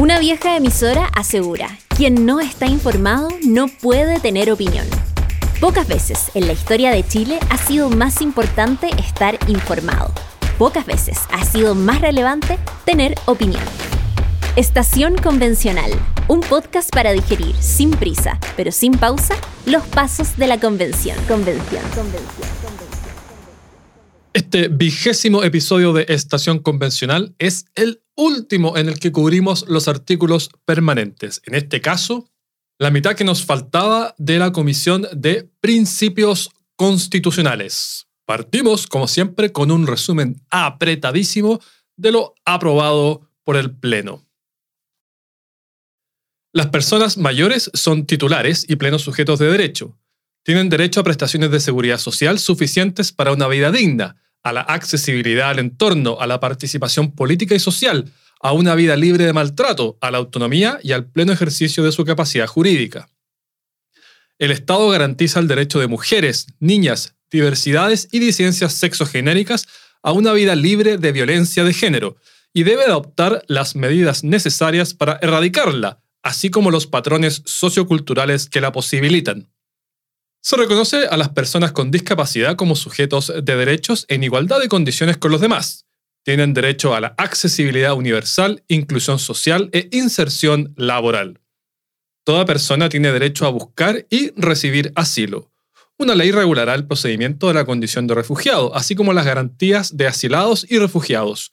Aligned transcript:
Una 0.00 0.18
vieja 0.18 0.56
emisora 0.56 1.06
asegura, 1.14 1.78
quien 1.96 2.26
no 2.26 2.40
está 2.40 2.66
informado 2.66 3.28
no 3.46 3.68
puede 3.68 4.18
tener 4.18 4.50
opinión. 4.50 4.84
Pocas 5.60 5.86
veces 5.86 6.32
en 6.34 6.48
la 6.48 6.52
historia 6.52 6.90
de 6.90 7.06
Chile 7.06 7.38
ha 7.48 7.56
sido 7.56 7.90
más 7.90 8.20
importante 8.20 8.88
estar 8.98 9.38
informado. 9.46 10.12
Pocas 10.58 10.84
veces 10.84 11.18
ha 11.30 11.44
sido 11.44 11.76
más 11.76 12.00
relevante 12.00 12.58
tener 12.84 13.14
opinión. 13.26 13.62
Estación 14.56 15.16
Convencional, 15.16 15.92
un 16.26 16.40
podcast 16.40 16.90
para 16.90 17.12
digerir 17.12 17.54
sin 17.60 17.92
prisa, 17.92 18.40
pero 18.56 18.72
sin 18.72 18.94
pausa, 18.98 19.36
los 19.64 19.84
pasos 19.84 20.36
de 20.36 20.48
la 20.48 20.58
convención. 20.58 21.16
Convención, 21.28 21.82
convención. 21.94 22.64
Este 24.32 24.66
vigésimo 24.66 25.44
episodio 25.44 25.92
de 25.92 26.06
Estación 26.08 26.58
Convencional 26.58 27.36
es 27.38 27.66
el 27.76 28.03
último 28.16 28.76
en 28.76 28.88
el 28.88 28.98
que 28.98 29.12
cubrimos 29.12 29.66
los 29.68 29.88
artículos 29.88 30.50
permanentes. 30.64 31.42
En 31.44 31.54
este 31.54 31.80
caso, 31.80 32.30
la 32.78 32.90
mitad 32.90 33.14
que 33.14 33.24
nos 33.24 33.44
faltaba 33.44 34.14
de 34.18 34.38
la 34.38 34.52
Comisión 34.52 35.06
de 35.12 35.48
Principios 35.60 36.50
Constitucionales. 36.76 38.06
Partimos, 38.26 38.86
como 38.86 39.06
siempre, 39.06 39.52
con 39.52 39.70
un 39.70 39.86
resumen 39.86 40.42
apretadísimo 40.50 41.60
de 41.96 42.12
lo 42.12 42.34
aprobado 42.44 43.30
por 43.44 43.56
el 43.56 43.76
Pleno. 43.76 44.24
Las 46.52 46.68
personas 46.68 47.18
mayores 47.18 47.70
son 47.74 48.06
titulares 48.06 48.64
y 48.68 48.76
plenos 48.76 49.02
sujetos 49.02 49.38
de 49.38 49.50
derecho. 49.50 49.98
Tienen 50.44 50.68
derecho 50.68 51.00
a 51.00 51.04
prestaciones 51.04 51.50
de 51.50 51.60
seguridad 51.60 51.98
social 51.98 52.38
suficientes 52.38 53.12
para 53.12 53.32
una 53.32 53.48
vida 53.48 53.72
digna, 53.72 54.16
a 54.44 54.52
la 54.52 54.60
accesibilidad 54.60 55.50
al 55.50 55.58
entorno, 55.58 56.18
a 56.20 56.26
la 56.26 56.38
participación 56.38 57.12
política 57.12 57.54
y 57.54 57.58
social, 57.58 58.12
a 58.40 58.52
una 58.52 58.74
vida 58.74 58.94
libre 58.94 59.24
de 59.24 59.32
maltrato, 59.32 59.96
a 60.00 60.10
la 60.10 60.18
autonomía 60.18 60.78
y 60.82 60.92
al 60.92 61.06
pleno 61.06 61.32
ejercicio 61.32 61.82
de 61.82 61.92
su 61.92 62.04
capacidad 62.04 62.46
jurídica. 62.46 63.08
El 64.38 64.50
Estado 64.50 64.88
garantiza 64.90 65.40
el 65.40 65.48
derecho 65.48 65.80
de 65.80 65.86
mujeres, 65.86 66.46
niñas, 66.60 67.14
diversidades 67.30 68.08
y 68.12 68.18
disidencias 68.18 68.74
sexogenéricas 68.74 69.66
a 70.02 70.12
una 70.12 70.32
vida 70.34 70.54
libre 70.54 70.98
de 70.98 71.12
violencia 71.12 71.64
de 71.64 71.72
género 71.72 72.16
y 72.52 72.64
debe 72.64 72.84
adoptar 72.84 73.42
las 73.48 73.74
medidas 73.74 74.24
necesarias 74.24 74.92
para 74.92 75.18
erradicarla, 75.22 76.02
así 76.22 76.50
como 76.50 76.70
los 76.70 76.86
patrones 76.86 77.42
socioculturales 77.46 78.48
que 78.50 78.60
la 78.60 78.72
posibilitan. 78.72 79.48
Se 80.46 80.58
reconoce 80.58 81.06
a 81.06 81.16
las 81.16 81.30
personas 81.30 81.72
con 81.72 81.90
discapacidad 81.90 82.54
como 82.54 82.76
sujetos 82.76 83.32
de 83.34 83.56
derechos 83.56 84.04
en 84.08 84.22
igualdad 84.22 84.60
de 84.60 84.68
condiciones 84.68 85.16
con 85.16 85.30
los 85.30 85.40
demás. 85.40 85.86
Tienen 86.22 86.52
derecho 86.52 86.94
a 86.94 87.00
la 87.00 87.14
accesibilidad 87.16 87.94
universal, 87.94 88.62
inclusión 88.68 89.18
social 89.18 89.70
e 89.72 89.88
inserción 89.92 90.74
laboral. 90.76 91.40
Toda 92.24 92.44
persona 92.44 92.90
tiene 92.90 93.10
derecho 93.10 93.46
a 93.46 93.50
buscar 93.50 94.06
y 94.10 94.32
recibir 94.38 94.92
asilo. 94.96 95.50
Una 95.96 96.14
ley 96.14 96.30
regulará 96.30 96.74
el 96.74 96.86
procedimiento 96.86 97.48
de 97.48 97.54
la 97.54 97.64
condición 97.64 98.06
de 98.06 98.14
refugiado, 98.14 98.74
así 98.74 98.94
como 98.94 99.14
las 99.14 99.24
garantías 99.24 99.96
de 99.96 100.08
asilados 100.08 100.66
y 100.68 100.78
refugiados. 100.78 101.52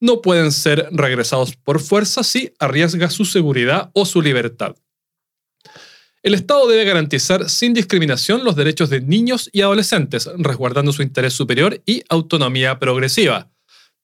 No 0.00 0.20
pueden 0.20 0.50
ser 0.50 0.88
regresados 0.90 1.54
por 1.54 1.78
fuerza 1.78 2.24
si 2.24 2.52
arriesga 2.58 3.08
su 3.08 3.24
seguridad 3.24 3.92
o 3.94 4.04
su 4.04 4.20
libertad. 4.20 4.74
El 6.22 6.34
Estado 6.34 6.68
debe 6.68 6.84
garantizar 6.84 7.50
sin 7.50 7.74
discriminación 7.74 8.44
los 8.44 8.54
derechos 8.54 8.90
de 8.90 9.00
niños 9.00 9.50
y 9.52 9.62
adolescentes, 9.62 10.30
resguardando 10.38 10.92
su 10.92 11.02
interés 11.02 11.32
superior 11.32 11.82
y 11.84 12.04
autonomía 12.08 12.78
progresiva. 12.78 13.50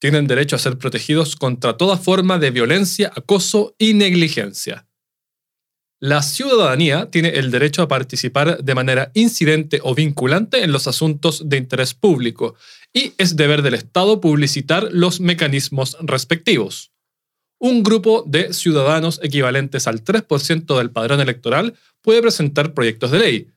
Tienen 0.01 0.27
derecho 0.27 0.57
a 0.57 0.59
ser 0.59 0.79
protegidos 0.79 1.37
contra 1.37 1.77
toda 1.77 1.97
forma 1.97 2.39
de 2.39 2.51
violencia, 2.51 3.13
acoso 3.15 3.77
y 3.79 3.95
negligencia. 3.95 4.89
La 6.01 6.23
ciudadanía 6.23 7.09
tiene 7.11 7.31
el 7.31 7.53
derecho 7.53 7.83
a 7.83 7.89
participar 7.89 8.65
de 8.65 8.75
manera 8.75 9.13
incidente 9.15 9.81
o 9.85 9.95
vinculante 9.95 10.65
en 10.65 10.73
los 10.73 10.89
asuntos 10.89 11.49
de 11.49 11.57
interés 11.57 11.95
público 11.95 12.57
y 12.93 13.13
es 13.19 13.37
deber 13.37 13.63
del 13.63 13.75
Estado 13.75 14.21
publicitar 14.21 14.89
los 14.93 15.21
mecanismos 15.21 15.97
respectivos 16.01 16.91
un 17.59 17.83
grupo 17.83 18.25
de 18.27 18.53
ciudadanos 18.53 19.21
equivalentes 19.23 19.87
al 19.87 20.05
3% 20.05 20.79
del 20.79 20.91
padrón 20.91 21.21
electoral 21.21 21.75
puede 22.03 22.23
presentar 22.23 22.75
proyectos 22.75 23.11
de 23.11 23.19
ley. 23.19 23.49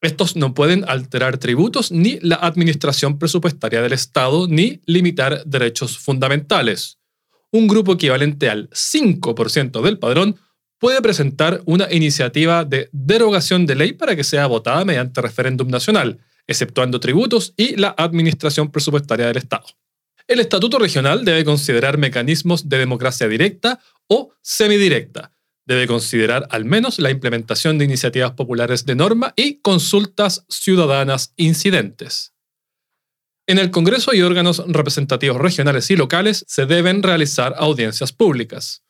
Estos 0.00 0.34
no 0.34 0.52
pueden 0.54 0.84
alterar 0.88 1.38
tributos 1.38 1.92
ni 1.92 2.18
la 2.20 2.36
administración 2.36 3.18
presupuestaria 3.18 3.82
del 3.82 3.92
Estado 3.92 4.48
ni 4.48 4.80
limitar 4.86 5.44
derechos 5.44 5.98
fundamentales. 5.98 6.98
Un 7.52 7.68
grupo 7.68 7.92
equivalente 7.92 8.48
al 8.48 8.68
5% 8.70 9.82
del 9.82 9.98
padrón 9.98 10.36
puede 10.78 11.00
presentar 11.00 11.62
una 11.66 11.92
iniciativa 11.92 12.64
de 12.64 12.88
derogación 12.90 13.66
de 13.66 13.76
ley 13.76 13.92
para 13.92 14.16
que 14.16 14.24
sea 14.24 14.48
votada 14.48 14.84
mediante 14.84 15.20
referéndum 15.20 15.68
nacional, 15.68 16.18
exceptuando 16.48 16.98
tributos 16.98 17.54
y 17.56 17.76
la 17.76 17.94
administración 17.96 18.72
presupuestaria 18.72 19.26
del 19.28 19.36
Estado. 19.36 19.66
El 20.26 20.40
estatuto 20.40 20.78
regional 20.78 21.24
debe 21.24 21.44
considerar 21.44 21.98
mecanismos 21.98 22.68
de 22.68 22.78
democracia 22.78 23.28
directa 23.28 23.80
o 24.06 24.32
semidirecta. 24.40 25.32
Debe 25.64 25.86
considerar 25.86 26.46
al 26.50 26.64
menos 26.64 26.98
la 26.98 27.10
implementación 27.10 27.78
de 27.78 27.84
iniciativas 27.84 28.32
populares 28.32 28.84
de 28.84 28.94
norma 28.94 29.32
y 29.36 29.60
consultas 29.60 30.44
ciudadanas 30.48 31.32
incidentes. 31.36 32.34
En 33.46 33.58
el 33.58 33.70
Congreso 33.70 34.14
y 34.14 34.22
órganos 34.22 34.62
representativos 34.66 35.38
regionales 35.38 35.90
y 35.90 35.96
locales 35.96 36.44
se 36.48 36.66
deben 36.66 37.02
realizar 37.02 37.54
audiencias 37.56 38.12
públicas. 38.12 38.84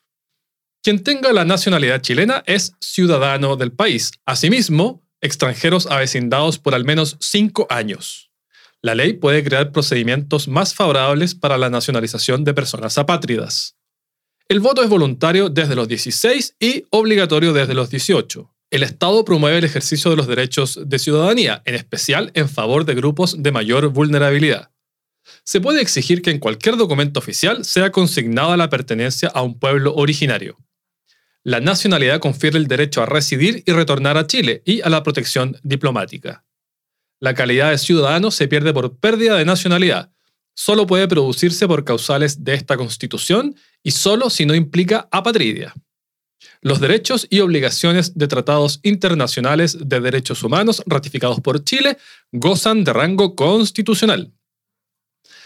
Quien 0.82 1.02
tenga 1.04 1.32
la 1.32 1.44
nacionalidad 1.44 2.02
chilena 2.02 2.42
es 2.46 2.74
ciudadano 2.80 3.56
del 3.56 3.72
país. 3.72 4.12
Asimismo, 4.26 5.06
extranjeros 5.20 5.86
avecindados 5.86 6.58
por 6.58 6.74
al 6.74 6.84
menos 6.84 7.16
cinco 7.20 7.66
años. 7.70 8.31
La 8.84 8.96
ley 8.96 9.12
puede 9.12 9.44
crear 9.44 9.70
procedimientos 9.70 10.48
más 10.48 10.74
favorables 10.74 11.36
para 11.36 11.56
la 11.56 11.70
nacionalización 11.70 12.42
de 12.42 12.52
personas 12.52 12.98
apátridas. 12.98 13.76
El 14.48 14.58
voto 14.58 14.82
es 14.82 14.88
voluntario 14.88 15.48
desde 15.48 15.76
los 15.76 15.86
16 15.86 16.56
y 16.58 16.84
obligatorio 16.90 17.52
desde 17.52 17.74
los 17.74 17.90
18. 17.90 18.52
El 18.72 18.82
Estado 18.82 19.24
promueve 19.24 19.58
el 19.58 19.64
ejercicio 19.64 20.10
de 20.10 20.16
los 20.16 20.26
derechos 20.26 20.80
de 20.84 20.98
ciudadanía, 20.98 21.62
en 21.64 21.76
especial 21.76 22.32
en 22.34 22.48
favor 22.48 22.84
de 22.84 22.96
grupos 22.96 23.40
de 23.40 23.52
mayor 23.52 23.88
vulnerabilidad. 23.90 24.72
Se 25.44 25.60
puede 25.60 25.80
exigir 25.80 26.20
que 26.20 26.30
en 26.30 26.40
cualquier 26.40 26.76
documento 26.76 27.20
oficial 27.20 27.64
sea 27.64 27.92
consignada 27.92 28.56
la 28.56 28.68
pertenencia 28.68 29.28
a 29.28 29.42
un 29.42 29.60
pueblo 29.60 29.94
originario. 29.94 30.58
La 31.44 31.60
nacionalidad 31.60 32.18
confiere 32.18 32.58
el 32.58 32.66
derecho 32.66 33.00
a 33.00 33.06
residir 33.06 33.62
y 33.64 33.72
retornar 33.72 34.16
a 34.18 34.26
Chile 34.26 34.62
y 34.64 34.80
a 34.80 34.88
la 34.88 35.04
protección 35.04 35.56
diplomática. 35.62 36.44
La 37.22 37.34
calidad 37.34 37.70
de 37.70 37.78
ciudadano 37.78 38.32
se 38.32 38.48
pierde 38.48 38.72
por 38.72 38.96
pérdida 38.96 39.36
de 39.36 39.44
nacionalidad. 39.44 40.10
Solo 40.54 40.88
puede 40.88 41.06
producirse 41.06 41.68
por 41.68 41.84
causales 41.84 42.42
de 42.42 42.54
esta 42.54 42.76
Constitución 42.76 43.54
y 43.84 43.92
solo 43.92 44.28
si 44.28 44.44
no 44.44 44.56
implica 44.56 45.08
apatridia. 45.12 45.72
Los 46.62 46.80
derechos 46.80 47.28
y 47.30 47.38
obligaciones 47.38 48.18
de 48.18 48.26
tratados 48.26 48.80
internacionales 48.82 49.78
de 49.80 50.00
derechos 50.00 50.42
humanos 50.42 50.82
ratificados 50.84 51.40
por 51.40 51.62
Chile 51.62 51.96
gozan 52.32 52.82
de 52.82 52.92
rango 52.92 53.36
constitucional. 53.36 54.32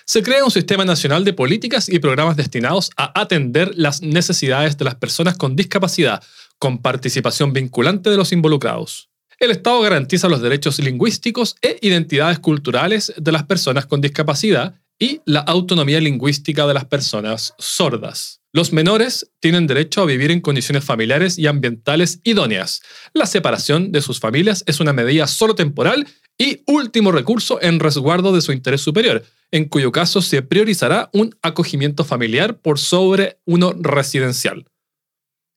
Se 0.06 0.22
crea 0.22 0.46
un 0.46 0.50
sistema 0.50 0.86
nacional 0.86 1.26
de 1.26 1.34
políticas 1.34 1.90
y 1.90 1.98
programas 1.98 2.38
destinados 2.38 2.90
a 2.96 3.20
atender 3.20 3.72
las 3.74 4.00
necesidades 4.00 4.78
de 4.78 4.86
las 4.86 4.94
personas 4.94 5.36
con 5.36 5.56
discapacidad, 5.56 6.24
con 6.58 6.80
participación 6.80 7.52
vinculante 7.52 8.08
de 8.08 8.16
los 8.16 8.32
involucrados. 8.32 9.10
El 9.38 9.50
Estado 9.50 9.82
garantiza 9.82 10.30
los 10.30 10.40
derechos 10.40 10.78
lingüísticos 10.78 11.56
e 11.60 11.78
identidades 11.82 12.38
culturales 12.38 13.12
de 13.18 13.32
las 13.32 13.44
personas 13.44 13.84
con 13.84 14.00
discapacidad 14.00 14.80
y 14.98 15.20
la 15.26 15.40
autonomía 15.40 16.00
lingüística 16.00 16.66
de 16.66 16.72
las 16.72 16.86
personas 16.86 17.52
sordas. 17.58 18.40
Los 18.54 18.72
menores 18.72 19.30
tienen 19.38 19.66
derecho 19.66 20.00
a 20.00 20.06
vivir 20.06 20.30
en 20.30 20.40
condiciones 20.40 20.84
familiares 20.84 21.38
y 21.38 21.46
ambientales 21.48 22.20
idóneas. 22.24 22.80
La 23.12 23.26
separación 23.26 23.92
de 23.92 24.00
sus 24.00 24.20
familias 24.20 24.64
es 24.66 24.80
una 24.80 24.94
medida 24.94 25.26
solo 25.26 25.54
temporal 25.54 26.08
y 26.38 26.62
último 26.66 27.12
recurso 27.12 27.60
en 27.60 27.78
resguardo 27.78 28.34
de 28.34 28.40
su 28.40 28.52
interés 28.52 28.80
superior, 28.80 29.22
en 29.50 29.66
cuyo 29.66 29.92
caso 29.92 30.22
se 30.22 30.40
priorizará 30.40 31.10
un 31.12 31.36
acogimiento 31.42 32.04
familiar 32.04 32.58
por 32.60 32.78
sobre 32.78 33.38
uno 33.44 33.74
residencial 33.78 34.64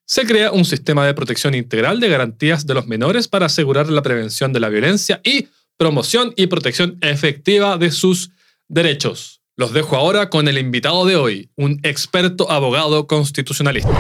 se 0.10 0.26
crea 0.26 0.52
un 0.52 0.66
sistema 0.66 1.06
de 1.06 1.14
protección 1.14 1.54
integral 1.54 2.00
de 2.00 2.10
garantías 2.10 2.66
de 2.66 2.74
los 2.74 2.88
menores 2.88 3.28
para 3.28 3.46
asegurar 3.46 3.92
la 3.92 4.02
prevención 4.02 4.52
de 4.52 4.60
la 4.60 4.68
violencia 4.68 5.22
y 5.24 5.50
promoción 5.78 6.34
y 6.36 6.48
protección 6.48 6.98
efectiva 7.02 7.78
de 7.78 7.92
sus 7.92 8.32
derechos. 8.68 9.42
Los 9.56 9.72
dejo 9.72 9.96
ahora 9.96 10.32
con 10.32 10.48
el 10.48 10.58
invitado 10.58 11.06
de 11.06 11.16
hoy, 11.16 11.52
un 11.56 11.80
experto 11.84 12.50
abogado 12.50 13.06
constitucionalista. 13.06 13.92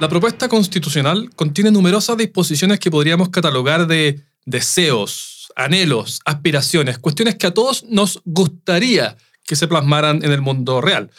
La 0.00 0.08
propuesta 0.08 0.48
constitucional 0.48 1.28
contiene 1.36 1.70
numerosas 1.70 2.16
disposiciones 2.16 2.80
que 2.80 2.90
podríamos 2.90 3.28
catalogar 3.28 3.86
de 3.86 4.24
deseos, 4.46 5.52
anhelos, 5.56 6.20
aspiraciones, 6.24 6.98
cuestiones 6.98 7.34
que 7.34 7.46
a 7.46 7.52
todos 7.52 7.84
nos 7.84 8.22
gustaría 8.24 9.18
que 9.44 9.56
se 9.56 9.68
plasmaran 9.68 10.24
en 10.24 10.32
el 10.32 10.40
mundo 10.40 10.80
real. 10.80 11.10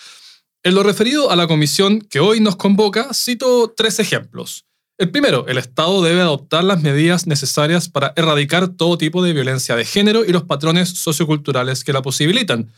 En 0.63 0.73
lo 0.73 0.81
referido 0.81 1.29
a 1.29 1.35
la 1.35 1.45
comisión 1.45 2.01
que 2.01 2.19
hoy 2.19 2.39
nos 2.39 2.55
convoca, 2.55 3.13
cito 3.13 3.71
tres 3.77 3.99
ejemplos. 3.99 4.65
El 4.97 5.11
primero, 5.11 5.45
el 5.47 5.59
Estado 5.59 6.01
debe 6.01 6.21
adoptar 6.21 6.63
las 6.63 6.81
medidas 6.81 7.27
necesarias 7.27 7.87
para 7.87 8.13
erradicar 8.15 8.67
todo 8.67 8.97
tipo 8.97 9.23
de 9.23 9.33
violencia 9.33 9.75
de 9.75 9.85
género 9.85 10.25
y 10.25 10.31
los 10.31 10.45
patrones 10.45 10.89
socioculturales 10.89 11.83
que 11.83 11.93
la 11.93 12.01
posibilitan. 12.01 12.71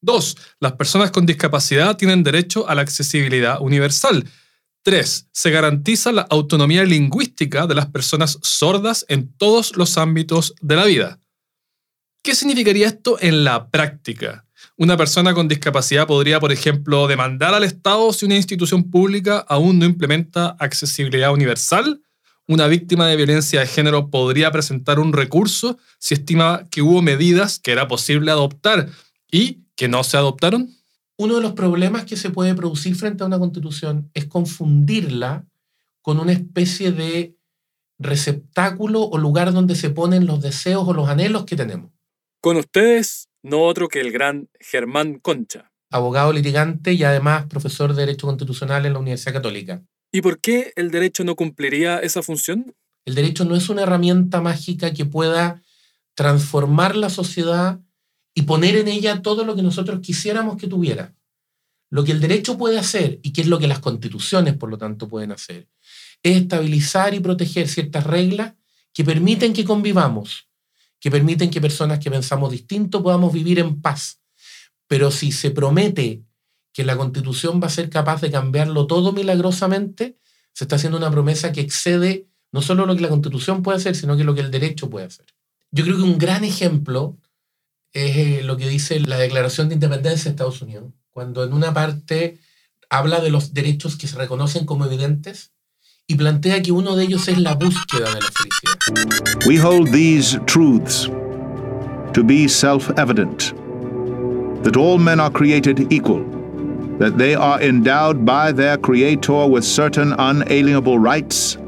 Dos, 0.00 0.38
las 0.60 0.72
personas 0.72 1.10
con 1.10 1.26
discapacidad 1.26 1.98
tienen 1.98 2.22
derecho 2.22 2.66
a 2.70 2.74
la 2.74 2.80
accesibilidad 2.80 3.60
universal. 3.60 4.24
3. 4.82 5.28
Se 5.32 5.50
garantiza 5.50 6.12
la 6.12 6.22
autonomía 6.22 6.84
lingüística 6.84 7.66
de 7.66 7.74
las 7.74 7.86
personas 7.86 8.38
sordas 8.42 9.04
en 9.08 9.32
todos 9.36 9.76
los 9.76 9.96
ámbitos 9.98 10.54
de 10.60 10.76
la 10.76 10.84
vida. 10.84 11.18
¿Qué 12.22 12.34
significaría 12.34 12.86
esto 12.86 13.16
en 13.20 13.44
la 13.44 13.68
práctica? 13.68 14.46
Una 14.76 14.96
persona 14.96 15.34
con 15.34 15.48
discapacidad 15.48 16.06
podría, 16.06 16.40
por 16.40 16.52
ejemplo, 16.52 17.06
demandar 17.06 17.54
al 17.54 17.64
Estado 17.64 18.12
si 18.12 18.26
una 18.26 18.36
institución 18.36 18.90
pública 18.90 19.38
aún 19.48 19.78
no 19.78 19.84
implementa 19.84 20.56
accesibilidad 20.58 21.32
universal. 21.32 22.00
Una 22.46 22.66
víctima 22.66 23.06
de 23.06 23.16
violencia 23.16 23.60
de 23.60 23.66
género 23.66 24.10
podría 24.10 24.50
presentar 24.50 24.98
un 24.98 25.12
recurso 25.12 25.78
si 25.98 26.14
estima 26.14 26.64
que 26.70 26.82
hubo 26.82 27.02
medidas 27.02 27.58
que 27.58 27.72
era 27.72 27.88
posible 27.88 28.30
adoptar 28.30 28.88
y 29.30 29.64
que 29.76 29.88
no 29.88 30.04
se 30.04 30.16
adoptaron. 30.16 30.74
Uno 31.22 31.36
de 31.36 31.40
los 31.40 31.52
problemas 31.52 32.04
que 32.04 32.16
se 32.16 32.30
puede 32.30 32.52
producir 32.56 32.96
frente 32.96 33.22
a 33.22 33.28
una 33.28 33.38
constitución 33.38 34.10
es 34.12 34.24
confundirla 34.24 35.46
con 36.00 36.18
una 36.18 36.32
especie 36.32 36.90
de 36.90 37.36
receptáculo 38.00 39.04
o 39.04 39.18
lugar 39.18 39.52
donde 39.52 39.76
se 39.76 39.90
ponen 39.90 40.26
los 40.26 40.42
deseos 40.42 40.82
o 40.88 40.92
los 40.92 41.08
anhelos 41.08 41.44
que 41.44 41.54
tenemos. 41.54 41.92
Con 42.40 42.56
ustedes, 42.56 43.28
no 43.40 43.62
otro 43.62 43.86
que 43.86 44.00
el 44.00 44.10
gran 44.10 44.48
Germán 44.58 45.20
Concha. 45.20 45.70
Abogado 45.92 46.32
litigante 46.32 46.92
y 46.92 47.04
además 47.04 47.46
profesor 47.46 47.94
de 47.94 48.04
Derecho 48.04 48.26
Constitucional 48.26 48.84
en 48.84 48.94
la 48.94 48.98
Universidad 48.98 49.34
Católica. 49.34 49.80
¿Y 50.10 50.22
por 50.22 50.40
qué 50.40 50.72
el 50.74 50.90
derecho 50.90 51.22
no 51.22 51.36
cumpliría 51.36 52.00
esa 52.00 52.24
función? 52.24 52.74
El 53.04 53.14
derecho 53.14 53.44
no 53.44 53.54
es 53.54 53.68
una 53.68 53.82
herramienta 53.82 54.40
mágica 54.40 54.92
que 54.92 55.04
pueda 55.04 55.62
transformar 56.16 56.96
la 56.96 57.10
sociedad 57.10 57.78
y 58.34 58.42
poner 58.42 58.76
en 58.76 58.88
ella 58.88 59.22
todo 59.22 59.44
lo 59.44 59.54
que 59.54 59.62
nosotros 59.62 60.00
quisiéramos 60.00 60.56
que 60.56 60.66
tuviera. 60.66 61.14
Lo 61.90 62.04
que 62.04 62.12
el 62.12 62.20
derecho 62.20 62.56
puede 62.56 62.78
hacer, 62.78 63.20
y 63.22 63.32
que 63.32 63.42
es 63.42 63.46
lo 63.46 63.58
que 63.58 63.68
las 63.68 63.80
constituciones, 63.80 64.54
por 64.54 64.70
lo 64.70 64.78
tanto, 64.78 65.08
pueden 65.08 65.32
hacer, 65.32 65.68
es 66.22 66.36
estabilizar 66.38 67.14
y 67.14 67.20
proteger 67.20 67.68
ciertas 67.68 68.04
reglas 68.04 68.54
que 68.94 69.04
permiten 69.04 69.52
que 69.52 69.64
convivamos, 69.64 70.48
que 71.00 71.10
permiten 71.10 71.50
que 71.50 71.60
personas 71.60 71.98
que 71.98 72.10
pensamos 72.10 72.50
distinto 72.50 73.02
podamos 73.02 73.32
vivir 73.32 73.58
en 73.58 73.80
paz. 73.82 74.20
Pero 74.86 75.10
si 75.10 75.32
se 75.32 75.50
promete 75.50 76.22
que 76.72 76.84
la 76.84 76.96
constitución 76.96 77.60
va 77.62 77.66
a 77.66 77.70
ser 77.70 77.90
capaz 77.90 78.20
de 78.20 78.30
cambiarlo 78.30 78.86
todo 78.86 79.12
milagrosamente, 79.12 80.16
se 80.52 80.64
está 80.64 80.76
haciendo 80.76 80.98
una 80.98 81.10
promesa 81.10 81.52
que 81.52 81.60
excede 81.60 82.26
no 82.52 82.62
solo 82.62 82.86
lo 82.86 82.94
que 82.94 83.02
la 83.02 83.08
constitución 83.08 83.62
puede 83.62 83.78
hacer, 83.78 83.96
sino 83.96 84.16
que 84.16 84.24
lo 84.24 84.34
que 84.34 84.42
el 84.42 84.50
derecho 84.50 84.90
puede 84.90 85.06
hacer. 85.06 85.26
Yo 85.70 85.84
creo 85.84 85.96
que 85.96 86.02
un 86.02 86.18
gran 86.18 86.44
ejemplo 86.44 87.18
es 87.92 88.16
eh, 88.16 88.42
lo 88.42 88.56
que 88.56 88.68
dice 88.68 89.00
la 89.00 89.18
Declaración 89.18 89.68
de 89.68 89.74
Independencia 89.74 90.24
de 90.24 90.30
Estados 90.30 90.62
Unidos, 90.62 90.92
cuando 91.10 91.44
en 91.44 91.52
una 91.52 91.74
parte 91.74 92.38
habla 92.88 93.20
de 93.20 93.30
los 93.30 93.52
derechos 93.52 93.96
que 93.96 94.06
se 94.06 94.16
reconocen 94.16 94.64
como 94.64 94.86
evidentes 94.86 95.52
y 96.06 96.16
plantea 96.16 96.62
que 96.62 96.72
uno 96.72 96.96
de 96.96 97.04
ellos 97.04 97.28
es 97.28 97.38
la 97.38 97.54
búsqueda 97.54 98.08
de 98.14 98.20
la 98.20 98.28
felicidad. 98.32 99.46
We 99.46 99.58
hold 99.58 99.92
these 99.92 100.38
truths 100.46 101.10
to 102.12 102.24
be 102.24 102.48
self-evident 102.48 103.54
that 104.62 104.76
all 104.76 104.98
men 104.98 105.20
are 105.20 105.30
created 105.30 105.92
equal, 105.92 106.24
that 106.98 107.18
they 107.18 107.34
are 107.34 107.60
endowed 107.62 108.24
by 108.24 108.52
their 108.52 108.78
creator 108.78 109.46
with 109.46 109.64
certain 109.64 110.12
unalienable 110.18 110.98
rights, 110.98 111.58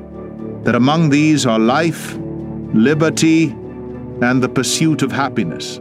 that 0.65 0.75
among 0.75 1.11
these 1.11 1.47
are 1.47 1.59
life, 1.59 2.17
liberty, 2.73 3.55
and 4.23 4.43
the 4.43 4.49
pursuit 4.49 5.03
of 5.03 5.12
happiness 5.12 5.81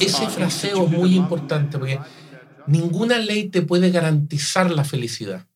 ese 0.00 0.28
fraseo 0.28 0.84
es 0.84 0.90
muy 0.90 1.14
importante 1.14 1.78
porque 1.78 1.98
ninguna 2.66 3.18
ley 3.18 3.48
te 3.48 3.62
puede 3.62 3.90
garantizar 3.90 4.70
la 4.70 4.84
felicidad. 4.84 5.46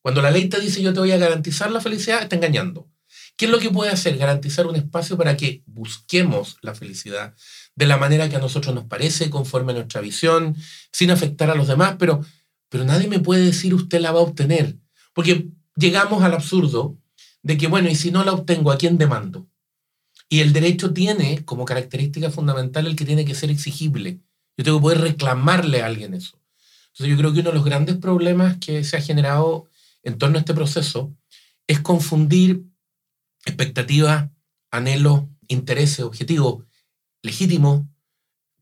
Cuando 0.00 0.22
la 0.22 0.30
ley 0.30 0.48
te 0.48 0.60
dice 0.60 0.80
yo 0.82 0.94
te 0.94 1.00
voy 1.00 1.12
a 1.12 1.18
garantizar 1.18 1.70
la 1.70 1.80
felicidad, 1.80 2.22
está 2.22 2.36
engañando. 2.36 2.88
¿Qué 3.36 3.44
es 3.44 3.50
lo 3.50 3.58
que 3.58 3.70
puede 3.70 3.90
hacer? 3.90 4.16
Garantizar 4.16 4.66
un 4.66 4.76
espacio 4.76 5.16
para 5.16 5.36
que 5.36 5.62
busquemos 5.66 6.56
la 6.62 6.74
felicidad 6.74 7.34
de 7.74 7.86
la 7.86 7.96
manera 7.96 8.28
que 8.28 8.36
a 8.36 8.40
nosotros 8.40 8.74
nos 8.74 8.84
parece, 8.84 9.30
conforme 9.30 9.72
a 9.72 9.76
nuestra 9.76 10.00
visión, 10.00 10.56
sin 10.90 11.10
afectar 11.10 11.50
a 11.50 11.54
los 11.54 11.68
demás, 11.68 11.96
pero, 11.98 12.24
pero 12.68 12.84
nadie 12.84 13.08
me 13.08 13.20
puede 13.20 13.44
decir 13.44 13.74
usted 13.74 14.00
la 14.00 14.10
va 14.10 14.20
a 14.20 14.24
obtener. 14.24 14.76
Porque 15.12 15.48
llegamos 15.76 16.22
al 16.24 16.34
absurdo 16.34 16.96
de 17.42 17.56
que, 17.56 17.68
bueno, 17.68 17.88
y 17.88 17.94
si 17.94 18.10
no 18.10 18.24
la 18.24 18.32
obtengo, 18.32 18.72
¿a 18.72 18.78
quién 18.78 18.98
demando? 18.98 19.47
Y 20.28 20.40
el 20.40 20.52
derecho 20.52 20.92
tiene 20.92 21.44
como 21.44 21.64
característica 21.64 22.30
fundamental 22.30 22.86
el 22.86 22.96
que 22.96 23.04
tiene 23.04 23.24
que 23.24 23.34
ser 23.34 23.50
exigible. 23.50 24.20
Yo 24.56 24.64
tengo 24.64 24.78
que 24.78 24.82
poder 24.82 25.00
reclamarle 25.00 25.82
a 25.82 25.86
alguien 25.86 26.14
eso. 26.14 26.38
Entonces 26.88 27.08
yo 27.08 27.16
creo 27.16 27.32
que 27.32 27.40
uno 27.40 27.50
de 27.50 27.54
los 27.54 27.64
grandes 27.64 27.96
problemas 27.96 28.58
que 28.58 28.84
se 28.84 28.96
ha 28.96 29.00
generado 29.00 29.68
en 30.02 30.18
torno 30.18 30.36
a 30.36 30.40
este 30.40 30.54
proceso 30.54 31.14
es 31.66 31.80
confundir 31.80 32.64
expectativas, 33.44 34.30
anhelos, 34.70 35.24
intereses, 35.48 36.00
objetivos 36.00 36.64
legítimos 37.22 37.84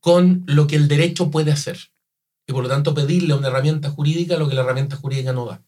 con 0.01 0.45
lo 0.47 0.67
que 0.67 0.77
el 0.77 0.89
derecho 0.89 1.31
puede 1.31 1.53
hacer. 1.53 1.79
Y 2.47 2.53
por 2.53 2.63
lo 2.63 2.69
tanto 2.69 2.95
pedirle 2.95 3.33
a 3.33 3.37
una 3.37 3.49
herramienta 3.49 3.91
jurídica 3.91 4.37
lo 4.37 4.49
que 4.49 4.55
la 4.55 4.63
herramienta 4.63 4.97
jurídica 4.97 5.33
no 5.33 5.47
da. 5.47 5.65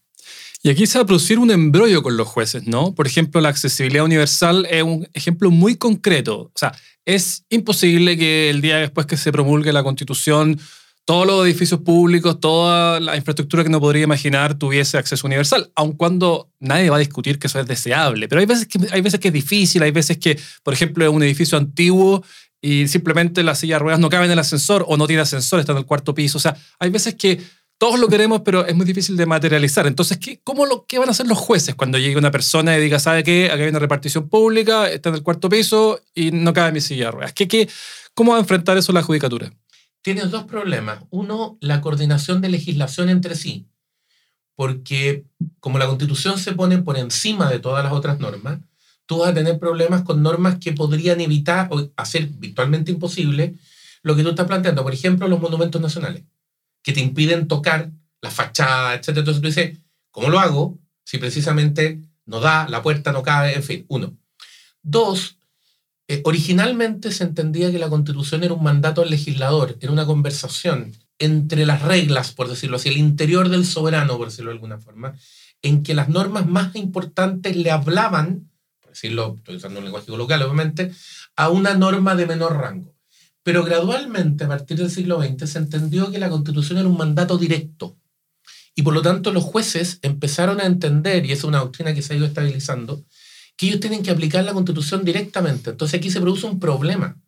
Y 0.63 0.71
aquí 0.71 0.87
se 0.87 0.99
va 0.99 1.05
a 1.05 1.07
producir 1.07 1.39
un 1.39 1.51
embrollo 1.51 2.03
con 2.03 2.17
los 2.17 2.27
jueces, 2.27 2.67
¿no? 2.67 2.95
Por 2.95 3.07
ejemplo, 3.07 3.41
la 3.41 3.49
accesibilidad 3.49 4.05
universal 4.05 4.67
es 4.71 4.83
un 4.83 5.09
ejemplo 5.15 5.51
muy 5.51 5.77
concreto. 5.77 6.41
O 6.41 6.53
sea, 6.55 6.75
es 7.05 7.45
imposible 7.49 8.19
que 8.19 8.51
el 8.51 8.61
día 8.61 8.79
después 8.79 9.07
que 9.07 9.17
se 9.17 9.31
promulgue 9.31 9.73
la 9.73 9.85
Constitución, 9.85 10.61
todos 11.05 11.27
los 11.27 11.47
edificios 11.47 11.81
públicos, 11.81 12.39
toda 12.41 13.01
la 13.01 13.17
infraestructura 13.17 13.63
que 13.63 13.71
uno 13.71 13.81
podría 13.81 14.03
imaginar 14.03 14.59
tuviese 14.59 14.99
acceso 14.99 15.27
universal, 15.27 15.71
aun 15.75 15.93
cuando 15.93 16.51
nadie 16.59 16.91
va 16.91 16.97
a 16.97 16.99
discutir 16.99 17.39
que 17.39 17.47
eso 17.47 17.61
es 17.61 17.67
deseable. 17.67 18.29
Pero 18.29 18.41
hay 18.41 18.47
veces 18.47 18.67
que, 18.67 18.79
hay 18.91 19.01
veces 19.01 19.21
que 19.21 19.29
es 19.29 19.35
difícil, 19.35 19.83
hay 19.83 19.93
veces 19.93 20.19
que, 20.19 20.39
por 20.65 20.75
ejemplo, 20.75 21.05
es 21.05 21.11
un 21.11 21.23
edificio 21.23 21.57
antiguo 21.57 22.25
y 22.61 22.89
simplemente 22.89 23.43
la 23.43 23.55
silla 23.55 23.77
de 23.77 23.79
ruedas 23.79 24.01
no 24.01 24.11
cabe 24.11 24.27
en 24.27 24.33
el 24.33 24.39
ascensor 24.39 24.85
o 24.89 24.97
no 24.97 25.07
tiene 25.07 25.23
ascensor, 25.23 25.61
está 25.61 25.73
en 25.73 25.79
el 25.79 25.87
cuarto 25.87 26.15
piso. 26.15 26.39
O 26.39 26.41
sea, 26.41 26.57
hay 26.79 26.91
veces 26.91 27.15
que 27.15 27.41
todos 27.79 28.01
lo 28.01 28.09
queremos, 28.09 28.43
pero 28.45 28.67
es 28.67 28.75
muy 28.75 28.85
difícil 28.85 29.17
de 29.17 29.25
materializar. 29.25 29.87
Entonces, 29.87 30.19
¿qué, 30.19 30.41
cómo 30.43 30.67
lo, 30.67 30.85
¿qué 30.87 30.99
van 30.99 31.09
a 31.09 31.13
hacer 31.13 31.29
los 31.29 31.39
jueces 31.39 31.77
cuando 31.77 31.97
llegue 31.97 32.19
una 32.19 32.33
persona 32.33 32.77
y 32.77 32.81
diga, 32.81 32.99
¿sabe 32.99 33.23
qué? 33.23 33.51
Aquí 33.53 33.63
hay 33.63 33.69
una 33.69 33.79
repartición 33.79 34.29
pública, 34.29 34.91
está 34.91 35.11
en 35.11 35.15
el 35.15 35.23
cuarto 35.23 35.49
piso 35.49 36.01
y 36.13 36.33
no 36.33 36.53
cabe 36.53 36.73
mi 36.73 36.81
silla 36.81 37.07
de 37.07 37.11
ruedas? 37.13 37.33
¿Qué, 37.33 37.47
qué, 37.47 37.69
¿Cómo 38.15 38.33
va 38.33 38.39
a 38.39 38.41
enfrentar 38.41 38.77
eso 38.77 38.93
la 38.93 39.03
judicatura? 39.03 39.53
Tienes 40.03 40.31
dos 40.31 40.45
problemas. 40.45 41.05
Uno, 41.11 41.57
la 41.61 41.81
coordinación 41.81 42.41
de 42.41 42.49
legislación 42.49 43.11
entre 43.11 43.37
sí. 43.37 43.69
Porque 44.57 45.25
como 45.61 45.79
la 45.79 45.87
constitución 45.87 46.37
se 46.37 46.53
pone 46.53 46.79
por 46.79 46.99
encima 46.99 47.49
de 47.49 47.61
todas 47.61 47.85
las 47.85 47.93
otras 47.93 48.19
normas, 48.19 48.59
tú 49.07 49.19
vas 49.19 49.31
a 49.31 49.35
tener 49.35 49.61
problemas 49.61 50.03
con 50.03 50.21
normas 50.21 50.59
que 50.59 50.73
podrían 50.73 51.21
evitar 51.21 51.69
o 51.71 51.91
hacer 51.97 52.27
virtualmente 52.27 52.91
imposible 52.91 53.55
lo 54.03 54.17
que 54.17 54.25
tú 54.25 54.31
estás 54.31 54.49
planteando. 54.49 54.83
Por 54.83 54.95
ejemplo, 54.95 55.29
los 55.29 55.41
monumentos 55.41 55.81
nacionales 55.81 56.25
que 56.89 56.95
te 56.95 57.01
impiden 57.01 57.49
tocar 57.49 57.91
la 58.23 58.31
fachada, 58.31 58.95
etc. 58.95 59.09
Entonces 59.09 59.43
tú 59.43 59.49
dices, 59.49 59.77
¿cómo 60.11 60.31
lo 60.31 60.39
hago 60.39 60.79
si 61.05 61.19
precisamente 61.19 62.01
no 62.25 62.41
da, 62.41 62.67
la 62.67 62.83
puerta 62.83 63.13
no 63.13 63.23
cabe, 63.23 63.55
en 63.55 63.63
fin, 63.63 63.85
uno. 63.89 64.17
Dos, 64.83 65.37
eh, 66.07 66.23
originalmente 66.25 67.13
se 67.13 67.25
entendía 67.25 67.71
que 67.71 67.79
la 67.79 67.91
constitución 67.91 68.43
era 68.43 68.55
un 68.55 68.63
mandato 68.63 69.03
al 69.03 69.11
legislador, 69.11 69.77
era 69.83 69.93
una 69.93 70.07
conversación 70.07 70.95
entre 71.19 71.67
las 71.67 71.83
reglas, 71.83 72.33
por 72.33 72.49
decirlo 72.49 72.77
así, 72.77 72.89
el 72.89 72.97
interior 72.97 73.51
del 73.51 73.67
soberano, 73.67 74.17
por 74.17 74.29
decirlo 74.29 74.51
de 74.51 74.57
alguna 74.57 74.79
forma, 74.79 75.15
en 75.61 75.83
que 75.83 75.93
las 75.93 76.09
normas 76.09 76.47
más 76.47 76.75
importantes 76.75 77.55
le 77.55 77.71
hablaban, 77.71 78.51
por 78.81 78.93
decirlo, 78.93 79.35
estoy 79.37 79.57
usando 79.57 79.81
un 79.81 79.85
lenguaje 79.85 80.07
coloquial, 80.07 80.41
obviamente, 80.41 80.91
a 81.37 81.51
una 81.51 81.75
norma 81.75 82.15
de 82.15 82.25
menor 82.25 82.57
rango. 82.57 82.95
Pero 83.43 83.65
gradualmente, 83.65 84.45
a 84.45 84.49
partir 84.49 84.77
del 84.77 84.91
siglo 84.91 85.23
XX, 85.23 85.51
se 85.51 85.59
entendió 85.59 86.11
que 86.11 86.19
la 86.19 86.29
constitución 86.29 86.79
era 86.79 86.89
un 86.89 86.97
mandato 86.97 87.39
directo. 87.39 87.97
Y 88.75 88.83
por 88.83 88.95
lo 88.95 89.03
tanto 89.03 89.33
los 89.33 89.45
jueces 89.45 89.99
empezaron 90.03 90.61
a 90.61 90.67
entender, 90.67 91.27
y 91.27 91.33
es 91.33 91.45
una 91.45 91.59
doctrina 91.59 91.95
que 91.95 92.03
se 92.03 92.13
ha 92.13 92.17
ido 92.17 92.27
estabilizando, 92.27 93.05
que 93.57 93.67
ellos 93.67 93.81
tienen 93.81 94.03
que 94.03 94.11
aplicar 94.11 94.45
la 94.45 94.53
constitución 94.53 95.05
directamente. 95.05 95.71
Entonces 95.71 95.99
aquí 95.99 96.11
se 96.11 96.21
produce 96.21 96.47
un 96.47 96.61
problema. 96.61 97.21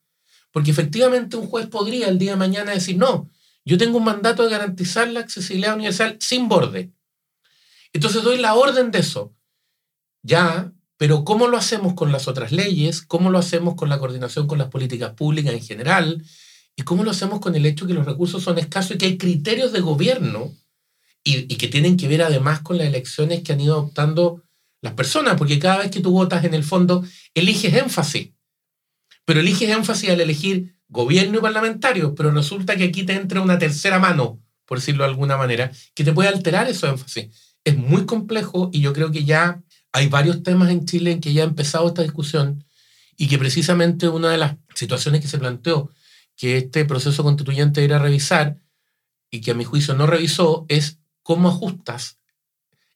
Porque 0.52 0.70
efectivamente 0.70 1.36
un 1.36 1.46
juez 1.46 1.66
podría 1.66 2.08
el 2.08 2.18
día 2.18 2.32
de 2.32 2.36
mañana 2.36 2.72
decir, 2.72 2.96
no, 2.96 3.28
yo 3.64 3.78
tengo 3.78 3.98
un 3.98 4.04
mandato 4.04 4.44
de 4.44 4.50
garantizar 4.50 5.08
la 5.08 5.20
accesibilidad 5.20 5.74
universal 5.74 6.16
sin 6.20 6.48
borde. 6.48 6.92
Entonces 7.92 8.22
doy 8.22 8.38
la 8.38 8.54
orden 8.54 8.90
de 8.90 9.00
eso. 9.00 9.34
Ya, 10.22 10.72
pero 11.00 11.24
¿cómo 11.24 11.48
lo 11.48 11.56
hacemos 11.56 11.94
con 11.94 12.12
las 12.12 12.28
otras 12.28 12.52
leyes? 12.52 13.00
¿Cómo 13.00 13.30
lo 13.30 13.38
hacemos 13.38 13.74
con 13.74 13.88
la 13.88 13.98
coordinación 13.98 14.46
con 14.46 14.58
las 14.58 14.68
políticas 14.68 15.14
públicas 15.14 15.54
en 15.54 15.62
general? 15.62 16.22
¿Y 16.76 16.82
cómo 16.82 17.04
lo 17.04 17.10
hacemos 17.10 17.40
con 17.40 17.54
el 17.54 17.64
hecho 17.64 17.86
que 17.86 17.94
los 17.94 18.04
recursos 18.04 18.42
son 18.42 18.58
escasos 18.58 18.90
y 18.90 18.98
que 18.98 19.06
hay 19.06 19.16
criterios 19.16 19.72
de 19.72 19.80
gobierno 19.80 20.54
y, 21.24 21.56
que 21.56 21.68
tienen 21.68 21.96
que 21.96 22.06
ver 22.06 22.20
además 22.20 22.60
con 22.60 22.76
las 22.76 22.86
elecciones 22.86 23.42
que 23.42 23.54
han 23.54 23.62
ido 23.62 23.76
adoptando 23.76 24.42
las 24.82 24.92
personas? 24.92 25.36
Porque 25.38 25.58
cada 25.58 25.78
vez 25.78 25.90
que 25.90 26.00
tú 26.00 26.10
votas, 26.10 26.44
en 26.44 26.52
el 26.52 26.64
fondo, 26.64 27.02
eliges 27.32 27.72
énfasis. 27.72 28.32
Pero 29.24 29.40
eliges 29.40 29.70
énfasis 29.70 30.10
al 30.10 30.20
elegir 30.20 30.76
gobierno 30.86 31.38
y 31.38 31.40
parlamentario, 31.40 32.14
pero 32.14 32.30
resulta 32.30 32.76
que 32.76 32.84
aquí 32.84 33.04
te 33.04 33.14
entra 33.14 33.40
una 33.40 33.58
tercera 33.58 33.98
mano, 33.98 34.38
por 34.66 34.76
decirlo 34.76 35.04
de 35.04 35.08
alguna 35.08 35.38
manera, 35.38 35.72
que 35.94 36.04
te 36.04 36.12
puede 36.12 36.28
alterar 36.28 36.68
esos 36.68 36.90
énfasis. 36.90 37.56
Es 37.64 37.78
muy 37.78 38.04
complejo 38.04 38.68
y 38.70 38.82
yo 38.82 38.92
creo 38.92 39.10
que 39.10 39.24
ya 39.24 39.62
hay 39.92 40.08
varios 40.08 40.42
temas 40.42 40.70
en 40.70 40.86
Chile 40.86 41.12
en 41.12 41.20
que 41.20 41.32
ya 41.32 41.42
ha 41.42 41.46
empezado 41.46 41.88
esta 41.88 42.02
discusión 42.02 42.64
y 43.16 43.28
que 43.28 43.38
precisamente 43.38 44.08
una 44.08 44.30
de 44.30 44.38
las 44.38 44.56
situaciones 44.74 45.20
que 45.20 45.28
se 45.28 45.38
planteó 45.38 45.90
que 46.36 46.56
este 46.56 46.84
proceso 46.84 47.22
constituyente 47.22 47.84
era 47.84 47.98
revisar 47.98 48.58
y 49.30 49.40
que 49.40 49.50
a 49.50 49.54
mi 49.54 49.64
juicio 49.64 49.94
no 49.94 50.06
revisó 50.06 50.64
es 50.68 50.98
cómo 51.22 51.48
ajustas 51.48 52.18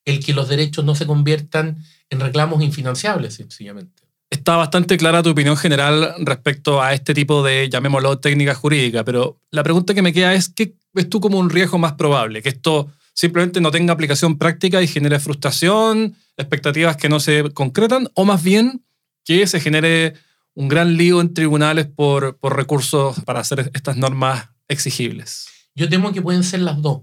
el 0.05 0.25
que 0.25 0.35
los 0.35 0.49
derechos 0.49 0.85
no 0.85 0.95
se 0.95 1.07
conviertan 1.07 1.83
en 2.11 2.21
reclamos 2.21 2.63
infinanciables, 2.63 3.35
sencillamente. 3.35 4.03
Está 4.31 4.57
bastante 4.57 4.97
clara 4.97 5.23
tu 5.23 5.31
opinión 5.31 5.57
general 5.57 6.15
respecto 6.21 6.83
a 6.83 6.93
este 6.93 7.15
tipo 7.15 7.43
de, 7.43 7.69
llamémoslo, 7.71 8.19
técnica 8.19 8.55
jurídica, 8.55 9.05
pero 9.05 9.41
la 9.51 9.63
pregunta 9.63 9.95
que 9.95 10.03
me 10.03 10.13
queda 10.13 10.35
es, 10.35 10.49
¿qué 10.49 10.75
ves 10.93 11.09
tú 11.09 11.21
como 11.21 11.39
un 11.39 11.51
riesgo 11.51 11.79
más 11.79 11.93
probable? 11.93 12.43
¿Que 12.43 12.49
esto 12.49 12.91
simplemente 13.15 13.61
no 13.61 13.71
tenga 13.71 13.93
aplicación 13.93 14.37
práctica 14.37 14.83
y 14.83 14.87
genere 14.87 15.21
frustración, 15.21 16.17
expectativas 16.37 16.97
que 16.97 17.09
no 17.09 17.21
se 17.21 17.51
concretan, 17.53 18.09
o 18.15 18.25
más 18.25 18.43
bien 18.43 18.85
que 19.25 19.47
se 19.47 19.61
genere 19.61 20.15
un 20.55 20.69
gran 20.69 20.97
lío 20.97 21.21
en 21.21 21.35
tribunales 21.35 21.87
por, 21.87 22.39
por 22.39 22.57
recursos 22.57 23.21
para 23.25 23.41
hacer 23.41 23.71
estas 23.75 23.97
normas 23.97 24.51
exigibles? 24.69 25.47
Yo 25.75 25.89
temo 25.89 26.13
que 26.13 26.23
pueden 26.23 26.45
ser 26.45 26.61
las 26.61 26.81
dos. 26.81 27.03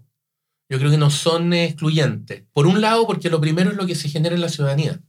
Yo 0.69 0.79
creo 0.79 0.89
que 0.89 0.97
no 0.97 1.09
son 1.09 1.53
excluyentes. 1.53 2.45
Por 2.53 2.65
un 2.65 2.79
lado, 2.79 3.05
porque 3.05 3.29
lo 3.29 3.41
primero 3.41 3.71
es 3.71 3.75
lo 3.75 3.85
que 3.85 3.95
se 3.95 4.07
genera 4.07 4.35
en 4.35 4.41
la 4.41 4.47
ciudadanía. 4.47 5.01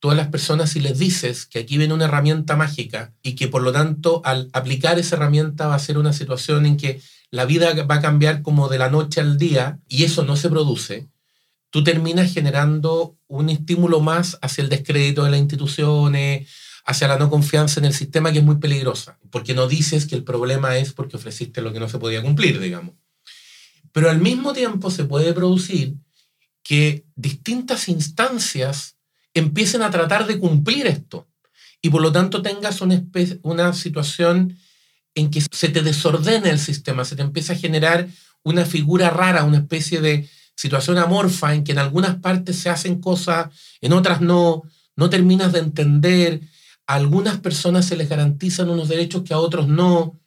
Todas 0.00 0.16
las 0.16 0.28
personas, 0.28 0.70
si 0.70 0.80
les 0.80 0.98
dices 0.98 1.46
que 1.46 1.60
aquí 1.60 1.76
viene 1.76 1.94
una 1.94 2.06
herramienta 2.06 2.56
mágica 2.56 3.14
y 3.22 3.34
que 3.34 3.48
por 3.48 3.62
lo 3.62 3.70
tanto 3.70 4.22
al 4.24 4.48
aplicar 4.52 4.98
esa 4.98 5.16
herramienta 5.16 5.66
va 5.66 5.74
a 5.74 5.78
ser 5.78 5.98
una 5.98 6.12
situación 6.12 6.66
en 6.66 6.76
que 6.76 7.00
la 7.30 7.44
vida 7.44 7.84
va 7.84 7.96
a 7.96 8.00
cambiar 8.00 8.42
como 8.42 8.68
de 8.68 8.78
la 8.78 8.90
noche 8.90 9.20
al 9.20 9.36
día 9.36 9.78
y 9.88 10.04
eso 10.04 10.24
no 10.24 10.36
se 10.36 10.48
produce, 10.48 11.08
tú 11.70 11.84
terminas 11.84 12.32
generando 12.32 13.16
un 13.28 13.50
estímulo 13.50 14.00
más 14.00 14.38
hacia 14.42 14.62
el 14.62 14.68
descrédito 14.68 15.24
de 15.24 15.30
las 15.30 15.40
instituciones, 15.40 16.48
hacia 16.84 17.08
la 17.08 17.18
no 17.18 17.30
confianza 17.30 17.78
en 17.78 17.86
el 17.86 17.94
sistema, 17.94 18.32
que 18.32 18.38
es 18.38 18.44
muy 18.44 18.56
peligrosa, 18.56 19.18
porque 19.30 19.54
no 19.54 19.68
dices 19.68 20.06
que 20.06 20.16
el 20.16 20.24
problema 20.24 20.76
es 20.76 20.92
porque 20.92 21.16
ofreciste 21.16 21.62
lo 21.62 21.72
que 21.72 21.80
no 21.80 21.88
se 21.88 21.98
podía 21.98 22.22
cumplir, 22.22 22.58
digamos. 22.58 22.96
Pero 23.92 24.10
al 24.10 24.18
mismo 24.18 24.52
tiempo 24.52 24.90
se 24.90 25.04
puede 25.04 25.32
producir 25.32 25.94
que 26.62 27.04
distintas 27.14 27.88
instancias 27.88 28.96
empiecen 29.34 29.82
a 29.82 29.90
tratar 29.90 30.26
de 30.26 30.38
cumplir 30.38 30.86
esto 30.86 31.28
y 31.82 31.90
por 31.90 32.02
lo 32.02 32.12
tanto 32.12 32.42
tengas 32.42 32.80
una, 32.80 33.72
situación 33.72 34.56
en 35.14 35.30
que 35.30 35.40
se 35.40 35.68
te 35.68 35.82
desordena 35.82 36.50
el 36.50 36.58
sistema, 36.58 37.04
se 37.04 37.16
te 37.16 37.22
empieza 37.22 37.54
a 37.54 37.56
generar 37.56 38.08
una 38.42 38.64
figura 38.64 39.10
rara, 39.10 39.44
una 39.44 39.58
especie 39.58 40.00
de 40.00 40.28
situación 40.54 40.98
amorfa 40.98 41.54
en 41.54 41.64
que 41.64 41.72
en 41.72 41.78
algunas 41.78 42.16
partes 42.16 42.58
se 42.58 42.70
hacen 42.70 43.00
cosas, 43.00 43.48
en 43.80 43.92
otras 43.92 44.20
no, 44.20 44.62
no 44.94 45.10
terminas 45.10 45.52
de 45.52 45.60
entender, 45.60 46.40
a 46.86 46.94
algunas 46.94 47.38
personas 47.38 47.86
se 47.86 47.96
les 47.96 48.08
garantizan 48.08 48.68
unos 48.68 48.88
derechos 48.88 49.22
que 49.22 49.32
a 49.32 49.38
otros 49.38 49.68
no. 49.68 50.18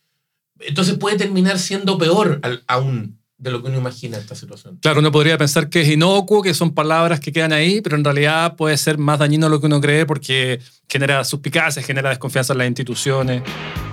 Entonces 0.60 0.98
puede 0.98 1.18
terminar 1.18 1.60
siendo 1.60 1.98
peor 1.98 2.42
aún 2.68 3.23
de 3.38 3.52
lo 3.52 3.62
que 3.62 3.70
uno 3.70 3.78
imagina 3.78 4.18
esta 4.18 4.36
situación. 4.36 4.78
Claro, 4.82 5.00
uno 5.00 5.12
podría 5.12 5.38
pensar 5.38 5.70
que 5.70 5.82
es 5.82 5.90
inocuo, 5.90 6.42
que 6.42 6.54
son 6.54 6.74
palabras 6.74 7.20
que 7.20 7.32
quedan 7.32 7.52
ahí, 7.52 7.82
pero 7.82 7.96
en 7.96 8.04
realidad 8.04 8.56
puede 8.56 8.78
ser 8.78 8.98
más 8.98 9.20
dañino 9.20 9.48
de 9.48 9.50
lo 9.50 9.60
que 9.60 9.66
uno 9.66 9.82
cree 9.82 10.06
porque 10.06 10.60
genera 10.88 11.24
suspicacia, 11.24 11.82
genera 11.82 12.10
desconfianza 12.10 12.54
en 12.54 12.60
las 12.60 12.68
instituciones, 12.68 13.44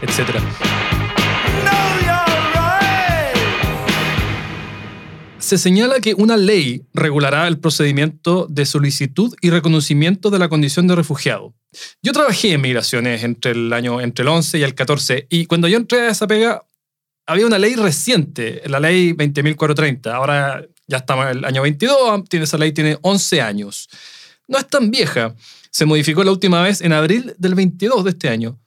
etc. 0.02 0.38
Se 5.38 5.58
señala 5.58 6.00
que 6.00 6.14
una 6.14 6.36
ley 6.36 6.84
regulará 6.92 7.48
el 7.48 7.58
procedimiento 7.58 8.46
de 8.48 8.66
solicitud 8.66 9.34
y 9.40 9.50
reconocimiento 9.50 10.30
de 10.30 10.38
la 10.38 10.48
condición 10.48 10.86
de 10.86 10.94
refugiado. 10.94 11.54
Yo 12.02 12.12
trabajé 12.12 12.52
en 12.52 12.60
migraciones 12.60 13.24
entre 13.24 13.52
el 13.52 13.72
año 13.72 14.00
entre 14.00 14.22
el 14.22 14.28
11 14.28 14.58
y 14.58 14.62
el 14.62 14.74
14 14.74 15.26
y 15.30 15.46
cuando 15.46 15.66
yo 15.66 15.76
entré 15.76 16.02
a 16.02 16.10
esa 16.10 16.26
pega 16.26 16.62
había 17.30 17.46
una 17.46 17.58
ley 17.60 17.76
reciente, 17.76 18.60
la 18.66 18.80
ley 18.80 19.12
20.430. 19.12 20.12
Ahora 20.12 20.66
ya 20.88 20.96
estamos 20.96 21.26
en 21.26 21.38
el 21.38 21.44
año 21.44 21.62
22, 21.62 22.24
tiene, 22.28 22.44
esa 22.44 22.58
ley 22.58 22.72
tiene 22.72 22.98
11 23.02 23.40
años. 23.40 23.88
No 24.48 24.58
es 24.58 24.66
tan 24.66 24.90
vieja. 24.90 25.36
Se 25.70 25.86
modificó 25.86 26.24
la 26.24 26.32
última 26.32 26.60
vez 26.60 26.80
en 26.80 26.92
abril 26.92 27.32
del 27.38 27.54
22 27.54 28.02
de 28.02 28.10
este 28.10 28.28
año. 28.28 28.58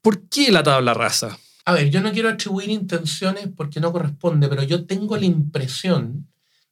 ¿Por 0.00 0.28
qué 0.30 0.50
la 0.50 0.62
tabla 0.62 0.94
rasa? 0.94 1.38
A 1.66 1.74
ver, 1.74 1.90
yo 1.90 2.00
no 2.00 2.10
quiero 2.10 2.30
atribuir 2.30 2.70
intenciones 2.70 3.48
porque 3.54 3.80
no 3.80 3.92
corresponde, 3.92 4.48
pero 4.48 4.62
yo 4.62 4.86
tengo 4.86 5.18
la 5.18 5.26
impresión 5.26 6.26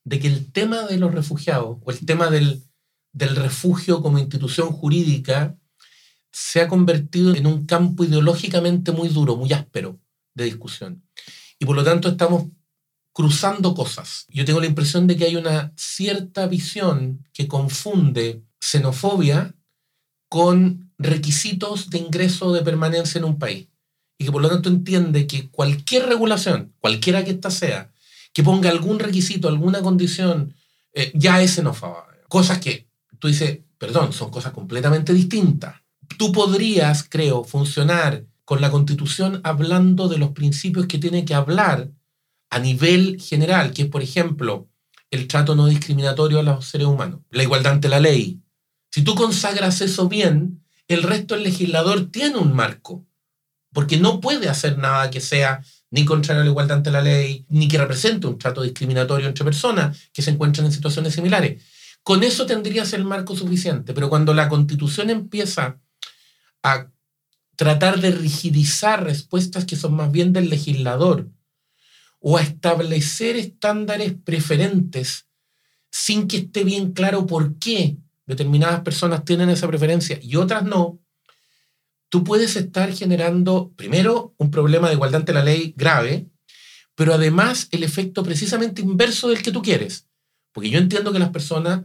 de 0.04 0.20
que 0.20 0.28
el 0.28 0.50
tema 0.50 0.86
de 0.86 0.96
los 0.96 1.12
refugiados 1.12 1.76
o 1.84 1.90
el 1.90 2.06
tema 2.06 2.30
del, 2.30 2.62
del 3.12 3.36
refugio 3.36 4.00
como 4.00 4.18
institución 4.18 4.68
jurídica 4.68 5.58
se 6.32 6.62
ha 6.62 6.68
convertido 6.68 7.34
en 7.34 7.46
un 7.46 7.66
campo 7.66 8.02
ideológicamente 8.02 8.92
muy 8.92 9.10
duro, 9.10 9.36
muy 9.36 9.52
áspero 9.52 9.98
de 10.34 10.44
discusión 10.44 11.02
y 11.58 11.66
por 11.66 11.76
lo 11.76 11.84
tanto 11.84 12.08
estamos 12.08 12.46
cruzando 13.12 13.74
cosas. 13.74 14.26
Yo 14.28 14.44
tengo 14.44 14.60
la 14.60 14.66
impresión 14.66 15.06
de 15.06 15.16
que 15.16 15.24
hay 15.24 15.36
una 15.36 15.72
cierta 15.76 16.46
visión 16.46 17.26
que 17.32 17.46
confunde 17.46 18.42
xenofobia 18.60 19.54
con 20.28 20.92
requisitos 20.98 21.90
de 21.90 21.98
ingreso 21.98 22.52
de 22.52 22.62
permanencia 22.62 23.18
en 23.18 23.24
un 23.24 23.38
país. 23.38 23.68
Y 24.18 24.24
que 24.24 24.32
por 24.32 24.42
lo 24.42 24.48
tanto 24.48 24.68
entiende 24.68 25.26
que 25.26 25.48
cualquier 25.48 26.06
regulación, 26.06 26.74
cualquiera 26.80 27.24
que 27.24 27.32
ésta 27.32 27.50
sea, 27.50 27.92
que 28.32 28.42
ponga 28.42 28.68
algún 28.68 28.98
requisito, 28.98 29.48
alguna 29.48 29.80
condición, 29.80 30.54
eh, 30.92 31.12
ya 31.14 31.40
es 31.40 31.54
xenófoba. 31.54 32.06
Cosas 32.28 32.58
que 32.58 32.88
tú 33.20 33.28
dices, 33.28 33.60
perdón, 33.78 34.12
son 34.12 34.30
cosas 34.30 34.52
completamente 34.52 35.12
distintas. 35.12 35.76
Tú 36.18 36.32
podrías, 36.32 37.04
creo, 37.08 37.44
funcionar 37.44 38.24
con 38.44 38.60
la 38.60 38.70
Constitución 38.70 39.40
hablando 39.44 40.08
de 40.08 40.18
los 40.18 40.30
principios 40.30 40.86
que 40.86 40.98
tiene 40.98 41.24
que 41.24 41.34
hablar 41.34 41.90
a 42.50 42.58
nivel 42.58 43.20
general, 43.20 43.72
que 43.72 43.82
es, 43.82 43.88
por 43.88 44.02
ejemplo, 44.02 44.68
el 45.10 45.26
trato 45.28 45.54
no 45.54 45.66
discriminatorio 45.66 46.40
a 46.40 46.42
los 46.42 46.66
seres 46.66 46.86
humanos, 46.86 47.20
la 47.30 47.42
igualdad 47.42 47.74
ante 47.74 47.88
la 47.88 48.00
ley. 48.00 48.40
Si 48.90 49.02
tú 49.02 49.14
consagras 49.14 49.80
eso 49.80 50.08
bien, 50.08 50.64
el 50.88 51.02
resto 51.02 51.34
del 51.34 51.44
legislador 51.44 52.10
tiene 52.10 52.36
un 52.36 52.54
marco, 52.54 53.06
porque 53.72 53.96
no 53.96 54.20
puede 54.20 54.48
hacer 54.48 54.78
nada 54.78 55.10
que 55.10 55.20
sea 55.20 55.62
ni 55.90 56.04
contrario 56.04 56.42
a 56.42 56.44
la 56.44 56.50
igualdad 56.50 56.78
ante 56.78 56.90
la 56.90 57.00
ley, 57.00 57.46
ni 57.48 57.68
que 57.68 57.78
represente 57.78 58.26
un 58.26 58.38
trato 58.38 58.62
discriminatorio 58.62 59.26
entre 59.26 59.44
personas 59.44 60.10
que 60.12 60.22
se 60.22 60.30
encuentran 60.30 60.66
en 60.66 60.72
situaciones 60.72 61.14
similares. 61.14 61.62
Con 62.02 62.22
eso 62.22 62.46
tendrías 62.46 62.92
el 62.92 63.04
marco 63.04 63.34
suficiente, 63.34 63.94
pero 63.94 64.08
cuando 64.08 64.34
la 64.34 64.48
constitución 64.48 65.10
empieza 65.10 65.80
a 66.62 66.88
tratar 67.56 68.00
de 68.00 68.10
rigidizar 68.10 69.04
respuestas 69.04 69.64
que 69.64 69.76
son 69.76 69.94
más 69.94 70.10
bien 70.10 70.32
del 70.32 70.50
legislador 70.50 71.28
o 72.20 72.36
a 72.36 72.42
establecer 72.42 73.36
estándares 73.36 74.14
preferentes 74.24 75.26
sin 75.90 76.26
que 76.26 76.38
esté 76.38 76.64
bien 76.64 76.92
claro 76.92 77.26
por 77.26 77.58
qué 77.58 77.98
determinadas 78.26 78.80
personas 78.80 79.24
tienen 79.24 79.50
esa 79.50 79.68
preferencia 79.68 80.18
y 80.22 80.36
otras 80.36 80.64
no, 80.64 81.00
tú 82.08 82.24
puedes 82.24 82.56
estar 82.56 82.92
generando, 82.92 83.72
primero, 83.76 84.34
un 84.38 84.50
problema 84.50 84.88
de 84.88 84.94
igualdad 84.94 85.22
ante 85.22 85.32
la 85.32 85.44
ley 85.44 85.74
grave, 85.76 86.28
pero 86.94 87.12
además 87.12 87.68
el 87.72 87.82
efecto 87.82 88.22
precisamente 88.22 88.82
inverso 88.82 89.28
del 89.28 89.42
que 89.42 89.50
tú 89.50 89.62
quieres. 89.62 90.06
Porque 90.52 90.70
yo 90.70 90.78
entiendo 90.78 91.12
que 91.12 91.18
las 91.18 91.30
personas 91.30 91.82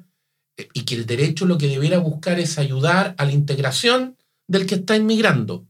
eh, 0.55 0.69
y 0.73 0.83
que 0.83 0.95
el 0.95 1.05
derecho 1.07 1.45
lo 1.45 1.57
que 1.57 1.67
debiera 1.67 1.97
buscar 1.97 2.39
es 2.39 2.59
ayudar 2.59 3.15
a 3.17 3.25
la 3.25 3.31
integración 3.31 4.18
del 4.49 4.65
que 4.65 4.75
está 4.75 4.97
inmigrando. 4.97 5.65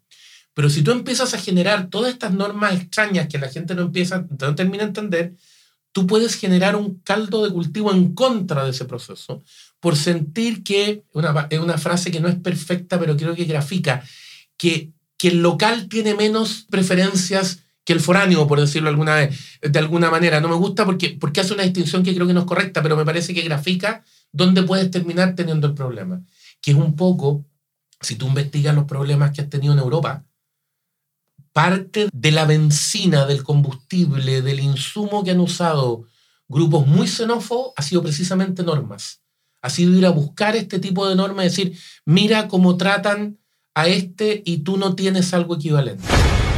Pero 0.55 0.69
si 0.69 0.81
tú 0.81 0.91
empiezas 0.91 1.33
a 1.33 1.39
generar 1.39 1.89
todas 1.89 2.11
estas 2.11 2.33
normas 2.33 2.73
extrañas 2.73 3.27
que 3.27 3.37
la 3.37 3.49
gente 3.49 3.75
no 3.75 3.83
empieza, 3.83 4.25
no 4.39 4.55
termina 4.55 4.83
a 4.83 4.87
entender, 4.87 5.35
tú 5.91 6.07
puedes 6.07 6.35
generar 6.35 6.75
un 6.75 6.99
caldo 7.01 7.45
de 7.45 7.51
cultivo 7.51 7.91
en 7.91 8.13
contra 8.13 8.63
de 8.63 8.71
ese 8.71 8.85
proceso 8.85 9.43
por 9.79 9.95
sentir 9.95 10.63
que, 10.63 11.03
una, 11.13 11.47
es 11.49 11.59
una 11.59 11.77
frase 11.77 12.11
que 12.11 12.19
no 12.19 12.27
es 12.27 12.35
perfecta, 12.35 12.99
pero 12.99 13.15
creo 13.15 13.35
que 13.35 13.45
grafica, 13.45 14.03
que, 14.57 14.91
que 15.17 15.29
el 15.29 15.41
local 15.41 15.87
tiene 15.87 16.15
menos 16.15 16.65
preferencias 16.69 17.59
que 17.85 17.93
el 17.93 18.01
foráneo, 18.01 18.47
por 18.47 18.59
decirlo 18.59 18.89
alguna 18.89 19.15
vez, 19.15 19.37
de 19.61 19.79
alguna 19.79 20.11
manera. 20.11 20.41
No 20.41 20.49
me 20.49 20.55
gusta 20.55 20.85
porque, 20.85 21.17
porque 21.19 21.41
hace 21.41 21.53
una 21.53 21.63
distinción 21.63 22.03
que 22.03 22.13
creo 22.13 22.27
que 22.27 22.33
no 22.33 22.41
es 22.41 22.45
correcta, 22.45 22.83
pero 22.83 22.97
me 22.97 23.05
parece 23.05 23.33
que 23.33 23.41
grafica 23.41 24.03
¿dónde 24.31 24.63
puedes 24.63 24.91
terminar 24.91 25.35
teniendo 25.35 25.67
el 25.67 25.73
problema? 25.73 26.23
Que 26.61 26.71
es 26.71 26.77
un 26.77 26.95
poco, 26.95 27.45
si 28.01 28.15
tú 28.15 28.27
investigas 28.27 28.75
los 28.75 28.85
problemas 28.85 29.31
que 29.31 29.41
has 29.41 29.49
tenido 29.49 29.73
en 29.73 29.79
Europa, 29.79 30.23
parte 31.51 32.09
de 32.13 32.31
la 32.31 32.45
benzina, 32.45 33.25
del 33.25 33.43
combustible, 33.43 34.41
del 34.41 34.59
insumo 34.59 35.23
que 35.23 35.31
han 35.31 35.39
usado 35.39 36.05
grupos 36.47 36.87
muy 36.87 37.07
xenófobos 37.07 37.73
ha 37.75 37.81
sido 37.81 38.01
precisamente 38.01 38.63
normas. 38.63 39.21
Ha 39.61 39.69
sido 39.69 39.93
ir 39.97 40.05
a 40.05 40.09
buscar 40.09 40.55
este 40.55 40.79
tipo 40.79 41.07
de 41.07 41.15
normas 41.15 41.45
y 41.45 41.49
decir, 41.49 41.79
mira 42.05 42.47
cómo 42.47 42.77
tratan 42.77 43.37
a 43.75 43.87
este 43.87 44.41
y 44.45 44.59
tú 44.59 44.77
no 44.77 44.95
tienes 44.95 45.33
algo 45.33 45.55
equivalente. 45.55 46.03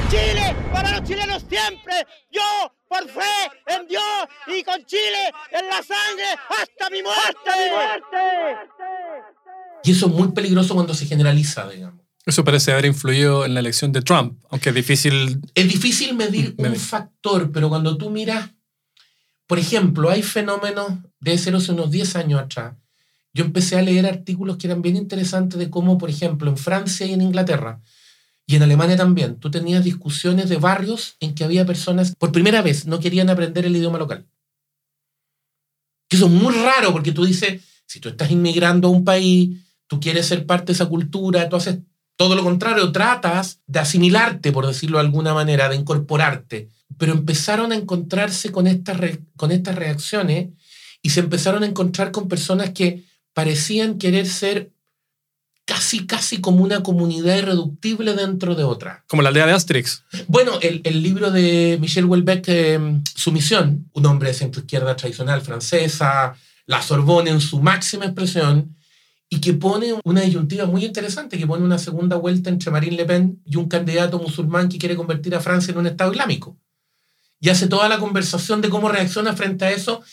Chile 0.10 0.56
para 0.72 1.00
los 1.00 1.08
chilenos 1.08 1.44
siempre. 1.50 2.06
Yo 2.32 2.42
por 2.88 3.08
fe 3.08 3.52
en 3.68 3.88
Dios 3.88 4.04
y 4.48 4.64
con 4.64 4.84
Chile 4.86 5.34
en 5.52 5.68
la 5.68 5.82
sangre 5.82 6.26
hasta 6.50 6.90
mi 6.90 7.02
muerte. 7.02 7.50
mi 7.58 7.70
muerte. 7.72 8.81
Y 9.84 9.92
eso 9.92 10.08
es 10.08 10.14
muy 10.14 10.32
peligroso 10.32 10.76
cuando 10.76 10.94
se 10.94 11.06
generaliza, 11.06 11.70
digamos. 11.70 12.02
Eso 12.26 12.44
parece 12.44 12.72
haber 12.72 12.86
influido 12.86 13.46
en 13.46 13.56
la 13.56 13.62
elección 13.62 13.92
de 13.92 14.02
Trump, 14.02 14.40
aunque 14.50 14.70
es 14.70 14.76
difícil. 14.76 15.42
Es 15.56 15.68
difícil 15.68 16.16
medir 16.16 16.54
un 16.58 16.76
factor, 16.76 17.52
pero 17.52 17.68
cuando 17.70 17.98
tú 17.98 18.12
miras, 18.12 18.52
por 19.48 19.58
ejemplo, 19.58 20.10
hay 20.10 20.22
fenómenos, 20.22 20.94
de 21.20 21.38
ser 21.38 21.56
hace 21.56 21.72
unos 21.72 21.90
10 21.90 22.16
años 22.16 22.42
atrás, 22.42 22.76
yo 23.34 23.46
empecé 23.46 23.78
a 23.78 23.82
leer 23.82 24.06
artículos 24.06 24.58
que 24.58 24.68
eran 24.68 24.82
bien 24.82 24.98
interesantes 24.98 25.58
de 25.58 25.70
cómo, 25.70 25.98
por 25.98 26.10
ejemplo, 26.10 26.50
en 26.50 26.58
Francia 26.58 27.06
y 27.06 27.14
en 27.14 27.22
Inglaterra, 27.22 27.82
y 28.46 28.56
en 28.56 28.64
Alemania 28.64 28.98
también, 28.98 29.40
tú 29.40 29.50
tenías 29.50 29.84
discusiones 29.84 30.50
de 30.50 30.58
barrios 30.58 31.16
en 31.20 31.34
que 31.34 31.44
había 31.44 31.66
personas, 31.66 32.16
por 32.18 32.32
primera 32.32 32.62
vez, 32.62 32.86
no 32.86 33.00
querían 33.00 33.30
aprender 33.30 33.66
el 33.66 33.76
idioma 33.76 33.98
local. 33.98 34.28
Que 36.10 36.18
eso 36.18 36.26
es 36.26 36.32
muy 36.32 36.54
raro 36.54 36.92
porque 36.92 37.14
tú 37.14 37.24
dices, 37.24 37.64
si 37.86 38.00
tú 38.00 38.10
estás 38.10 38.30
inmigrando 38.30 38.90
a 38.90 38.92
un 38.92 39.06
país, 39.06 39.58
tú 39.92 40.00
quieres 40.00 40.26
ser 40.26 40.46
parte 40.46 40.68
de 40.68 40.72
esa 40.72 40.86
cultura, 40.86 41.50
tú 41.50 41.58
haces 41.58 41.80
todo 42.16 42.34
lo 42.34 42.46
contrario, 42.46 42.94
tratas 42.94 43.60
de 43.68 43.80
asimilarte, 43.80 44.54
por 44.54 44.66
decirlo 44.66 44.98
de 45.00 45.04
alguna 45.04 45.34
manera, 45.34 45.68
de 45.68 45.76
incorporarte. 45.76 46.70
Pero 46.98 47.12
empezaron 47.12 47.74
a 47.74 47.76
encontrarse 47.76 48.54
con 48.54 48.68
estas, 48.68 48.98
con 49.36 49.52
estas 49.52 49.76
reacciones 49.76 50.48
y 51.02 51.10
se 51.10 51.20
empezaron 51.20 51.64
a 51.64 51.66
encontrar 51.66 52.12
con 52.12 52.30
personas 52.30 52.70
que 52.70 53.04
parecían 53.34 53.98
querer 53.98 54.28
ser 54.28 54.72
casi, 55.66 56.06
casi 56.06 56.40
como 56.40 56.64
una 56.64 56.84
comunidad 56.84 57.36
irreductible 57.36 58.14
dentro 58.14 58.56
de 58.56 58.64
otra. 58.64 59.04
Como 59.10 59.22
la 59.22 59.28
aldea 59.28 59.46
de 59.46 59.52
Asterix. 59.52 60.06
Bueno, 60.30 60.54
el, 60.62 60.80
el 60.86 61.04
libro 61.04 61.32
de 61.32 61.78
Michel 61.82 62.06
Houellebecq, 62.06 62.46
eh, 62.48 63.02
Sumisión, 63.14 63.90
un 63.92 64.06
hombre 64.06 64.30
de 64.30 64.36
centro-izquierda 64.36 64.96
tradicional 64.96 65.42
francesa, 65.42 66.34
la 66.66 66.82
Sorbonne 66.82 67.32
en 67.32 67.42
su 67.42 67.60
máxima 67.60 68.06
expresión, 68.06 68.78
y 69.34 69.40
que 69.40 69.54
pone 69.54 69.94
una 70.04 70.22
disyuntiva 70.22 70.66
muy 70.66 70.84
interesante, 70.84 71.38
que 71.38 71.48
pone 71.48 71.64
una 71.64 71.78
segunda 71.78 72.18
vuelta 72.18 72.50
entre 72.50 72.70
Marine 72.70 72.98
Le 72.98 73.06
Pen 73.06 73.42
y 73.46 73.56
un 73.56 73.70
candidato 73.70 74.20
musulmán 74.20 74.68
que 74.68 74.78
quiere 74.78 74.98
convertir 74.98 75.34
a 75.34 75.40
Francia 75.40 75.72
en 75.72 75.78
un 75.78 75.88
Estado 75.88 76.12
Islámico. 76.12 76.58
Y 77.40 77.48
hace 77.48 77.68
toda 77.68 77.88
la 77.88 77.98
conversación 77.98 78.60
de 78.60 78.70
cómo 78.70 78.90
reacciona 78.90 79.34
frente 79.34 79.64
a 79.64 79.72
eso 79.72 80.04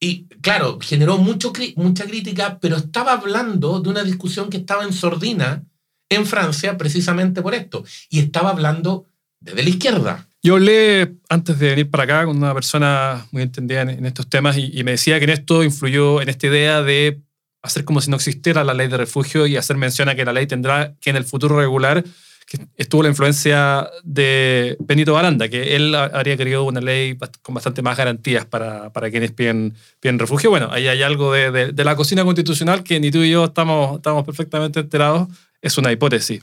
y 0.00 0.26
claro, 0.40 0.78
generó 0.80 1.18
mucho, 1.18 1.52
mucha 1.76 2.06
crítica, 2.06 2.58
pero 2.58 2.76
estaba 2.76 3.12
hablando 3.12 3.80
de 3.80 3.90
una 3.90 4.02
discusión 4.02 4.48
que 4.48 4.56
estaba 4.56 4.82
en 4.84 4.94
sordina 4.94 5.62
en 6.08 6.24
Francia 6.24 6.78
precisamente 6.78 7.42
por 7.42 7.54
esto. 7.54 7.84
Y 8.08 8.20
estaba 8.20 8.48
hablando 8.48 9.06
desde 9.40 9.62
la 9.62 9.68
izquierda. 9.68 10.28
Yo 10.42 10.54
hablé 10.54 11.16
antes 11.28 11.58
de 11.58 11.68
venir 11.68 11.90
para 11.90 12.04
acá 12.04 12.24
con 12.24 12.38
una 12.38 12.54
persona 12.54 13.26
muy 13.30 13.42
entendida 13.42 13.82
en, 13.82 14.06
estos 14.06 14.26
temas 14.26 14.56
y, 14.56 14.70
y, 14.72 14.84
me 14.84 14.92
decía 14.92 15.18
que 15.18 15.24
en 15.24 15.30
esto 15.30 15.62
influyó 15.62 16.22
en 16.22 16.30
esta 16.30 16.46
idea 16.46 16.82
de 16.82 17.22
hacer 17.64 17.84
como 17.84 18.00
si 18.00 18.10
no 18.10 18.16
existiera 18.16 18.62
la 18.62 18.74
ley 18.74 18.88
de 18.88 18.98
refugio 18.98 19.46
y 19.46 19.56
hacer 19.56 19.76
mención 19.76 20.08
a 20.08 20.14
que 20.14 20.24
la 20.24 20.32
ley 20.32 20.46
tendrá 20.46 20.94
que 21.00 21.10
en 21.10 21.16
el 21.16 21.24
futuro 21.24 21.56
regular 21.58 22.04
que 22.46 22.58
estuvo 22.76 23.02
la 23.02 23.08
influencia 23.08 23.88
de 24.02 24.76
Benito 24.78 25.14
Baranda, 25.14 25.48
que 25.48 25.76
él 25.76 25.94
habría 25.94 26.36
querido 26.36 26.64
una 26.64 26.82
ley 26.82 27.16
con 27.42 27.54
bastante 27.54 27.80
más 27.80 27.96
garantías 27.96 28.44
para, 28.44 28.92
para 28.92 29.10
quienes 29.10 29.32
piden, 29.32 29.72
piden, 29.98 30.18
refugio. 30.18 30.50
Bueno, 30.50 30.68
ahí 30.70 30.86
hay 30.86 31.02
algo 31.02 31.32
de, 31.32 31.72
de, 31.72 31.84
la 31.84 31.96
cocina 31.96 32.22
constitucional 32.22 32.84
que 32.84 33.00
ni 33.00 33.10
tú 33.10 33.22
y 33.22 33.30
yo 33.30 33.46
estamos, 33.46 33.96
estamos 33.96 34.24
perfectamente 34.24 34.80
enterados. 34.80 35.28
Es 35.62 35.78
una 35.78 35.90
hipótesis. 35.90 36.42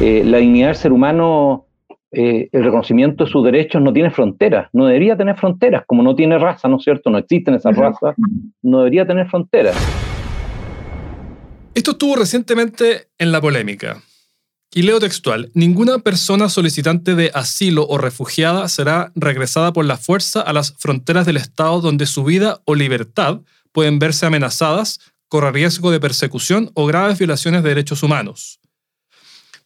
Eh, 0.00 0.22
la 0.24 0.38
dignidad 0.38 0.68
del 0.68 0.76
ser 0.76 0.92
humano, 0.92 1.66
eh, 2.12 2.48
el 2.52 2.62
reconocimiento 2.62 3.24
de 3.24 3.30
sus 3.30 3.44
derechos 3.44 3.82
no 3.82 3.92
tiene 3.92 4.10
fronteras, 4.10 4.68
no 4.72 4.86
debería 4.86 5.16
tener 5.16 5.36
fronteras, 5.36 5.82
como 5.86 6.04
no 6.04 6.14
tiene 6.14 6.38
raza, 6.38 6.68
¿no 6.68 6.76
es 6.76 6.84
cierto? 6.84 7.10
No 7.10 7.18
existen 7.18 7.54
esas 7.54 7.76
razas, 7.76 8.14
no 8.62 8.78
debería 8.78 9.04
tener 9.04 9.26
fronteras. 9.28 9.74
Esto 11.76 11.90
estuvo 11.90 12.16
recientemente 12.16 13.10
en 13.18 13.32
la 13.32 13.40
polémica. 13.42 14.02
Y 14.72 14.80
leo 14.80 14.98
textual, 14.98 15.50
ninguna 15.52 15.98
persona 15.98 16.48
solicitante 16.48 17.14
de 17.14 17.30
asilo 17.34 17.86
o 17.86 17.98
refugiada 17.98 18.66
será 18.70 19.12
regresada 19.14 19.74
por 19.74 19.84
la 19.84 19.98
fuerza 19.98 20.40
a 20.40 20.54
las 20.54 20.72
fronteras 20.78 21.26
del 21.26 21.36
Estado 21.36 21.82
donde 21.82 22.06
su 22.06 22.24
vida 22.24 22.62
o 22.64 22.74
libertad 22.74 23.42
pueden 23.72 23.98
verse 23.98 24.24
amenazadas, 24.24 25.00
corre 25.28 25.52
riesgo 25.52 25.90
de 25.90 26.00
persecución 26.00 26.70
o 26.72 26.86
graves 26.86 27.18
violaciones 27.18 27.62
de 27.62 27.68
derechos 27.68 28.02
humanos. 28.02 28.58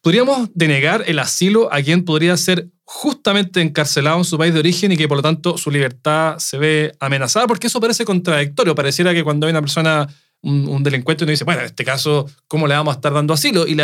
¿Podríamos 0.01 0.49
denegar 0.53 1.05
el 1.07 1.21
asilo 1.21 1.73
a 1.73 1.81
quien 1.81 2.05
podría 2.05 2.37
ser 2.37 2.71
justamente 2.83 3.61
encarcelado 3.61 4.19
en 4.19 4.25
su 4.25 4.37
país 4.37 4.53
de 4.53 4.59
origen 4.59 4.91
y 4.91 4.97
que 4.97 5.07
por 5.07 5.19
lo 5.19 5.23
tanto 5.23 5.57
su 5.59 5.71
libertad 5.71 6.39
se 6.39 6.59
ve 6.59 6.93
amenazada? 6.99 7.47
Porque 7.47 7.69
eso 7.69 7.81
parece 7.81 8.05
contradictorio. 8.05 8.75
Pareciera 8.75 9.15
que 9.15 9.23
cuando 9.23 9.47
hay 9.47 9.53
una 9.53 9.61
persona 9.61 10.09
un, 10.43 10.83
delincuente 10.83 11.25
uno 11.25 11.31
dice, 11.31 11.45
bueno, 11.45 11.61
en 11.61 11.67
este 11.67 11.85
caso, 11.85 12.29
¿cómo 12.49 12.67
le 12.67 12.75
vamos 12.75 12.93
a 12.93 12.97
estar 12.97 13.13
dando 13.13 13.35
asilo? 13.35 13.67
Y 13.67 13.77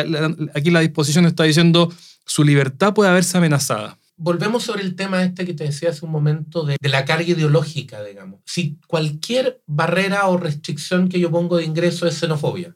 aquí 0.55 0.71
la 0.71 0.81
disposición 0.81 1.27
está 1.27 1.45
diciendo, 1.45 1.93
su 2.25 2.45
libertad 2.45 2.95
puede 2.95 3.13
verse 3.13 3.37
amenazada. 3.39 3.99
Volvemos 4.17 4.63
sobre 4.63 4.83
el 4.83 4.97
tema 4.97 5.23
este 5.23 5.45
que 5.45 5.53
te 5.53 5.65
decía 5.65 5.91
hace 5.91 6.05
un 6.05 6.11
momento 6.11 6.65
de, 6.65 6.77
de 6.81 6.89
la 6.89 7.05
carga 7.05 7.29
ideológica, 7.29 8.03
digamos. 8.03 8.41
Si 8.47 8.79
cualquier 8.87 9.61
barrera 9.67 10.27
o 10.29 10.39
restricción 10.39 11.09
que 11.11 11.21
yo 11.21 11.31
pongo 11.31 11.59
de 11.59 11.65
ingreso 11.65 12.07
es 12.07 12.15
xenofobia, 12.19 12.75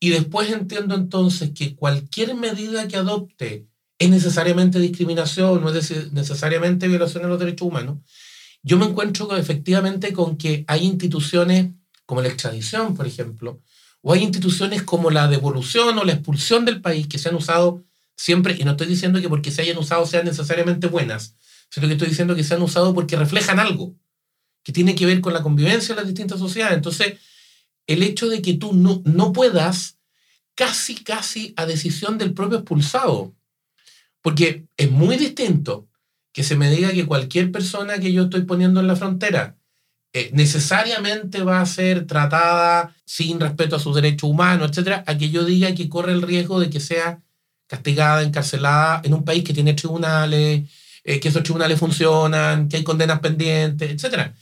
y 0.00 0.10
después 0.10 0.50
entiendo 0.50 0.94
entonces 0.94 1.50
que 1.50 1.74
cualquier 1.74 2.34
medida 2.34 2.88
que 2.88 2.96
adopte 2.96 3.66
es 3.98 4.10
necesariamente 4.10 4.78
discriminación, 4.78 5.60
no 5.60 5.70
es 5.70 6.12
necesariamente 6.12 6.86
violación 6.86 7.24
de 7.24 7.28
los 7.28 7.38
derechos 7.38 7.66
humanos, 7.66 7.98
yo 8.62 8.78
me 8.78 8.86
encuentro 8.86 9.36
efectivamente 9.36 10.12
con 10.12 10.36
que 10.36 10.64
hay 10.68 10.84
instituciones 10.84 11.72
como 12.08 12.22
la 12.22 12.28
extradición, 12.28 12.94
por 12.94 13.06
ejemplo, 13.06 13.60
o 14.00 14.14
hay 14.14 14.22
instituciones 14.22 14.82
como 14.82 15.10
la 15.10 15.28
devolución 15.28 15.98
o 15.98 16.04
la 16.04 16.14
expulsión 16.14 16.64
del 16.64 16.80
país 16.80 17.06
que 17.06 17.18
se 17.18 17.28
han 17.28 17.34
usado 17.34 17.84
siempre, 18.16 18.56
y 18.58 18.64
no 18.64 18.70
estoy 18.70 18.86
diciendo 18.86 19.20
que 19.20 19.28
porque 19.28 19.50
se 19.50 19.60
hayan 19.60 19.76
usado 19.76 20.06
sean 20.06 20.24
necesariamente 20.24 20.86
buenas, 20.86 21.36
sino 21.68 21.86
que 21.86 21.92
estoy 21.92 22.08
diciendo 22.08 22.34
que 22.34 22.44
se 22.44 22.54
han 22.54 22.62
usado 22.62 22.94
porque 22.94 23.14
reflejan 23.16 23.60
algo 23.60 23.94
que 24.62 24.72
tiene 24.72 24.94
que 24.94 25.04
ver 25.04 25.20
con 25.20 25.34
la 25.34 25.42
convivencia 25.42 25.94
de 25.94 26.00
las 26.00 26.08
distintas 26.08 26.38
sociedades. 26.38 26.78
Entonces, 26.78 27.18
el 27.86 28.02
hecho 28.02 28.26
de 28.28 28.40
que 28.40 28.54
tú 28.54 28.72
no, 28.72 29.02
no 29.04 29.34
puedas, 29.34 29.98
casi, 30.54 30.94
casi 30.94 31.52
a 31.56 31.66
decisión 31.66 32.16
del 32.16 32.32
propio 32.32 32.60
expulsado, 32.60 33.34
porque 34.22 34.66
es 34.78 34.90
muy 34.90 35.18
distinto 35.18 35.90
que 36.32 36.42
se 36.42 36.56
me 36.56 36.70
diga 36.70 36.90
que 36.92 37.04
cualquier 37.04 37.52
persona 37.52 37.98
que 37.98 38.14
yo 38.14 38.24
estoy 38.24 38.44
poniendo 38.44 38.80
en 38.80 38.86
la 38.86 38.96
frontera 38.96 39.57
eh, 40.12 40.30
necesariamente 40.32 41.42
va 41.42 41.60
a 41.60 41.66
ser 41.66 42.06
tratada 42.06 42.94
sin 43.04 43.38
respeto 43.40 43.76
a 43.76 43.80
sus 43.80 43.94
derechos 43.94 44.30
humanos, 44.30 44.70
etcétera, 44.70 45.04
a 45.06 45.18
que 45.18 45.30
yo 45.30 45.44
diga 45.44 45.74
que 45.74 45.88
corre 45.88 46.12
el 46.12 46.22
riesgo 46.22 46.60
de 46.60 46.70
que 46.70 46.80
sea 46.80 47.20
castigada, 47.66 48.22
encarcelada 48.22 49.02
en 49.04 49.12
un 49.14 49.24
país 49.24 49.44
que 49.44 49.52
tiene 49.52 49.74
tribunales, 49.74 50.68
eh, 51.04 51.20
que 51.20 51.28
esos 51.28 51.42
tribunales 51.42 51.78
funcionan, 51.78 52.68
que 52.68 52.78
hay 52.78 52.84
condenas 52.84 53.20
pendientes, 53.20 53.90
etcétera. 53.90 54.34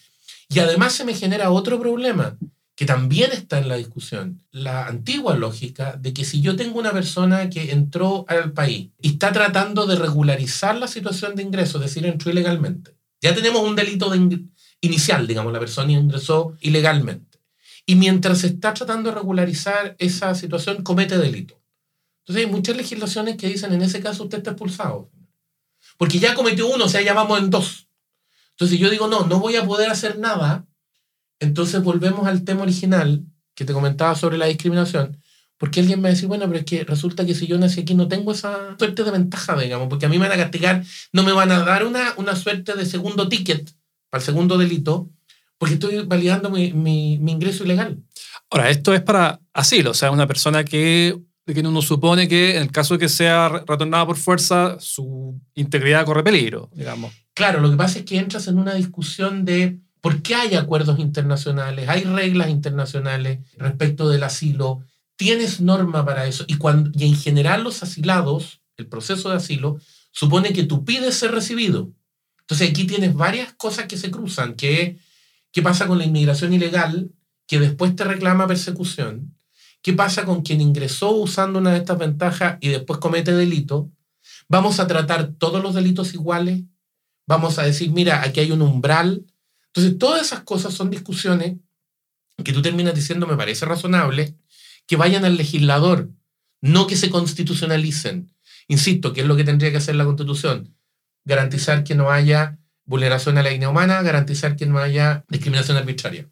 Y 0.48 0.60
además 0.60 0.92
se 0.92 1.04
me 1.04 1.14
genera 1.14 1.50
otro 1.50 1.80
problema 1.80 2.36
que 2.76 2.84
también 2.84 3.32
está 3.32 3.58
en 3.58 3.68
la 3.68 3.76
discusión, 3.76 4.42
la 4.52 4.86
antigua 4.86 5.34
lógica 5.34 5.96
de 5.96 6.12
que 6.12 6.24
si 6.24 6.42
yo 6.42 6.56
tengo 6.56 6.78
una 6.78 6.92
persona 6.92 7.48
que 7.48 7.72
entró 7.72 8.26
al 8.28 8.52
país 8.52 8.90
y 9.00 9.12
está 9.12 9.32
tratando 9.32 9.86
de 9.86 9.96
regularizar 9.96 10.76
la 10.76 10.86
situación 10.86 11.34
de 11.34 11.42
ingreso, 11.42 11.78
es 11.78 11.84
decir, 11.84 12.04
entró 12.06 12.30
ilegalmente, 12.30 12.94
ya 13.22 13.34
tenemos 13.34 13.62
un 13.62 13.76
delito 13.76 14.10
de, 14.10 14.44
inicial, 14.80 15.26
digamos, 15.26 15.52
la 15.52 15.60
persona 15.60 15.92
ingresó 15.92 16.56
ilegalmente. 16.60 17.38
Y 17.86 17.94
mientras 17.94 18.38
se 18.38 18.48
está 18.48 18.74
tratando 18.74 19.10
de 19.10 19.14
regularizar 19.14 19.94
esa 19.98 20.34
situación, 20.34 20.82
comete 20.82 21.18
delito. 21.18 21.60
Entonces 22.20 22.44
hay 22.44 22.50
muchas 22.50 22.76
legislaciones 22.76 23.36
que 23.36 23.48
dicen, 23.48 23.72
en 23.72 23.82
ese 23.82 24.00
caso 24.00 24.24
usted 24.24 24.38
está 24.38 24.50
expulsado. 24.50 25.10
Porque 25.96 26.18
ya 26.18 26.34
cometió 26.34 26.66
uno, 26.66 26.86
o 26.86 26.88
sea, 26.88 27.00
ya 27.00 27.14
vamos 27.14 27.38
en 27.38 27.50
dos. 27.50 27.88
Entonces 28.50 28.78
yo 28.78 28.90
digo, 28.90 29.06
no, 29.06 29.26
no 29.26 29.38
voy 29.38 29.56
a 29.56 29.64
poder 29.64 29.90
hacer 29.90 30.18
nada. 30.18 30.66
Entonces 31.38 31.82
volvemos 31.82 32.26
al 32.26 32.44
tema 32.44 32.62
original 32.62 33.24
que 33.54 33.64
te 33.64 33.72
comentaba 33.72 34.16
sobre 34.16 34.38
la 34.38 34.46
discriminación. 34.46 35.22
Porque 35.58 35.80
alguien 35.80 36.00
me 36.00 36.04
va 36.04 36.08
a 36.08 36.14
decir, 36.14 36.28
bueno, 36.28 36.46
pero 36.46 36.58
es 36.58 36.64
que 36.64 36.84
resulta 36.84 37.24
que 37.24 37.34
si 37.34 37.46
yo 37.46 37.56
nací 37.56 37.80
aquí 37.80 37.94
no 37.94 38.08
tengo 38.08 38.32
esa 38.32 38.76
suerte 38.76 39.04
de 39.04 39.10
ventaja, 39.10 39.56
digamos, 39.56 39.88
porque 39.88 40.06
a 40.06 40.08
mí 40.08 40.18
me 40.18 40.28
van 40.28 40.38
a 40.38 40.42
castigar, 40.42 40.84
no 41.12 41.22
me 41.22 41.32
van 41.32 41.50
a 41.52 41.60
dar 41.60 41.86
una, 41.86 42.12
una 42.16 42.36
suerte 42.36 42.74
de 42.74 42.84
segundo 42.84 43.28
ticket 43.28 43.70
para 44.10 44.20
el 44.20 44.24
segundo 44.24 44.58
delito, 44.58 45.10
porque 45.58 45.74
estoy 45.74 46.04
validando 46.04 46.50
mi, 46.50 46.72
mi, 46.72 47.18
mi 47.18 47.32
ingreso 47.32 47.64
ilegal. 47.64 47.98
Ahora, 48.50 48.70
esto 48.70 48.94
es 48.94 49.02
para 49.02 49.40
asilo, 49.52 49.90
o 49.90 49.94
sea, 49.94 50.10
una 50.10 50.26
persona 50.26 50.64
que, 50.64 51.18
quien 51.44 51.66
uno 51.66 51.82
supone 51.82 52.28
que 52.28 52.56
en 52.56 52.62
el 52.62 52.72
caso 52.72 52.94
de 52.94 53.00
que 53.00 53.08
sea 53.08 53.48
retornada 53.48 54.06
por 54.06 54.16
fuerza, 54.16 54.76
su 54.78 55.40
integridad 55.54 56.04
corre 56.04 56.22
peligro, 56.22 56.70
digamos. 56.72 57.12
Claro, 57.34 57.60
lo 57.60 57.70
que 57.70 57.76
pasa 57.76 57.98
es 57.98 58.04
que 58.04 58.18
entras 58.18 58.48
en 58.48 58.58
una 58.58 58.74
discusión 58.74 59.44
de 59.44 59.78
por 60.00 60.22
qué 60.22 60.34
hay 60.34 60.54
acuerdos 60.54 60.98
internacionales, 60.98 61.88
hay 61.88 62.04
reglas 62.04 62.48
internacionales 62.48 63.40
respecto 63.58 64.08
del 64.08 64.22
asilo, 64.22 64.82
tienes 65.16 65.60
norma 65.60 66.04
para 66.04 66.26
eso. 66.26 66.44
Y, 66.46 66.56
cuando, 66.56 66.90
y 66.94 67.06
en 67.06 67.16
general 67.16 67.64
los 67.64 67.82
asilados, 67.82 68.60
el 68.76 68.86
proceso 68.86 69.30
de 69.30 69.36
asilo, 69.36 69.78
supone 70.12 70.52
que 70.52 70.62
tú 70.62 70.84
pides 70.84 71.16
ser 71.16 71.32
recibido. 71.32 71.90
Entonces 72.46 72.70
aquí 72.70 72.84
tienes 72.86 73.12
varias 73.14 73.52
cosas 73.54 73.86
que 73.86 73.96
se 73.96 74.10
cruzan, 74.12 74.54
que 74.54 74.98
qué 75.50 75.62
pasa 75.62 75.88
con 75.88 75.98
la 75.98 76.04
inmigración 76.04 76.52
ilegal, 76.52 77.10
que 77.48 77.58
después 77.58 77.96
te 77.96 78.04
reclama 78.04 78.46
persecución, 78.46 79.36
qué 79.82 79.92
pasa 79.92 80.24
con 80.24 80.42
quien 80.42 80.60
ingresó 80.60 81.10
usando 81.10 81.58
una 81.58 81.72
de 81.72 81.78
estas 81.78 81.98
ventajas 81.98 82.58
y 82.60 82.68
después 82.68 83.00
comete 83.00 83.32
delito. 83.32 83.90
Vamos 84.48 84.78
a 84.78 84.86
tratar 84.86 85.32
todos 85.38 85.60
los 85.60 85.74
delitos 85.74 86.14
iguales, 86.14 86.62
vamos 87.26 87.58
a 87.58 87.64
decir, 87.64 87.90
mira, 87.90 88.22
aquí 88.22 88.38
hay 88.38 88.52
un 88.52 88.62
umbral. 88.62 89.26
Entonces, 89.66 89.98
todas 89.98 90.22
esas 90.22 90.40
cosas 90.44 90.72
son 90.72 90.88
discusiones 90.88 91.56
que 92.44 92.52
tú 92.52 92.62
terminas 92.62 92.94
diciendo, 92.94 93.26
me 93.26 93.36
parece 93.36 93.64
razonable, 93.64 94.36
que 94.86 94.94
vayan 94.94 95.24
al 95.24 95.36
legislador, 95.36 96.10
no 96.60 96.86
que 96.86 96.94
se 96.94 97.10
constitucionalicen. 97.10 98.32
Insisto, 98.68 99.12
¿qué 99.12 99.22
es 99.22 99.26
lo 99.26 99.36
que 99.36 99.44
tendría 99.44 99.72
que 99.72 99.78
hacer 99.78 99.96
la 99.96 100.04
Constitución? 100.04 100.75
Garantizar 101.26 101.84
que 101.84 101.94
no 101.94 102.10
haya 102.10 102.58
vulneración 102.86 103.36
a 103.36 103.42
la 103.42 103.50
línea 103.50 103.68
humana, 103.68 104.00
garantizar 104.00 104.56
que 104.56 104.64
no 104.64 104.78
haya 104.78 105.24
discriminación 105.28 105.76
arbitraria. 105.76 106.30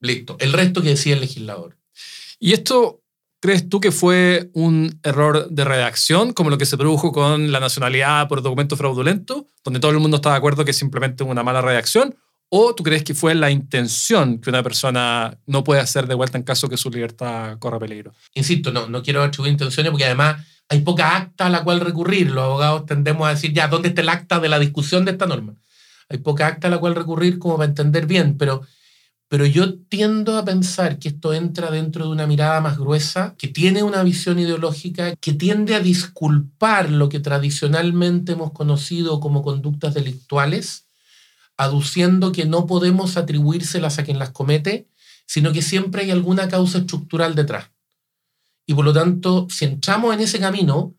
Listo. 0.00 0.36
El 0.40 0.54
resto 0.54 0.80
que 0.80 0.90
decía 0.90 1.14
el 1.14 1.20
legislador. 1.20 1.76
¿Y 2.38 2.54
esto 2.54 3.02
crees 3.40 3.68
tú 3.68 3.80
que 3.80 3.92
fue 3.92 4.50
un 4.54 4.98
error 5.02 5.48
de 5.50 5.64
redacción, 5.64 6.32
como 6.32 6.50
lo 6.50 6.58
que 6.58 6.66
se 6.66 6.78
produjo 6.78 7.12
con 7.12 7.52
la 7.52 7.60
nacionalidad 7.60 8.28
por 8.28 8.42
documento 8.42 8.76
fraudulento, 8.76 9.46
donde 9.64 9.80
todo 9.80 9.90
el 9.90 9.98
mundo 9.98 10.16
está 10.16 10.30
de 10.30 10.36
acuerdo 10.36 10.64
que 10.64 10.70
es 10.70 10.76
simplemente 10.76 11.24
una 11.24 11.42
mala 11.42 11.60
redacción? 11.60 12.14
¿O 12.52 12.74
tú 12.74 12.82
crees 12.82 13.04
que 13.04 13.14
fue 13.14 13.34
la 13.34 13.50
intención 13.50 14.40
que 14.40 14.50
una 14.50 14.62
persona 14.62 15.38
no 15.46 15.62
puede 15.62 15.80
hacer 15.80 16.08
de 16.08 16.14
vuelta 16.14 16.36
en 16.36 16.42
caso 16.42 16.68
que 16.68 16.76
su 16.76 16.90
libertad 16.90 17.58
corra 17.58 17.78
peligro? 17.78 18.12
Insisto, 18.34 18.72
no, 18.72 18.88
no 18.88 19.02
quiero 19.02 19.22
atribuir 19.22 19.52
intenciones 19.52 19.90
porque 19.90 20.04
además 20.04 20.44
hay 20.70 20.80
poca 20.80 21.16
acta 21.16 21.46
a 21.46 21.50
la 21.50 21.62
cual 21.62 21.80
recurrir. 21.80 22.30
Los 22.30 22.44
abogados 22.44 22.86
tendemos 22.86 23.26
a 23.26 23.30
decir, 23.30 23.52
ya, 23.52 23.68
¿dónde 23.68 23.88
está 23.88 24.00
el 24.00 24.08
acta 24.08 24.40
de 24.40 24.48
la 24.48 24.58
discusión 24.58 25.04
de 25.04 25.10
esta 25.10 25.26
norma? 25.26 25.56
Hay 26.08 26.18
poca 26.18 26.46
acta 26.46 26.68
a 26.68 26.70
la 26.70 26.78
cual 26.78 26.94
recurrir 26.94 27.38
como 27.38 27.58
para 27.58 27.68
entender 27.68 28.06
bien, 28.06 28.38
pero, 28.38 28.62
pero 29.28 29.44
yo 29.44 29.74
tiendo 29.74 30.38
a 30.38 30.44
pensar 30.44 30.98
que 30.98 31.08
esto 31.08 31.34
entra 31.34 31.70
dentro 31.70 32.06
de 32.06 32.12
una 32.12 32.26
mirada 32.26 32.60
más 32.60 32.78
gruesa, 32.78 33.34
que 33.36 33.48
tiene 33.48 33.82
una 33.82 34.02
visión 34.02 34.38
ideológica, 34.38 35.14
que 35.16 35.32
tiende 35.34 35.74
a 35.74 35.80
disculpar 35.80 36.90
lo 36.90 37.08
que 37.08 37.20
tradicionalmente 37.20 38.32
hemos 38.32 38.52
conocido 38.52 39.20
como 39.20 39.42
conductas 39.42 39.92
delictuales 39.92 40.86
aduciendo 41.60 42.32
que 42.32 42.46
no 42.46 42.66
podemos 42.66 43.18
atribuírselas 43.18 43.98
a 43.98 44.04
quien 44.04 44.18
las 44.18 44.30
comete, 44.30 44.88
sino 45.26 45.52
que 45.52 45.60
siempre 45.60 46.02
hay 46.02 46.10
alguna 46.10 46.48
causa 46.48 46.78
estructural 46.78 47.34
detrás. 47.34 47.70
Y 48.70 48.74
por 48.74 48.84
lo 48.84 48.92
tanto, 48.92 49.48
si 49.50 49.64
entramos 49.64 50.14
en 50.14 50.20
ese 50.20 50.38
camino, 50.38 50.94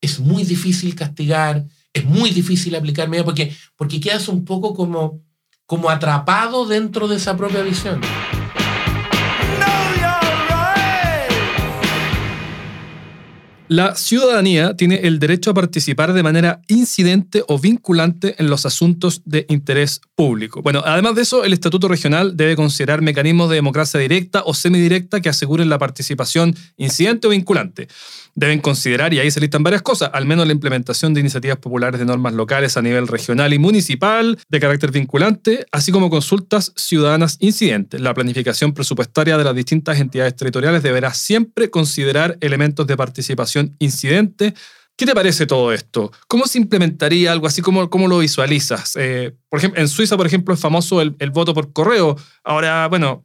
es 0.00 0.18
muy 0.18 0.42
difícil 0.42 0.96
castigar, 0.96 1.64
es 1.92 2.04
muy 2.04 2.30
difícil 2.30 2.74
aplicar 2.74 3.08
medidas, 3.08 3.26
porque, 3.26 3.54
porque 3.76 4.00
quedas 4.00 4.26
un 4.26 4.44
poco 4.44 4.74
como, 4.74 5.22
como 5.64 5.88
atrapado 5.88 6.66
dentro 6.66 7.06
de 7.06 7.14
esa 7.18 7.36
propia 7.36 7.62
visión. 7.62 8.00
La 13.68 13.94
ciudadanía 13.94 14.76
tiene 14.76 14.96
el 14.96 15.18
derecho 15.18 15.50
a 15.50 15.54
participar 15.54 16.12
de 16.12 16.22
manera 16.22 16.60
incidente 16.68 17.42
o 17.46 17.58
vinculante 17.58 18.34
en 18.38 18.50
los 18.50 18.66
asuntos 18.66 19.22
de 19.24 19.46
interés 19.48 20.00
público. 20.14 20.62
Bueno, 20.62 20.82
además 20.84 21.14
de 21.14 21.22
eso, 21.22 21.44
el 21.44 21.52
Estatuto 21.52 21.88
Regional 21.88 22.36
debe 22.36 22.56
considerar 22.56 23.00
mecanismos 23.00 23.48
de 23.48 23.56
democracia 23.56 23.98
directa 24.00 24.42
o 24.44 24.52
semidirecta 24.52 25.20
que 25.20 25.28
aseguren 25.28 25.70
la 25.70 25.78
participación 25.78 26.54
incidente 26.76 27.28
o 27.28 27.30
vinculante. 27.30 27.88
Deben 28.34 28.60
considerar, 28.60 29.12
y 29.14 29.20
ahí 29.20 29.30
se 29.30 29.40
listan 29.40 29.62
varias 29.62 29.82
cosas, 29.82 30.10
al 30.12 30.26
menos 30.26 30.46
la 30.46 30.52
implementación 30.52 31.14
de 31.14 31.20
iniciativas 31.20 31.58
populares 31.58 32.00
de 32.00 32.06
normas 32.06 32.32
locales 32.32 32.76
a 32.76 32.82
nivel 32.82 33.06
regional 33.06 33.52
y 33.52 33.58
municipal 33.58 34.38
de 34.48 34.60
carácter 34.60 34.90
vinculante, 34.90 35.66
así 35.70 35.92
como 35.92 36.10
consultas 36.10 36.72
ciudadanas 36.76 37.36
incidentes. 37.40 38.00
La 38.00 38.14
planificación 38.14 38.72
presupuestaria 38.72 39.38
de 39.38 39.44
las 39.44 39.54
distintas 39.54 40.00
entidades 40.00 40.34
territoriales 40.34 40.82
deberá 40.82 41.14
siempre 41.14 41.70
considerar 41.70 42.38
elementos 42.40 42.86
de 42.86 42.96
participación 42.96 43.51
incidente. 43.78 44.54
¿Qué 44.96 45.06
te 45.06 45.14
parece 45.14 45.46
todo 45.46 45.72
esto? 45.72 46.12
¿Cómo 46.28 46.46
se 46.46 46.58
implementaría 46.58 47.32
algo 47.32 47.46
así? 47.46 47.62
¿Cómo, 47.62 47.88
cómo 47.88 48.08
lo 48.08 48.18
visualizas? 48.18 48.94
Eh, 48.96 49.34
por 49.48 49.58
ejemplo, 49.58 49.80
en 49.80 49.88
Suiza, 49.88 50.16
por 50.16 50.26
ejemplo, 50.26 50.54
es 50.54 50.60
famoso 50.60 51.00
el, 51.00 51.30
voto 51.32 51.54
por 51.54 51.72
correo. 51.72 52.16
Ahora, 52.44 52.86
bueno, 52.88 53.24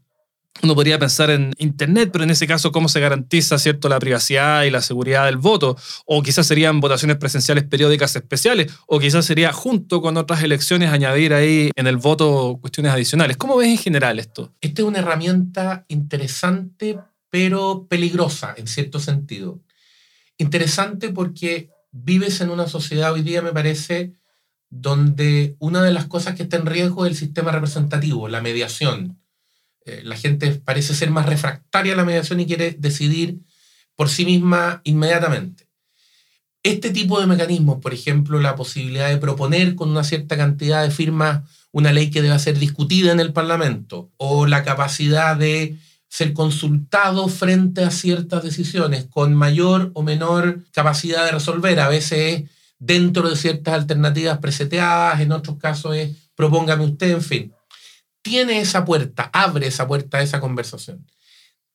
uno 0.64 0.74
podría 0.74 0.98
pensar 0.98 1.30
en 1.30 1.52
Internet, 1.58 2.10
pero 2.12 2.24
en 2.24 2.32
ese 2.32 2.48
caso, 2.48 2.72
¿cómo 2.72 2.90
se 2.90 3.00
garantiza 3.00 3.60
cierto, 3.60 3.90
la 3.90 4.00
privacidad 4.00 4.64
y 4.64 4.72
la 4.72 4.82
seguridad 4.82 5.26
del 5.26 5.38
voto? 5.38 5.78
O 6.06 6.24
quizás 6.24 6.48
serían 6.48 6.80
votaciones 6.80 7.18
presenciales 7.18 7.66
periódicas 7.66 8.16
especiales, 8.16 8.72
o 8.88 8.98
quizás 8.98 9.26
sería 9.26 9.54
junto 9.54 10.02
con 10.02 10.18
otras 10.18 10.42
elecciones 10.42 10.90
añadir 10.90 11.34
ahí 11.34 11.70
en 11.76 11.86
el 11.86 11.98
voto 11.98 12.58
cuestiones 12.62 12.94
adicionales. 12.94 13.38
¿Cómo 13.38 13.58
ves 13.58 13.68
en 13.68 13.78
general 13.78 14.20
esto? 14.20 14.54
Esta 14.62 14.82
es 14.82 14.88
una 14.88 15.00
herramienta 15.00 15.86
interesante, 15.90 16.98
pero 17.30 17.86
peligrosa 17.88 18.56
en 18.58 18.68
cierto 18.68 19.00
sentido 19.00 19.60
interesante 20.38 21.10
porque 21.10 21.70
vives 21.92 22.42
en 22.42 22.50
una 22.50 22.68
sociedad 22.68 23.14
hoy 23.14 23.22
día, 23.22 23.42
me 23.42 23.54
parece, 23.54 24.14
donde 24.70 25.56
una 25.60 25.82
de 25.84 25.92
las 25.92 26.06
cosas 26.06 26.36
que 26.36 26.44
está 26.44 26.58
en 26.58 26.66
riesgo 26.66 27.06
es 27.06 27.12
el 27.12 27.18
sistema 27.18 27.52
representativo, 27.52 28.28
la 28.28 28.42
mediación. 28.42 29.20
Eh, 29.86 30.02
la 30.04 30.18
gente 30.18 30.52
parece 30.52 30.94
ser 30.94 31.10
más 31.10 31.26
refractaria 31.26 31.94
a 31.94 31.98
la 31.98 32.06
mediación 32.06 32.40
y 32.40 32.46
quiere 32.46 32.76
decidir 32.78 33.40
por 33.96 34.10
sí 34.10 34.26
misma 34.26 34.82
inmediatamente. 34.84 35.68
Este 36.64 36.92
tipo 36.92 37.20
de 37.20 37.28
mecanismos, 37.28 37.80
por 37.80 37.94
ejemplo, 37.94 38.42
la 38.42 38.56
posibilidad 38.56 39.10
de 39.10 39.18
proponer 39.18 39.76
con 39.76 39.90
una 39.90 40.04
cierta 40.04 40.36
cantidad 40.36 40.84
de 40.84 40.92
firmas 40.92 41.44
una 41.72 41.94
ley 41.94 42.10
que 42.10 42.22
deba 42.22 42.40
ser 42.40 42.58
discutida 42.58 43.12
en 43.12 43.20
el 43.20 43.34
Parlamento, 43.34 44.12
o 44.18 44.48
la 44.48 44.64
capacidad 44.64 45.38
de 45.38 45.78
ser 46.10 46.34
consultado 46.34 47.28
frente 47.28 47.84
a 47.84 47.92
ciertas 47.92 48.44
decisiones 48.44 49.06
con 49.06 49.36
mayor 49.36 49.92
o 49.94 50.04
menor 50.04 50.64
capacidad 50.72 51.26
de 51.26 51.32
resolver. 51.32 51.80
A 51.80 51.90
veces 51.90 52.50
dentro 52.80 53.30
de 53.30 53.36
ciertas 53.36 53.74
alternativas 53.74 54.38
preseteadas, 54.40 55.20
en 55.22 55.32
otros 55.32 55.58
casos 55.58 55.96
es 55.96 56.16
propóngame 56.36 56.86
usted, 56.86 57.12
en 57.12 57.22
fin. 57.22 57.54
Tiene 58.22 58.60
esa 58.60 58.86
puerta, 58.86 59.30
abre 59.34 59.68
esa 59.68 59.88
puerta 59.88 60.18
a 60.18 60.22
esa 60.22 60.40
conversación. 60.40 61.06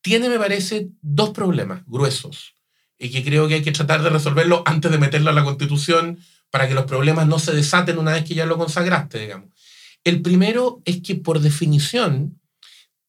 Tiene, 0.01 0.29
me 0.29 0.39
parece, 0.39 0.89
dos 1.01 1.31
problemas 1.31 1.83
gruesos 1.87 2.55
y 2.99 3.11
que 3.11 3.25
creo 3.25 3.49
que 3.49 3.55
hay 3.55 3.63
que 3.63 3.73
tratar 3.73 4.03
de 4.03 4.11
resolverlo 4.11 4.63
antes 4.65 4.91
de 4.91 4.99
meterlo 4.99 5.31
a 5.31 5.35
la 5.35 5.45
Constitución 5.45 6.19
para 6.51 6.69
que 6.69 6.75
los 6.75 6.85
problemas 6.85 7.27
no 7.27 7.39
se 7.39 7.53
desaten 7.53 7.99
una 7.99 8.13
vez 8.13 8.25
que 8.25 8.35
ya 8.35 8.47
lo 8.47 8.59
consagraste, 8.59 9.19
digamos. 9.19 9.51
El 10.05 10.23
primero 10.23 10.83
es 10.85 11.01
que 11.03 11.15
por 11.17 11.41
definición 11.41 12.41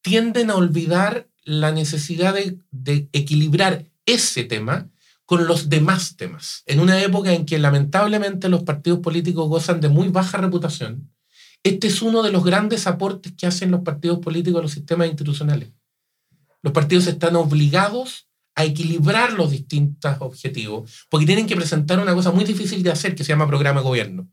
tienden 0.04 0.52
a 0.52 0.56
olvidar 0.56 1.28
la 1.46 1.72
necesidad 1.72 2.36
de, 2.72 3.10
equilibrar 3.14 3.86
ese 4.06 4.44
tema 4.44 4.90
con 5.26 5.48
los 5.48 5.70
demás 5.70 6.18
temas. 6.18 6.64
En 6.68 6.80
una 6.80 7.02
época 7.02 7.34
en 7.34 7.46
que 7.46 7.58
lamentablemente 7.58 8.50
los 8.50 8.64
partidos 8.64 9.00
políticos 9.00 9.50
gozan 9.50 9.82
de 9.82 9.90
muy 9.90 10.10
baja 10.10 10.38
reputación, 10.38 11.10
este 11.64 11.88
es 11.88 12.02
uno 12.02 12.22
de 12.22 12.32
los 12.32 12.44
grandes 12.44 12.86
aportes 12.86 13.34
que 13.38 13.48
hacen 13.48 13.72
los 13.72 13.82
partidos 13.82 14.20
políticos 14.20 14.60
a 14.60 14.64
los 14.64 14.74
sistemas 14.74 15.08
institucionales. 15.08 15.70
Los 16.62 16.74
partidos 16.74 17.08
están 17.08 17.38
obligados 17.38 18.28
a 18.56 18.66
equilibrar 18.66 19.34
los 19.34 19.52
distintos 19.52 20.18
objetivos, 20.20 21.08
porque 21.10 21.26
tienen 21.26 21.48
que 21.48 21.56
presentar 21.56 22.00
una 22.00 22.14
cosa 22.14 22.32
muy 22.32 22.44
difícil 22.44 22.84
de 22.84 22.92
hacer 22.92 23.16
que 23.16 23.24
se 23.24 23.30
llama 23.30 23.48
programa 23.48 23.80
de 23.80 23.86
gobierno. 23.86 24.30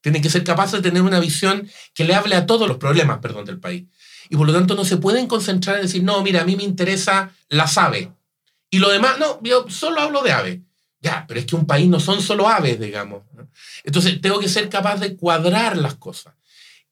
Tienen 0.00 0.22
que 0.22 0.30
ser 0.30 0.44
capaces 0.44 0.80
de 0.80 0.88
tener 0.88 1.02
una 1.02 1.20
visión 1.20 1.68
que 1.92 2.04
le 2.04 2.14
hable 2.14 2.36
a 2.36 2.46
todos 2.46 2.68
los 2.68 2.78
problemas, 2.78 3.18
perdón, 3.18 3.44
del 3.44 3.58
país 3.58 3.86
y 4.32 4.36
por 4.36 4.46
lo 4.46 4.54
tanto 4.54 4.74
no 4.74 4.86
se 4.86 4.96
pueden 4.96 5.26
concentrar 5.26 5.76
en 5.76 5.82
decir, 5.82 6.02
no, 6.02 6.22
mira, 6.22 6.40
a 6.40 6.46
mí 6.46 6.56
me 6.56 6.62
interesa 6.62 7.34
las 7.50 7.76
aves. 7.76 8.08
Y 8.70 8.78
lo 8.78 8.88
demás, 8.88 9.18
no, 9.18 9.38
yo 9.42 9.68
solo 9.68 10.00
hablo 10.00 10.22
de 10.22 10.32
aves. 10.32 10.60
Ya, 11.00 11.26
pero 11.28 11.38
es 11.38 11.44
que 11.44 11.54
un 11.54 11.66
país 11.66 11.86
no 11.86 12.00
son 12.00 12.22
solo 12.22 12.48
aves, 12.48 12.80
digamos. 12.80 13.24
Entonces 13.84 14.18
tengo 14.22 14.40
que 14.40 14.48
ser 14.48 14.70
capaz 14.70 14.98
de 15.00 15.16
cuadrar 15.16 15.76
las 15.76 15.96
cosas. 15.96 16.32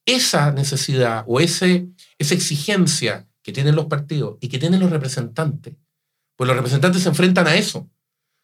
Esa 0.05 0.53
necesidad 0.53 1.25
o 1.27 1.41
ese, 1.41 1.89
esa 2.19 2.35
exigencia 2.35 3.27
que 3.43 3.53
tienen 3.53 3.75
los 3.75 3.87
partidos 3.87 4.37
y 4.43 4.49
que 4.49 4.59
tienen 4.59 4.81
los 4.81 4.91
representantes, 4.91 5.77
pues 6.37 6.47
los 6.47 6.57
representantes 6.57 7.03
se 7.05 7.09
enfrentan 7.09 7.47
a 7.47 7.55
eso. 7.55 7.89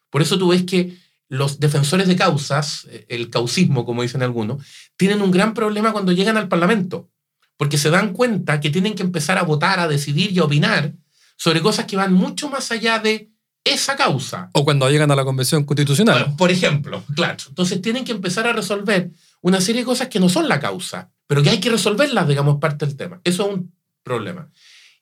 Por 0.08 0.22
eso 0.22 0.38
tú 0.38 0.48
ves 0.48 0.62
que 0.62 0.96
los 1.28 1.60
defensores 1.60 2.08
de 2.08 2.16
causas, 2.16 2.88
el 3.08 3.28
causismo, 3.28 3.84
como 3.84 4.00
dicen 4.00 4.22
algunos, 4.22 4.64
tienen 4.96 5.20
un 5.20 5.32
gran 5.32 5.52
problema 5.52 5.92
cuando 5.92 6.12
llegan 6.12 6.38
al 6.38 6.48
Parlamento 6.48 7.10
porque 7.56 7.78
se 7.78 7.90
dan 7.90 8.12
cuenta 8.12 8.60
que 8.60 8.70
tienen 8.70 8.94
que 8.94 9.02
empezar 9.02 9.38
a 9.38 9.42
votar, 9.42 9.80
a 9.80 9.88
decidir 9.88 10.32
y 10.32 10.38
a 10.38 10.44
opinar 10.44 10.92
sobre 11.36 11.60
cosas 11.60 11.86
que 11.86 11.96
van 11.96 12.12
mucho 12.12 12.48
más 12.48 12.70
allá 12.70 12.98
de 12.98 13.30
esa 13.64 13.96
causa. 13.96 14.50
O 14.52 14.64
cuando 14.64 14.88
llegan 14.88 15.10
a 15.10 15.16
la 15.16 15.24
Convención 15.24 15.64
Constitucional. 15.64 16.20
Bueno, 16.20 16.36
por 16.36 16.50
ejemplo, 16.50 17.02
claro. 17.14 17.36
Entonces 17.48 17.82
tienen 17.82 18.04
que 18.04 18.12
empezar 18.12 18.46
a 18.46 18.52
resolver 18.52 19.10
una 19.40 19.60
serie 19.60 19.82
de 19.82 19.86
cosas 19.86 20.08
que 20.08 20.20
no 20.20 20.28
son 20.28 20.48
la 20.48 20.60
causa, 20.60 21.10
pero 21.26 21.42
que 21.42 21.50
hay 21.50 21.60
que 21.60 21.70
resolverlas, 21.70 22.28
digamos, 22.28 22.58
parte 22.58 22.86
del 22.86 22.96
tema. 22.96 23.20
Eso 23.24 23.48
es 23.48 23.54
un 23.54 23.74
problema. 24.02 24.50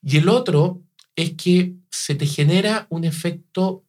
Y 0.02 0.16
el 0.16 0.28
otro 0.28 0.82
es 1.14 1.32
que 1.32 1.74
se 1.90 2.14
te 2.14 2.26
genera 2.26 2.86
un 2.90 3.04
efecto 3.04 3.84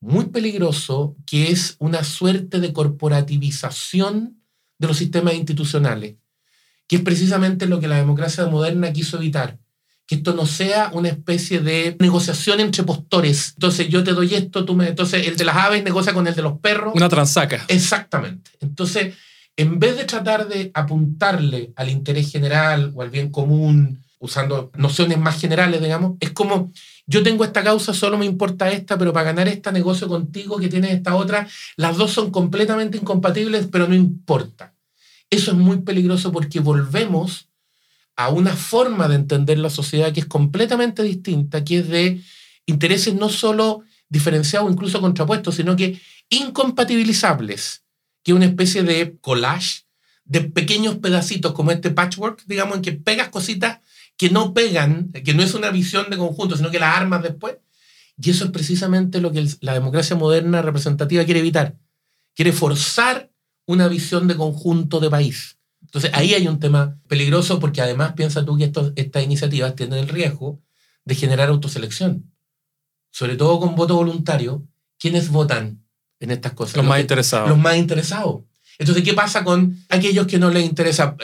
muy 0.00 0.26
peligroso 0.26 1.16
que 1.26 1.50
es 1.50 1.76
una 1.78 2.04
suerte 2.04 2.60
de 2.60 2.72
corporativización 2.72 4.40
de 4.78 4.86
los 4.86 4.96
sistemas 4.96 5.34
institucionales, 5.34 6.16
que 6.88 6.96
es 6.96 7.02
precisamente 7.02 7.66
lo 7.66 7.78
que 7.78 7.86
la 7.86 7.96
democracia 7.96 8.46
moderna 8.46 8.92
quiso 8.92 9.18
evitar 9.18 9.58
que 10.08 10.14
esto 10.14 10.32
no 10.32 10.46
sea 10.46 10.90
una 10.94 11.08
especie 11.08 11.60
de 11.60 11.94
negociación 12.00 12.60
entre 12.60 12.82
postores. 12.82 13.52
Entonces 13.56 13.90
yo 13.90 14.02
te 14.02 14.14
doy 14.14 14.34
esto, 14.34 14.64
tú 14.64 14.74
me... 14.74 14.88
Entonces 14.88 15.26
el 15.26 15.36
de 15.36 15.44
las 15.44 15.56
aves 15.56 15.84
negocia 15.84 16.14
con 16.14 16.26
el 16.26 16.34
de 16.34 16.40
los 16.40 16.58
perros. 16.60 16.94
Una 16.96 17.10
transaca. 17.10 17.62
Exactamente. 17.68 18.50
Entonces, 18.60 19.14
en 19.54 19.78
vez 19.78 19.98
de 19.98 20.04
tratar 20.04 20.48
de 20.48 20.70
apuntarle 20.72 21.72
al 21.76 21.90
interés 21.90 22.32
general 22.32 22.90
o 22.94 23.02
al 23.02 23.10
bien 23.10 23.30
común, 23.30 24.02
usando 24.18 24.70
nociones 24.76 25.18
más 25.18 25.38
generales, 25.38 25.82
digamos, 25.82 26.16
es 26.20 26.30
como 26.30 26.72
yo 27.06 27.22
tengo 27.22 27.44
esta 27.44 27.62
causa, 27.62 27.92
solo 27.92 28.16
me 28.16 28.24
importa 28.24 28.70
esta, 28.70 28.96
pero 28.96 29.12
para 29.12 29.26
ganar 29.26 29.46
este 29.46 29.70
negocio 29.72 30.08
contigo 30.08 30.56
que 30.56 30.68
tienes 30.68 30.92
esta 30.92 31.16
otra, 31.16 31.46
las 31.76 31.98
dos 31.98 32.12
son 32.12 32.30
completamente 32.30 32.96
incompatibles, 32.96 33.68
pero 33.70 33.86
no 33.86 33.94
importa. 33.94 34.72
Eso 35.30 35.50
es 35.52 35.56
muy 35.56 35.82
peligroso 35.82 36.32
porque 36.32 36.60
volvemos 36.60 37.48
a 38.16 38.30
una 38.30 38.56
forma 38.56 39.08
de 39.08 39.14
entender 39.14 39.58
la 39.58 39.70
sociedad 39.70 40.12
que 40.12 40.20
es 40.20 40.26
completamente 40.26 41.02
distinta, 41.02 41.64
que 41.64 41.78
es 41.78 41.88
de 41.88 42.20
intereses 42.66 43.14
no 43.14 43.28
solo 43.28 43.82
diferenciados, 44.08 44.70
incluso 44.70 45.00
contrapuestos, 45.00 45.54
sino 45.54 45.76
que 45.76 46.00
incompatibilizables, 46.30 47.84
que 48.22 48.32
es 48.32 48.36
una 48.36 48.46
especie 48.46 48.82
de 48.82 49.16
collage 49.20 49.84
de 50.24 50.42
pequeños 50.42 50.96
pedacitos 50.96 51.52
como 51.52 51.70
este 51.70 51.90
patchwork, 51.90 52.44
digamos, 52.46 52.76
en 52.76 52.82
que 52.82 52.92
pegas 52.92 53.28
cositas 53.28 53.80
que 54.16 54.30
no 54.30 54.52
pegan, 54.52 55.12
que 55.12 55.32
no 55.32 55.42
es 55.42 55.54
una 55.54 55.70
visión 55.70 56.10
de 56.10 56.16
conjunto, 56.16 56.56
sino 56.56 56.70
que 56.70 56.80
las 56.80 56.96
armas 56.96 57.22
después. 57.22 57.56
Y 58.20 58.30
eso 58.30 58.46
es 58.46 58.50
precisamente 58.50 59.20
lo 59.20 59.32
que 59.32 59.46
la 59.60 59.74
democracia 59.74 60.16
moderna 60.16 60.60
representativa 60.60 61.24
quiere 61.24 61.40
evitar. 61.40 61.76
Quiere 62.34 62.52
forzar 62.52 63.27
una 63.68 63.86
visión 63.86 64.26
de 64.26 64.34
conjunto 64.34 64.98
de 64.98 65.10
país. 65.10 65.58
Entonces 65.82 66.10
ahí 66.14 66.34
hay 66.34 66.48
un 66.48 66.58
tema 66.58 66.98
peligroso 67.06 67.60
porque 67.60 67.82
además 67.82 68.14
piensa 68.14 68.44
tú 68.44 68.56
que 68.56 68.72
estas 68.96 69.22
iniciativas 69.22 69.76
tienen 69.76 69.98
el 69.98 70.08
riesgo 70.08 70.60
de 71.04 71.14
generar 71.14 71.50
autoselección. 71.50 72.32
Sobre 73.10 73.36
todo 73.36 73.60
con 73.60 73.74
voto 73.74 73.94
voluntario, 73.94 74.66
¿quiénes 74.98 75.28
votan 75.28 75.84
en 76.18 76.30
estas 76.30 76.52
cosas? 76.52 76.78
Los, 76.78 76.86
más 76.86 77.00
interesados. 77.00 77.48
Los 77.50 77.58
más 77.58 77.76
interesados. 77.76 78.42
Entonces, 78.78 79.04
¿qué 79.04 79.12
pasa 79.12 79.44
con 79.44 79.78
aquellos 79.90 80.26
que 80.26 80.38
no 80.38 80.50
les 80.50 80.64
interesa? 80.64 81.14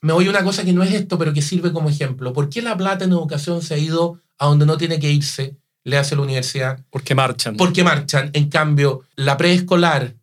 Me 0.00 0.14
voy 0.14 0.26
a 0.26 0.30
una 0.30 0.42
cosa 0.42 0.64
que 0.64 0.72
no 0.72 0.82
es 0.82 0.92
esto, 0.92 1.18
pero 1.18 1.34
que 1.34 1.42
sirve 1.42 1.72
como 1.72 1.90
ejemplo. 1.90 2.32
¿Por 2.32 2.48
qué 2.48 2.62
la 2.62 2.76
plata 2.76 3.04
en 3.04 3.12
educación 3.12 3.60
se 3.60 3.74
ha 3.74 3.78
ido 3.78 4.20
a 4.38 4.46
donde 4.46 4.64
no 4.64 4.78
tiene 4.78 4.98
que 4.98 5.12
irse? 5.12 5.58
Le 5.82 5.98
hace 5.98 6.16
la 6.16 6.22
universidad. 6.22 6.82
Porque 6.88 7.14
marchan. 7.14 7.58
Porque 7.58 7.84
marchan. 7.84 8.30
En 8.32 8.48
cambio, 8.48 9.02
la 9.16 9.36
preescolar 9.36 10.14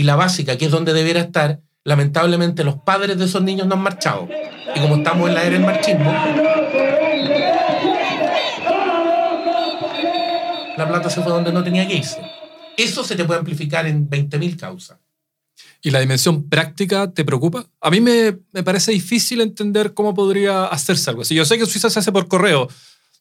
y 0.00 0.02
la 0.02 0.16
básica, 0.16 0.56
que 0.56 0.64
es 0.64 0.70
donde 0.70 0.94
debiera 0.94 1.20
estar, 1.20 1.60
lamentablemente 1.84 2.64
los 2.64 2.76
padres 2.76 3.18
de 3.18 3.26
esos 3.26 3.42
niños 3.42 3.66
no 3.66 3.74
han 3.74 3.82
marchado. 3.82 4.30
Y 4.74 4.80
como 4.80 4.96
estamos 4.96 5.28
en 5.28 5.34
la 5.34 5.42
era 5.42 5.58
del 5.58 5.66
marchismo, 5.66 6.10
la 10.74 10.88
plata 10.88 11.10
se 11.10 11.20
fue 11.20 11.30
donde 11.30 11.52
no 11.52 11.62
tenía 11.62 11.86
que 11.86 11.96
irse. 11.96 12.18
Eso 12.78 13.04
se 13.04 13.14
te 13.14 13.26
puede 13.26 13.40
amplificar 13.40 13.86
en 13.86 14.08
20.000 14.08 14.56
causas. 14.56 14.96
¿Y 15.82 15.90
la 15.90 16.00
dimensión 16.00 16.48
práctica 16.48 17.12
te 17.12 17.22
preocupa? 17.22 17.66
A 17.82 17.90
mí 17.90 18.00
me, 18.00 18.38
me, 18.52 18.62
parece 18.62 18.92
difícil 18.92 19.42
entender 19.42 19.92
cómo 19.92 20.14
podría 20.14 20.64
hacerse 20.64 21.10
algo 21.10 21.20
así. 21.20 21.34
Yo 21.34 21.44
sé 21.44 21.58
que 21.58 21.66
Suiza 21.66 21.90
se 21.90 21.98
hace 21.98 22.10
por 22.10 22.26
correo. 22.26 22.68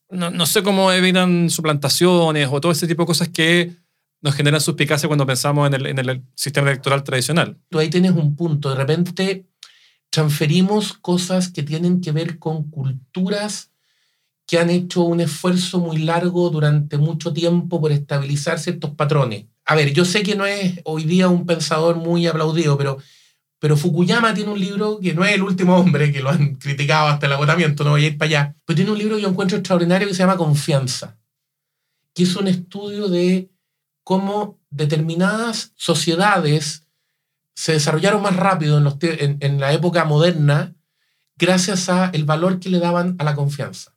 No, 0.10 0.32
no 0.32 0.46
sé 0.46 0.64
cómo 0.64 0.94
evitan 0.94 1.50
suplantaciones 1.50 2.48
o 2.50 2.62
todo 2.62 2.72
ese 2.72 2.88
tipo 2.88 3.04
de 3.04 3.08
cosas 3.08 3.28
que 3.28 3.74
nos 4.22 4.36
genera 4.36 4.60
suspicacia 4.60 5.08
cuando 5.08 5.26
pensamos 5.26 5.68
en 5.68 5.74
el, 5.76 5.86
en 5.88 6.00
el 6.00 6.24
sistema 6.36 6.70
electoral 6.70 7.04
tradicional. 7.04 7.58
Tú 7.70 7.80
ahí 7.80 7.90
tienes 7.90 8.12
un 8.12 8.36
punto. 8.36 8.70
De 8.70 8.76
repente 8.76 9.46
transferimos 10.10 10.94
cosas 10.94 11.50
que 11.50 11.64
tienen 11.64 12.02
que 12.02 12.12
ver 12.12 12.40
con 12.40 12.70
culturas 12.70 13.72
que 14.50 14.58
han 14.58 14.72
hecho 14.72 15.04
un 15.04 15.22
esfuerzo 15.22 15.80
muy 15.80 16.00
largo 16.00 16.50
durante 16.50 16.98
mucho 16.98 17.32
tiempo 17.32 17.80
por 17.80 17.92
estabilizar 17.92 18.58
ciertos 18.58 18.96
patrones. 18.96 19.46
A 19.66 19.76
ver, 19.76 19.94
yo 19.94 20.06
sé 20.06 20.24
que 20.24 20.36
no 20.36 20.48
es 20.48 20.82
hoy 20.86 21.04
día 21.04 21.30
un 21.30 21.46
pensador 21.46 21.98
muy 21.98 22.26
aplaudido, 22.26 22.76
pero, 22.76 22.98
pero 23.60 23.78
Fukuyama 23.78 24.34
tiene 24.34 24.50
un 24.50 24.60
libro 24.60 25.00
que 25.00 25.14
no 25.14 25.24
es 25.24 25.36
el 25.36 25.44
último 25.44 25.78
hombre, 25.78 26.12
que 26.12 26.22
lo 26.22 26.32
han 26.32 26.56
criticado 26.56 27.10
hasta 27.10 27.28
el 27.28 27.34
agotamiento, 27.34 27.84
no 27.84 27.92
voy 27.92 28.06
a 28.06 28.08
ir 28.08 28.18
para 28.18 28.28
allá, 28.28 28.56
pero 28.66 28.76
tiene 28.76 28.92
un 28.92 28.98
libro 28.98 29.18
que 29.18 29.22
yo 29.22 29.30
encuentro 29.30 29.56
extraordinario 29.56 30.08
que 30.08 30.16
se 30.16 30.24
llama 30.24 30.38
Confianza, 30.38 31.20
que 32.16 32.24
es 32.24 32.36
un 32.36 32.48
estudio 32.48 33.08
de 33.08 33.49
cómo 34.10 34.58
determinadas 34.72 35.72
sociedades 35.76 36.88
se 37.54 37.74
desarrollaron 37.74 38.24
más 38.24 38.36
rápido 38.36 38.82
en, 39.02 39.60
la 39.60 39.72
época 39.72 40.04
moderna 40.04 40.74
gracias 41.38 41.90
a 41.90 42.10
el 42.12 42.26
valor 42.26 42.60
que 42.60 42.70
le 42.70 42.80
daban 42.80 43.16
a 43.20 43.24
la 43.24 43.36
confianza, 43.36 43.94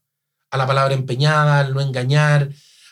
a 0.51 0.59
la 0.59 0.67
palabra 0.67 0.93
empeñada, 0.93 1.61
al 1.61 1.73
no 1.73 1.81
engañar, 1.81 2.51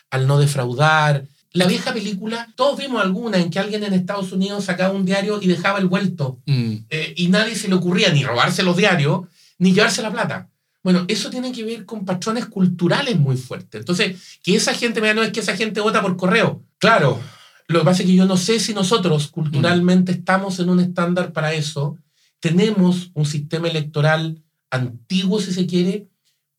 al 0.09 0.25
no 0.25 0.39
defraudar. 0.39 1.27
La 1.51 1.67
vieja 1.67 1.93
película, 1.93 2.47
todos 2.55 2.79
vimos 2.79 3.03
alguna 3.03 3.37
en 3.37 3.51
que 3.51 3.59
alguien 3.59 3.83
en 3.83 3.93
Estados 3.93 4.31
Unidos 4.31 4.65
sacaba 4.65 4.95
un 4.95 5.05
diario 5.05 5.39
y 5.43 5.47
dejaba 5.47 5.77
el 5.77 5.85
vuelto 5.85 6.39
mm. 6.47 6.75
eh, 6.89 7.13
y 7.17 7.27
nadie 7.27 7.53
se 7.53 7.67
le 7.67 7.75
ocurría 7.75 8.11
ni 8.11 8.23
robarse 8.23 8.63
los 8.63 8.75
diarios 8.75 9.27
ni 9.59 9.73
llevarse 9.73 10.01
la 10.01 10.11
plata. 10.11 10.49
Bueno, 10.83 11.05
eso 11.07 11.29
tiene 11.29 11.51
que 11.51 11.63
ver 11.63 11.85
con 11.85 12.05
patrones 12.05 12.47
culturales 12.47 13.17
muy 13.19 13.37
fuertes. 13.37 13.79
Entonces, 13.81 14.39
que 14.41 14.55
esa 14.55 14.73
gente, 14.73 14.99
vea, 14.99 15.13
no 15.13 15.21
es 15.21 15.31
que 15.31 15.41
esa 15.41 15.55
gente 15.55 15.79
vota 15.79 16.01
por 16.01 16.17
correo. 16.17 16.63
Claro, 16.79 17.19
lo 17.67 17.79
que 17.79 17.85
pasa 17.85 18.01
es 18.01 18.09
que 18.09 18.15
yo 18.15 18.25
no 18.25 18.37
sé 18.37 18.59
si 18.59 18.73
nosotros 18.73 19.27
culturalmente 19.27 20.11
estamos 20.11 20.59
en 20.59 20.69
un 20.69 20.79
estándar 20.79 21.33
para 21.33 21.53
eso. 21.53 21.97
Tenemos 22.39 23.11
un 23.13 23.25
sistema 23.25 23.67
electoral 23.67 24.43
antiguo, 24.71 25.39
si 25.39 25.53
se 25.53 25.67
quiere, 25.67 26.07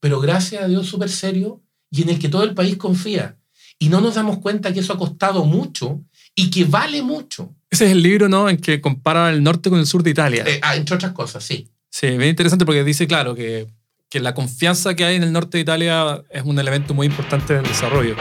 pero 0.01 0.21
gracias 0.21 0.63
a 0.63 0.69
Dios 0.69 0.87
súper 0.87 1.11
serio 1.11 1.63
y 1.91 2.03
en 2.03 2.11
el 2.11 2.19
que 2.19 2.29
todo 2.29 2.45
el 2.45 2.55
país 2.55 2.77
confía. 2.77 3.37
Y 3.79 3.89
no 3.89 4.01
nos 4.01 4.15
damos 4.15 4.39
cuenta 4.39 4.73
que 4.73 4.81
eso 4.81 4.93
ha 4.93 4.99
costado 4.99 5.45
mucho 5.45 6.05
y 6.37 6.51
que 6.51 6.65
vale 6.65 7.03
mucho. 7.03 7.55
Ese 7.69 7.87
es 7.87 7.93
el 7.93 8.03
libro, 8.03 8.29
¿no? 8.29 8.49
En 8.49 8.57
que 8.57 8.81
compara 8.81 9.31
el 9.31 9.43
norte 9.43 9.71
con 9.71 9.81
el 9.81 9.87
sur 9.87 10.03
de 10.03 10.11
Italia. 10.11 10.45
Eh, 10.47 10.61
ah, 10.63 10.77
entre 10.77 10.95
otras 10.95 11.13
cosas, 11.13 11.43
sí. 11.43 11.69
Sí, 11.91 12.07
bien 12.07 12.31
interesante 12.31 12.65
porque 12.65 12.85
dice, 12.85 13.07
claro, 13.07 13.35
que 13.35 13.67
que 14.13 14.21
la 14.21 14.35
confianza 14.35 14.95
que 14.95 15.07
hay 15.07 15.17
en 15.17 15.23
el 15.23 15.33
norte 15.33 15.57
de 15.57 15.63
Italia 15.63 16.23
es 16.29 16.43
un 16.45 16.59
elemento 16.59 16.93
muy 16.93 17.07
importante 17.07 17.55
del 17.55 17.63
desarrollo. 17.63 18.15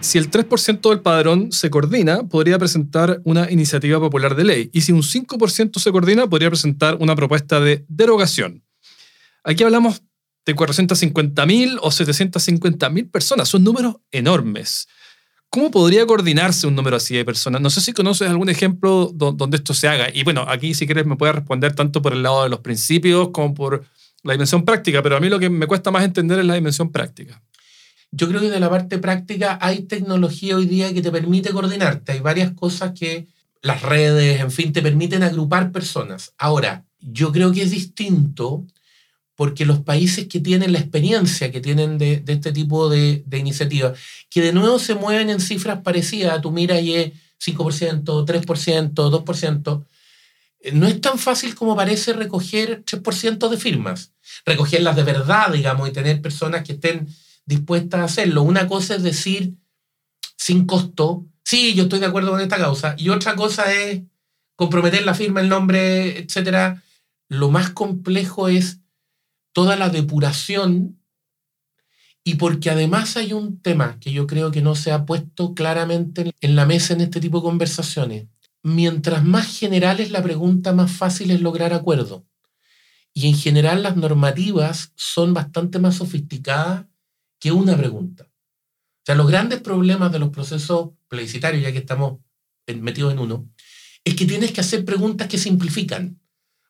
Si 0.00 0.18
el 0.18 0.30
3% 0.30 0.86
del 0.90 1.00
padrón 1.00 1.50
se 1.50 1.70
coordina, 1.70 2.24
podría 2.24 2.58
presentar 2.58 3.22
una 3.24 3.50
iniciativa 3.50 3.98
popular 3.98 4.36
de 4.36 4.44
ley. 4.44 4.70
Y 4.74 4.82
si 4.82 4.92
un 4.92 5.00
5% 5.00 5.78
se 5.78 5.90
coordina, 5.90 6.26
podría 6.26 6.50
presentar 6.50 6.98
una 7.00 7.16
propuesta 7.16 7.58
de 7.58 7.86
derogación. 7.88 8.62
Aquí 9.42 9.64
hablamos 9.64 10.02
de 10.44 10.54
450.000 10.54 11.78
o 11.80 11.88
750.000 11.88 13.10
personas. 13.10 13.48
Son 13.48 13.64
números 13.64 13.96
enormes. 14.10 14.88
¿Cómo 15.50 15.72
podría 15.72 16.06
coordinarse 16.06 16.68
un 16.68 16.76
número 16.76 16.96
así 16.96 17.16
de 17.16 17.24
personas? 17.24 17.60
No 17.60 17.70
sé 17.70 17.80
si 17.80 17.92
conoces 17.92 18.28
algún 18.28 18.48
ejemplo 18.48 19.10
donde 19.12 19.56
esto 19.56 19.74
se 19.74 19.88
haga. 19.88 20.08
Y 20.14 20.22
bueno, 20.22 20.44
aquí 20.48 20.74
si 20.74 20.86
quieres 20.86 21.06
me 21.06 21.16
puedes 21.16 21.34
responder 21.34 21.74
tanto 21.74 22.00
por 22.00 22.12
el 22.12 22.22
lado 22.22 22.44
de 22.44 22.48
los 22.48 22.60
principios 22.60 23.30
como 23.32 23.52
por 23.52 23.84
la 24.22 24.32
dimensión 24.32 24.64
práctica, 24.64 25.02
pero 25.02 25.16
a 25.16 25.20
mí 25.20 25.28
lo 25.28 25.40
que 25.40 25.50
me 25.50 25.66
cuesta 25.66 25.90
más 25.90 26.04
entender 26.04 26.38
es 26.38 26.44
la 26.44 26.54
dimensión 26.54 26.92
práctica. 26.92 27.42
Yo 28.12 28.28
creo 28.28 28.40
que 28.40 28.50
de 28.50 28.60
la 28.60 28.70
parte 28.70 28.98
práctica 28.98 29.58
hay 29.60 29.82
tecnología 29.82 30.56
hoy 30.56 30.66
día 30.66 30.94
que 30.94 31.02
te 31.02 31.10
permite 31.10 31.50
coordinarte. 31.50 32.12
Hay 32.12 32.20
varias 32.20 32.52
cosas 32.52 32.92
que 32.96 33.26
las 33.60 33.82
redes, 33.82 34.40
en 34.40 34.52
fin, 34.52 34.72
te 34.72 34.82
permiten 34.82 35.24
agrupar 35.24 35.72
personas. 35.72 36.32
Ahora, 36.38 36.84
yo 37.00 37.32
creo 37.32 37.50
que 37.50 37.62
es 37.62 37.72
distinto 37.72 38.66
porque 39.40 39.64
los 39.64 39.78
países 39.78 40.28
que 40.28 40.38
tienen 40.38 40.74
la 40.74 40.80
experiencia 40.80 41.50
que 41.50 41.62
tienen 41.62 41.96
de, 41.96 42.22
este 42.26 42.52
tipo 42.52 42.90
de, 42.90 43.24
iniciativas, 43.32 43.98
que 44.28 44.42
de 44.42 44.52
nuevo 44.52 44.78
se 44.78 44.94
mueven 44.94 45.30
en 45.30 45.40
cifras 45.40 45.80
parecidas, 45.80 46.42
tú 46.42 46.50
miras 46.50 46.82
y 46.82 46.94
es 46.94 47.12
5%, 47.42 48.04
3%, 48.04 48.92
2%, 48.92 49.86
no 50.74 50.86
es 50.86 51.00
tan 51.00 51.18
fácil 51.18 51.54
como 51.54 51.74
parece 51.74 52.12
recoger 52.12 52.84
3% 52.84 53.48
de 53.48 53.56
firmas, 53.56 54.12
recogerlas 54.44 54.94
de 54.94 55.04
verdad, 55.04 55.50
digamos, 55.50 55.88
y 55.88 55.92
tener 55.92 56.20
personas 56.20 56.62
que 56.62 56.74
estén 56.74 57.08
dispuestas 57.46 58.00
a 58.02 58.04
hacerlo. 58.04 58.42
Una 58.42 58.68
cosa 58.68 58.96
es 58.96 59.02
decir 59.02 59.54
sin 60.36 60.66
costo, 60.66 61.24
sí, 61.44 61.72
yo 61.72 61.84
estoy 61.84 62.00
de 62.00 62.06
acuerdo 62.08 62.32
con 62.32 62.42
esta 62.42 62.58
causa, 62.58 62.94
y 62.98 63.08
otra 63.08 63.36
cosa 63.36 63.72
es 63.72 64.02
comprometer 64.54 65.02
la 65.06 65.14
firma, 65.14 65.40
el 65.40 65.48
nombre, 65.48 66.18
etcétera. 66.18 66.82
Lo 67.30 67.50
más 67.50 67.70
complejo 67.70 68.48
es 68.48 68.79
toda 69.52 69.76
la 69.76 69.88
depuración 69.88 71.00
y 72.22 72.34
porque 72.34 72.70
además 72.70 73.16
hay 73.16 73.32
un 73.32 73.60
tema 73.60 73.98
que 73.98 74.12
yo 74.12 74.26
creo 74.26 74.50
que 74.50 74.60
no 74.60 74.74
se 74.74 74.92
ha 74.92 75.06
puesto 75.06 75.54
claramente 75.54 76.32
en 76.40 76.56
la 76.56 76.66
mesa 76.66 76.92
en 76.92 77.00
este 77.00 77.20
tipo 77.20 77.38
de 77.38 77.44
conversaciones. 77.44 78.26
Mientras 78.62 79.24
más 79.24 79.58
general 79.58 80.00
es 80.00 80.10
la 80.10 80.22
pregunta, 80.22 80.72
más 80.72 80.92
fácil 80.92 81.30
es 81.30 81.40
lograr 81.40 81.72
acuerdo. 81.72 82.26
Y 83.14 83.28
en 83.28 83.34
general 83.34 83.82
las 83.82 83.96
normativas 83.96 84.92
son 84.96 85.32
bastante 85.32 85.78
más 85.78 85.96
sofisticadas 85.96 86.86
que 87.38 87.52
una 87.52 87.76
pregunta. 87.76 88.24
O 88.24 89.02
sea, 89.06 89.14
los 89.14 89.26
grandes 89.26 89.60
problemas 89.60 90.12
de 90.12 90.18
los 90.18 90.28
procesos 90.28 90.90
plebiscitarios, 91.08 91.62
ya 91.62 91.72
que 91.72 91.78
estamos 91.78 92.20
metidos 92.66 93.12
en 93.12 93.18
uno, 93.18 93.48
es 94.04 94.14
que 94.14 94.26
tienes 94.26 94.52
que 94.52 94.60
hacer 94.60 94.84
preguntas 94.84 95.26
que 95.26 95.38
simplifican. 95.38 96.19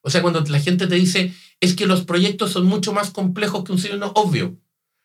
O 0.03 0.11
sea, 0.11 0.23
cuando 0.23 0.41
la 0.41 0.61
gente 0.61 0.87
te 0.87 0.95
dice, 0.95 1.33
es 1.61 1.75
que 1.75 1.87
los 1.87 2.05
proyectos 2.05 2.53
son 2.53 2.67
mucho 2.67 2.93
más 2.93 3.11
complejos 3.11 3.65
que 3.65 3.73
un 3.73 3.79
signo 3.79 4.13
obvio. 4.15 4.59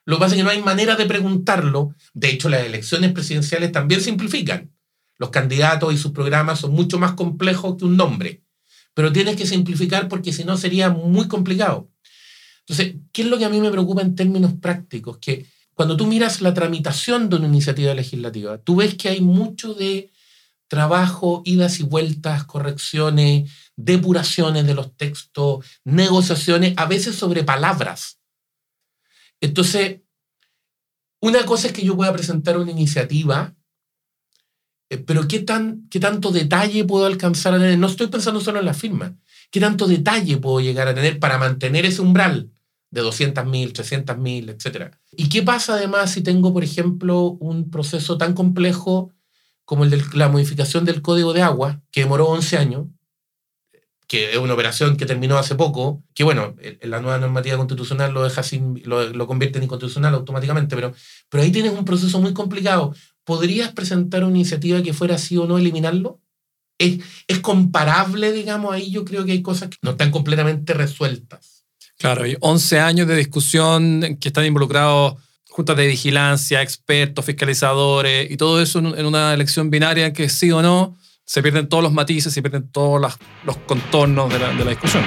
Lo 0.06 0.18
que 0.18 0.20
pasa 0.20 0.36
es 0.36 0.40
que 0.40 0.44
no 0.44 0.52
hay 0.52 0.62
manera 0.62 0.96
de 0.96 1.06
preguntarlo. 1.06 1.96
De 2.14 2.30
hecho, 2.30 2.50
las 2.50 2.64
elecciones 2.64 3.12
presidenciales 3.12 3.72
también 3.72 4.02
simplifican. 4.02 4.72
Los 5.18 5.30
candidatos 5.30 5.94
y 5.94 5.98
sus 5.98 6.12
programas 6.12 6.60
son 6.60 6.74
mucho 6.74 7.00
más 7.00 7.14
complejos 7.14 7.76
que 7.78 7.86
un 7.86 7.98
nombre. 7.98 8.44
Pero 8.94 9.12
tienes 9.12 9.36
que 9.36 9.46
simplificar 9.46 10.08
porque 10.08 10.32
si 10.32 10.44
no 10.44 10.58
sería 10.58 10.90
muy 10.90 11.28
complicado. 11.28 11.90
Entonces, 12.60 12.96
¿qué 13.12 13.24
es 13.24 13.28
lo 13.28 13.38
que 13.38 13.46
a 13.46 13.50
mí 13.50 13.60
me 13.60 13.72
preocupa 13.72 14.02
en 14.02 14.16
términos 14.16 14.54
prácticos? 14.62 15.18
Que 15.18 15.46
cuando 15.74 15.98
tú 15.98 16.08
miras 16.08 16.42
la 16.42 16.54
tramitación 16.54 17.30
de 17.30 17.36
una 17.36 17.48
iniciativa 17.48 17.94
legislativa, 17.94 18.58
tú 18.58 18.78
ves 18.78 18.96
que 18.96 19.10
hay 19.10 19.22
mucho 19.22 19.74
de 19.74 20.12
trabajo, 20.68 21.42
idas 21.46 21.80
y 21.80 21.84
vueltas, 21.84 22.46
correcciones, 22.46 23.52
depuraciones 23.76 24.66
de 24.66 24.74
los 24.74 24.96
textos, 24.96 25.66
negociaciones, 25.84 26.74
a 26.78 26.86
veces 26.86 27.16
sobre 27.16 27.44
palabras. 27.44 28.20
Entonces, 29.42 30.02
una 31.22 31.46
cosa 31.46 31.68
es 31.68 31.74
que 31.74 31.84
yo 31.84 31.96
pueda 31.96 32.14
presentar 32.14 32.58
una 32.58 32.72
iniciativa, 32.72 33.56
eh, 34.90 34.98
pero 34.98 35.28
¿qué, 35.28 35.40
tan, 35.40 35.88
¿qué 35.90 36.00
tanto 36.00 36.32
detalle 36.32 36.86
puedo 36.86 37.06
alcanzar 37.06 37.54
a 37.54 37.58
tener? 37.58 37.78
No 37.78 37.88
estoy 37.88 38.08
pensando 38.08 38.40
solo 38.40 38.60
en 38.60 38.66
la 38.66 38.74
firma. 38.74 39.18
¿Qué 39.52 39.60
tanto 39.60 39.88
detalle 39.88 40.38
puedo 40.38 40.60
llegar 40.60 40.88
a 40.88 40.96
tener 40.96 41.20
para 41.20 41.38
mantener 41.38 41.86
ese 41.86 42.02
umbral 42.02 42.52
de 42.92 43.02
200.000, 43.02 43.74
300.000, 43.74 44.50
etcétera? 44.50 45.00
¿Y 45.12 45.30
qué 45.30 45.42
pasa 45.42 45.74
además 45.74 46.12
si 46.12 46.22
tengo, 46.22 46.54
por 46.54 46.64
ejemplo, 46.64 47.32
un 47.40 47.70
proceso 47.70 48.18
tan 48.18 48.34
complejo 48.34 49.12
como 49.66 49.84
el 49.84 49.90
de 49.90 50.04
la 50.14 50.30
modificación 50.30 50.86
del 50.86 51.02
código 51.02 51.34
de 51.34 51.42
agua, 51.42 51.82
que 51.92 52.02
demoró 52.02 52.28
11 52.28 52.58
años, 52.58 52.88
que 54.08 54.32
es 54.32 54.38
una 54.38 54.54
operación 54.54 54.98
que 54.98 55.06
terminó 55.06 55.38
hace 55.38 55.56
poco, 55.56 56.04
que 56.13 56.24
bueno, 56.24 56.56
la 56.82 57.00
nueva 57.02 57.18
normativa 57.18 57.58
constitucional 57.58 58.13
lo 58.13 58.24
deja 58.24 58.44
sin, 58.44 58.82
lo, 58.86 59.28
convierte 59.28 59.58
en 59.58 59.63
inconstitucional 59.63 60.13
automáticamente, 60.13 60.76
pero, 60.76 60.94
pero 61.30 61.44
ahí 61.44 61.52
tienes 61.52 61.74
un 61.74 61.86
proceso 61.86 62.20
muy 62.20 62.34
complicado. 62.34 62.94
¿Podrías 63.24 63.72
presentar 63.72 64.24
una 64.24 64.36
iniciativa 64.36 64.82
que 64.84 64.94
fuera 64.94 65.15
así 65.15 65.38
o 65.38 65.48
no 65.48 65.58
eliminarlo? 65.58 66.22
¿Es, 66.78 67.00
es 67.28 67.39
comparable, 67.39 68.32
digamos, 68.32 68.74
ahí 68.74 68.91
yo 68.91 69.06
creo 69.06 69.26
que 69.26 69.32
hay 69.32 69.41
cosas 69.41 69.70
que 69.70 69.78
no 69.82 69.91
están 69.91 70.12
completamente 70.12 70.74
resueltas. 70.74 71.65
Claro, 71.98 72.26
hay 72.26 72.36
11 72.39 72.80
años 72.80 73.08
de 73.08 73.15
discusión 73.15 74.18
que 74.20 74.28
están 74.28 74.46
involucrados 74.46 75.15
juntas 75.50 75.78
de 75.78 75.88
vigilancia, 75.88 76.62
expertos, 76.62 77.24
fiscalizadores 77.24 78.30
y 78.30 78.36
todo 78.36 78.62
eso 78.62 78.80
en 78.80 79.06
una 79.06 79.34
elección 79.34 79.70
binaria 79.70 80.12
que 80.12 80.28
sí 80.28 80.52
o 80.52 80.62
no 80.62 80.98
se 81.26 81.42
pierden 81.42 81.68
todos 81.68 81.84
los 81.84 81.92
matices, 81.92 82.34
se 82.34 82.42
pierden 82.42 82.70
todos 82.72 83.02
los 83.44 83.58
contornos 83.66 84.32
de 84.32 84.40
la, 84.40 84.54
de 84.54 84.64
la 84.64 84.72
discusión. 84.72 85.04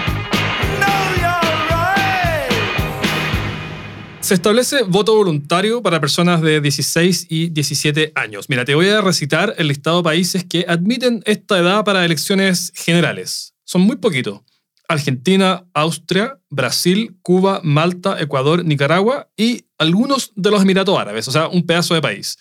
Se 4.21 4.35
establece 4.35 4.83
voto 4.83 5.15
voluntario 5.15 5.81
para 5.81 6.01
personas 6.01 6.43
de 6.43 6.61
16 6.61 7.29
y 7.31 7.49
17 7.49 8.13
años. 8.15 8.51
Mira, 8.51 8.67
te 8.67 8.75
voy 8.75 8.89
a 8.91 9.01
recitar 9.01 9.55
el 9.57 9.69
listado 9.69 9.99
de 9.99 10.03
países 10.03 10.45
que 10.45 10.67
admiten 10.69 11.23
esta 11.25 11.59
edad 11.59 11.83
para 11.83 12.05
elecciones 12.05 12.73
generales. 12.75 13.55
Son 13.65 13.81
muy 13.81 13.97
poquitos. 13.97 14.41
Argentina, 14.89 15.65
Austria, 15.73 16.39
Brasil, 16.51 17.17
Cuba, 17.23 17.61
Malta, 17.63 18.21
Ecuador, 18.21 18.65
Nicaragua 18.65 19.29
y 19.37 19.65
algunos 19.79 20.33
de 20.35 20.51
los 20.51 20.63
Emiratos 20.63 20.99
Árabes, 20.99 21.29
o 21.29 21.33
sea, 21.33 21.49
un 21.49 21.65
pedazo 21.65 21.95
de 21.95 22.03
país. 22.03 22.37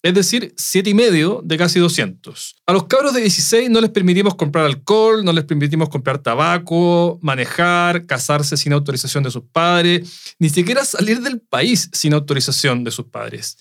Es 0.00 0.14
decir, 0.14 0.54
siete 0.56 0.90
y 0.90 0.94
medio 0.94 1.40
de 1.44 1.56
casi 1.56 1.80
200. 1.80 2.62
A 2.66 2.72
los 2.72 2.84
cabros 2.84 3.14
de 3.14 3.20
16 3.20 3.68
no 3.68 3.80
les 3.80 3.90
permitimos 3.90 4.36
comprar 4.36 4.64
alcohol, 4.64 5.24
no 5.24 5.32
les 5.32 5.44
permitimos 5.44 5.88
comprar 5.88 6.18
tabaco, 6.18 7.18
manejar, 7.20 8.06
casarse 8.06 8.56
sin 8.56 8.72
autorización 8.72 9.24
de 9.24 9.32
sus 9.32 9.42
padres, 9.50 10.34
ni 10.38 10.50
siquiera 10.50 10.84
salir 10.84 11.20
del 11.20 11.40
país 11.40 11.90
sin 11.92 12.14
autorización 12.14 12.84
de 12.84 12.92
sus 12.92 13.06
padres. 13.06 13.58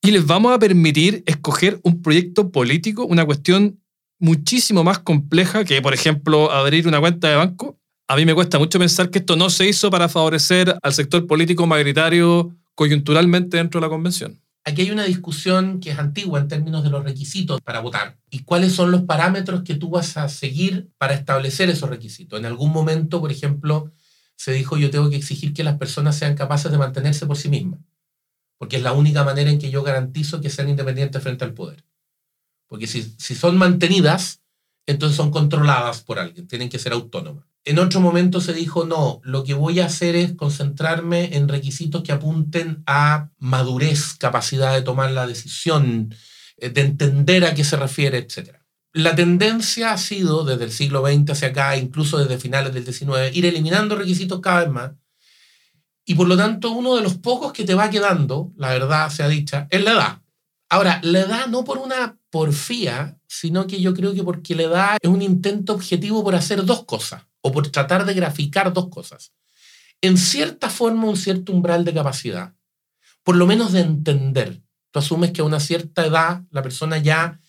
Y 0.00 0.12
les 0.12 0.24
vamos 0.24 0.52
a 0.52 0.58
permitir 0.58 1.24
escoger 1.26 1.80
un 1.82 2.00
proyecto 2.00 2.52
político, 2.52 3.04
una 3.04 3.24
cuestión 3.24 3.80
muchísimo 4.20 4.84
más 4.84 5.00
compleja 5.00 5.64
que, 5.64 5.82
por 5.82 5.94
ejemplo, 5.94 6.52
abrir 6.52 6.86
una 6.86 7.00
cuenta 7.00 7.28
de 7.28 7.36
banco. 7.36 7.80
A 8.06 8.14
mí 8.14 8.24
me 8.24 8.34
cuesta 8.34 8.58
mucho 8.58 8.78
pensar 8.78 9.10
que 9.10 9.18
esto 9.18 9.34
no 9.34 9.50
se 9.50 9.68
hizo 9.68 9.90
para 9.90 10.08
favorecer 10.08 10.76
al 10.80 10.92
sector 10.92 11.26
político 11.26 11.66
mayoritario 11.66 12.54
coyunturalmente 12.76 13.56
dentro 13.56 13.80
de 13.80 13.86
la 13.86 13.90
convención. 13.90 14.41
Aquí 14.64 14.82
hay 14.82 14.90
una 14.92 15.04
discusión 15.04 15.80
que 15.80 15.90
es 15.90 15.98
antigua 15.98 16.38
en 16.38 16.46
términos 16.46 16.84
de 16.84 16.90
los 16.90 17.02
requisitos 17.02 17.60
para 17.60 17.80
votar 17.80 18.18
y 18.30 18.44
cuáles 18.44 18.72
son 18.72 18.92
los 18.92 19.02
parámetros 19.02 19.62
que 19.62 19.74
tú 19.74 19.90
vas 19.90 20.16
a 20.16 20.28
seguir 20.28 20.90
para 20.98 21.14
establecer 21.14 21.68
esos 21.68 21.90
requisitos. 21.90 22.38
En 22.38 22.46
algún 22.46 22.70
momento, 22.70 23.20
por 23.20 23.32
ejemplo, 23.32 23.90
se 24.36 24.52
dijo 24.52 24.78
yo 24.78 24.90
tengo 24.90 25.10
que 25.10 25.16
exigir 25.16 25.52
que 25.52 25.64
las 25.64 25.78
personas 25.78 26.16
sean 26.16 26.36
capaces 26.36 26.70
de 26.70 26.78
mantenerse 26.78 27.26
por 27.26 27.36
sí 27.36 27.48
mismas, 27.48 27.80
porque 28.56 28.76
es 28.76 28.82
la 28.82 28.92
única 28.92 29.24
manera 29.24 29.50
en 29.50 29.58
que 29.58 29.70
yo 29.70 29.82
garantizo 29.82 30.40
que 30.40 30.50
sean 30.50 30.68
independientes 30.68 31.22
frente 31.22 31.44
al 31.44 31.54
poder. 31.54 31.84
Porque 32.68 32.86
si, 32.86 33.02
si 33.18 33.34
son 33.34 33.58
mantenidas, 33.58 34.42
entonces 34.86 35.16
son 35.16 35.32
controladas 35.32 36.02
por 36.02 36.20
alguien, 36.20 36.46
tienen 36.46 36.68
que 36.68 36.78
ser 36.78 36.92
autónomas. 36.92 37.51
En 37.64 37.78
otro 37.78 38.00
momento 38.00 38.40
se 38.40 38.52
dijo, 38.52 38.84
no, 38.84 39.20
lo 39.22 39.44
que 39.44 39.54
voy 39.54 39.78
a 39.78 39.86
hacer 39.86 40.16
es 40.16 40.34
concentrarme 40.34 41.36
en 41.36 41.48
requisitos 41.48 42.02
que 42.02 42.10
apunten 42.10 42.82
a 42.86 43.30
madurez, 43.38 44.14
capacidad 44.18 44.74
de 44.74 44.82
tomar 44.82 45.12
la 45.12 45.28
decisión, 45.28 46.12
eh, 46.56 46.70
de 46.70 46.80
entender 46.80 47.44
a 47.44 47.54
qué 47.54 47.62
se 47.62 47.76
refiere, 47.76 48.18
etc. 48.18 48.56
La 48.92 49.14
tendencia 49.14 49.92
ha 49.92 49.98
sido 49.98 50.44
desde 50.44 50.64
el 50.64 50.72
siglo 50.72 51.06
XX 51.06 51.30
hacia 51.30 51.48
acá, 51.48 51.76
incluso 51.76 52.18
desde 52.18 52.38
finales 52.38 52.74
del 52.74 52.84
XIX, 52.84 53.34
ir 53.34 53.46
eliminando 53.46 53.94
requisitos 53.94 54.40
cada 54.40 54.60
vez 54.60 54.70
más. 54.70 54.92
Y 56.04 56.16
por 56.16 56.26
lo 56.26 56.36
tanto, 56.36 56.72
uno 56.72 56.96
de 56.96 57.02
los 57.02 57.14
pocos 57.14 57.52
que 57.52 57.64
te 57.64 57.74
va 57.74 57.90
quedando, 57.90 58.52
la 58.56 58.70
verdad 58.70 59.08
sea 59.08 59.28
dicha, 59.28 59.68
es 59.70 59.84
la 59.84 59.92
edad. 59.92 60.22
Ahora, 60.68 61.00
la 61.04 61.20
edad 61.20 61.46
no 61.46 61.64
por 61.64 61.78
una 61.78 62.18
porfía, 62.30 63.18
sino 63.28 63.66
que 63.66 63.80
yo 63.80 63.94
creo 63.94 64.14
que 64.14 64.24
porque 64.24 64.54
la 64.54 64.62
edad 64.64 64.98
es 65.00 65.08
un 65.08 65.22
intento 65.22 65.74
objetivo 65.74 66.24
por 66.24 66.34
hacer 66.34 66.64
dos 66.64 66.84
cosas, 66.84 67.22
o 67.42 67.52
por 67.52 67.68
tratar 67.68 68.06
de 68.06 68.14
graficar 68.14 68.72
dos 68.72 68.88
cosas. 68.88 69.32
En 70.00 70.16
cierta 70.16 70.70
forma, 70.70 71.08
un 71.08 71.16
cierto 71.16 71.52
umbral 71.52 71.84
de 71.84 71.94
capacidad, 71.94 72.54
por 73.22 73.36
lo 73.36 73.46
menos 73.46 73.72
de 73.72 73.80
entender. 73.80 74.62
Tú 74.90 74.98
asumes 74.98 75.32
que 75.32 75.42
a 75.42 75.44
una 75.44 75.60
cierta 75.60 76.06
edad 76.06 76.42
la 76.50 76.62
persona 76.62 76.98
ya 76.98 77.40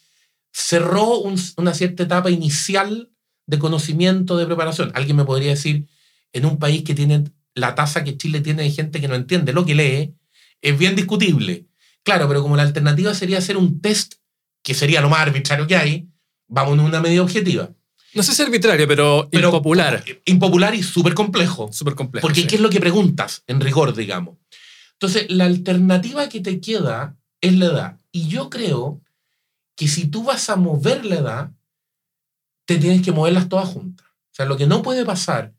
cerró 0.52 1.20
una 1.58 1.74
cierta 1.74 2.04
etapa 2.04 2.30
inicial 2.30 3.12
de 3.48 3.60
conocimiento, 3.60 4.38
de 4.38 4.46
preparación. 4.46 4.92
Alguien 4.94 5.18
me 5.18 5.26
podría 5.26 5.52
decir, 5.52 5.88
en 6.32 6.46
un 6.46 6.58
país 6.58 6.84
que 6.84 6.96
tiene 6.96 7.24
la 7.56 7.76
tasa 7.76 8.04
que 8.04 8.18
Chile 8.18 8.42
tiene 8.42 8.64
de 8.64 8.72
gente 8.72 9.02
que 9.02 9.08
no 9.08 9.16
entiende 9.16 9.54
lo 9.54 9.66
que 9.66 9.76
lee, 9.76 10.16
es 10.62 10.78
bien 10.78 10.96
discutible. 10.96 11.68
Claro, 12.04 12.28
pero 12.28 12.42
como 12.42 12.56
la 12.56 12.64
alternativa 12.64 13.14
sería 13.14 13.38
hacer 13.38 13.58
un 13.58 13.82
test, 13.82 14.16
que 14.62 14.74
sería 14.74 15.02
lo 15.02 15.10
más 15.10 15.20
arbitrario 15.20 15.68
que 15.68 15.76
hay, 15.76 16.10
vamos 16.48 16.74
en 16.74 16.82
una 16.82 17.02
medida 17.02 17.22
objetiva. 17.22 17.74
No 18.14 18.24
sé 18.24 18.34
si 18.34 18.42
arbitrario, 18.42 18.88
pero, 18.88 19.30
impopular. 19.32 20.04
Impopular 20.26 20.76
y 20.76 20.84
súper 20.84 21.14
complejo. 21.14 21.72
Súper 21.72 21.96
complejo. 21.96 22.26
Porque 22.26 22.46
¿qué 22.48 22.56
es 22.56 22.62
lo 22.62 22.70
que 22.70 22.80
preguntas 22.80 23.44
en 23.48 23.60
rigor, 23.60 23.96
digamos? 23.96 24.38
Entonces, 24.94 25.26
la 25.30 25.46
alternativa 25.46 26.30
que 26.30 26.40
te 26.40 26.62
queda 26.62 27.18
es 27.42 27.58
la 27.58 27.66
edad. 27.66 28.00
Y 28.12 28.28
yo 28.28 28.50
creo 28.50 29.02
que 29.76 29.88
si 29.88 30.08
tú 30.08 30.24
vas 30.24 30.50
a 30.50 30.56
mover 30.56 31.06
la 31.06 31.16
edad, 31.16 31.52
te 32.66 32.78
tienes 32.78 33.02
que 33.02 33.12
moverlas 33.12 33.50
todas 33.50 33.70
juntas. 33.70 34.08
O 34.08 34.36
sea, 34.36 34.46
lo 34.46 34.58
que 34.58 34.68
no 34.68 34.82
puede 34.82 35.04
pasar 35.06 35.54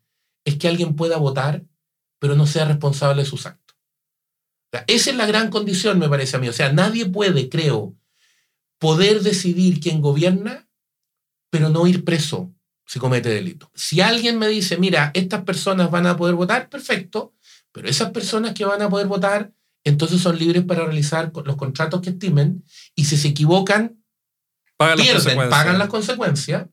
es 0.44 0.56
que 0.56 0.68
alguien 0.68 0.94
pueda 0.94 1.16
votar, 1.16 1.62
pero 2.18 2.36
no 2.36 2.46
sea 2.46 2.64
responsable 2.64 3.22
de 3.22 3.28
sus 3.28 3.46
actos 3.46 3.64
esa 4.86 5.10
es 5.10 5.16
la 5.16 5.26
gran 5.26 5.50
condición, 5.50 5.98
me 5.98 6.08
parece 6.08 6.36
a 6.36 6.40
mí. 6.40 6.48
O 6.48 6.52
sea, 6.52 6.72
nadie 6.72 7.06
puede, 7.06 7.48
creo, 7.48 7.94
poder 8.78 9.22
decidir 9.22 9.80
quién 9.80 10.00
gobierna, 10.00 10.68
pero 11.54 11.68
no 11.68 11.86
ir 11.86 12.04
preso 12.04 12.52
si 12.84 12.98
comete 12.98 13.28
delito. 13.28 13.70
Si 13.76 14.00
alguien 14.00 14.40
me 14.40 14.48
dice, 14.48 14.76
mira, 14.76 15.12
estas 15.14 15.44
personas 15.44 15.88
van 15.88 16.04
a 16.04 16.16
poder 16.16 16.34
votar, 16.34 16.68
perfecto, 16.68 17.32
pero 17.70 17.88
esas 17.88 18.10
personas 18.10 18.54
que 18.54 18.64
van 18.64 18.82
a 18.82 18.90
poder 18.90 19.06
votar, 19.06 19.52
entonces 19.84 20.20
son 20.20 20.36
libres 20.36 20.64
para 20.64 20.84
realizar 20.84 21.30
los 21.44 21.54
contratos 21.54 22.00
que 22.00 22.10
estimen, 22.10 22.64
y 22.96 23.04
si 23.04 23.16
se 23.16 23.28
equivocan, 23.28 24.02
pierden, 24.96 25.48
pagan 25.48 25.78
las 25.78 25.86
consecuencias. 25.86 26.66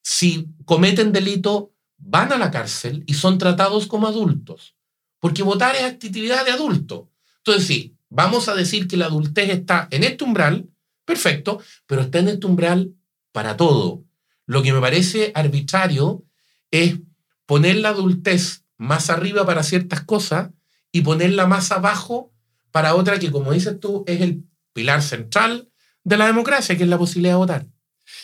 si 0.00 0.46
cometen 0.64 1.12
delito, 1.12 1.74
van 1.98 2.32
a 2.32 2.38
la 2.38 2.50
cárcel 2.50 3.04
y 3.06 3.12
son 3.12 3.36
tratados 3.36 3.86
como 3.86 4.06
adultos. 4.06 4.74
Porque 5.20 5.42
votar 5.42 5.76
es 5.76 5.82
actividad 5.82 6.46
de 6.46 6.52
adulto. 6.52 7.10
Entonces, 7.44 7.66
sí, 7.66 7.94
vamos 8.08 8.48
a 8.48 8.54
decir 8.54 8.88
que 8.88 8.96
la 8.96 9.04
adultez 9.04 9.50
está 9.50 9.86
en 9.90 10.02
este 10.02 10.24
umbral, 10.24 10.70
perfecto, 11.04 11.60
pero 11.86 12.00
está 12.00 12.20
en 12.20 12.28
este 12.28 12.46
umbral 12.46 12.94
para 13.30 13.58
todo. 13.58 14.03
Lo 14.46 14.62
que 14.62 14.72
me 14.72 14.80
parece 14.80 15.32
arbitrario 15.34 16.24
es 16.70 16.98
poner 17.46 17.76
la 17.76 17.90
adultez 17.90 18.64
más 18.76 19.10
arriba 19.10 19.46
para 19.46 19.62
ciertas 19.62 20.02
cosas 20.02 20.50
y 20.92 21.02
ponerla 21.02 21.46
más 21.46 21.72
abajo 21.72 22.32
para 22.70 22.94
otra 22.94 23.18
que, 23.18 23.30
como 23.30 23.52
dices 23.52 23.78
tú, 23.80 24.04
es 24.06 24.20
el 24.20 24.44
pilar 24.72 25.02
central 25.02 25.68
de 26.02 26.16
la 26.16 26.26
democracia, 26.26 26.76
que 26.76 26.82
es 26.82 26.88
la 26.88 26.98
posibilidad 26.98 27.34
de 27.34 27.38
votar. 27.38 27.66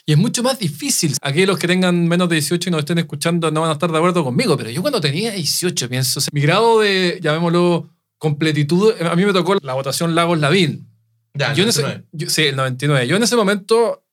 Y 0.04 0.12
es 0.12 0.18
mucho 0.18 0.42
más 0.42 0.58
difícil. 0.58 1.16
Aquellos 1.22 1.58
que 1.58 1.66
tengan 1.66 2.06
menos 2.06 2.28
de 2.28 2.36
18 2.36 2.68
y 2.68 2.72
nos 2.72 2.80
estén 2.80 2.98
escuchando 2.98 3.50
no 3.50 3.62
van 3.62 3.70
a 3.70 3.74
estar 3.74 3.90
de 3.90 3.96
acuerdo 3.96 4.22
conmigo, 4.24 4.56
pero 4.56 4.70
yo 4.70 4.82
cuando 4.82 5.00
tenía 5.00 5.32
18, 5.32 5.88
pienso, 5.88 6.20
mi 6.32 6.40
grado 6.40 6.80
de, 6.80 7.18
llamémoslo, 7.22 7.88
completitud, 8.18 8.92
a 9.00 9.16
mí 9.16 9.24
me 9.24 9.32
tocó 9.32 9.56
la 9.62 9.74
votación 9.74 10.14
Lagos 10.14 10.38
Lavín. 10.38 10.88
Ya, 11.34 11.54
yo 11.54 11.62
en 11.62 11.70
ese, 11.70 12.04
sí, 12.28 12.42
el 12.42 12.56
99. 12.56 13.06
Yo 13.06 13.16
en 13.16 13.22
ese 13.22 13.36
momento 13.36 14.04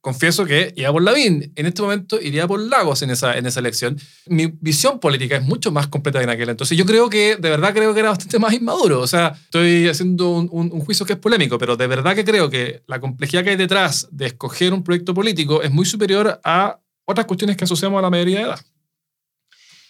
confieso 0.00 0.44
que 0.44 0.72
iba 0.76 0.92
por 0.92 1.02
Lavín. 1.02 1.52
En 1.56 1.66
este 1.66 1.82
momento 1.82 2.20
iría 2.20 2.46
por 2.46 2.60
Lagos 2.60 3.02
en 3.02 3.10
esa, 3.10 3.36
en 3.36 3.46
esa 3.46 3.60
elección. 3.60 3.98
Mi 4.26 4.46
visión 4.46 5.00
política 5.00 5.36
es 5.36 5.42
mucho 5.42 5.72
más 5.72 5.88
completa 5.88 6.18
que 6.18 6.24
en 6.24 6.30
aquel 6.30 6.48
entonces. 6.48 6.76
Yo 6.78 6.86
creo 6.86 7.10
que, 7.10 7.36
de 7.36 7.50
verdad 7.50 7.74
creo 7.74 7.92
que 7.92 8.00
era 8.00 8.10
bastante 8.10 8.38
más 8.38 8.52
inmaduro. 8.52 9.00
O 9.00 9.06
sea, 9.06 9.36
estoy 9.44 9.88
haciendo 9.88 10.30
un, 10.30 10.48
un, 10.52 10.80
juicio 10.80 11.04
que 11.04 11.14
es 11.14 11.18
polémico, 11.18 11.58
pero 11.58 11.76
de 11.76 11.86
verdad 11.86 12.14
que 12.14 12.24
creo 12.24 12.48
que 12.48 12.82
la 12.86 13.00
complejidad 13.00 13.44
que 13.44 13.50
hay 13.50 13.56
detrás 13.56 14.08
de 14.10 14.26
escoger 14.26 14.72
un 14.72 14.84
proyecto 14.84 15.14
político 15.14 15.62
es 15.62 15.70
muy 15.70 15.84
superior 15.84 16.40
a 16.44 16.78
otras 17.04 17.26
cuestiones 17.26 17.56
que 17.56 17.64
asociamos 17.64 17.98
a 17.98 18.02
la 18.02 18.10
mayoría 18.10 18.38
de 18.38 18.44
edad. 18.44 18.60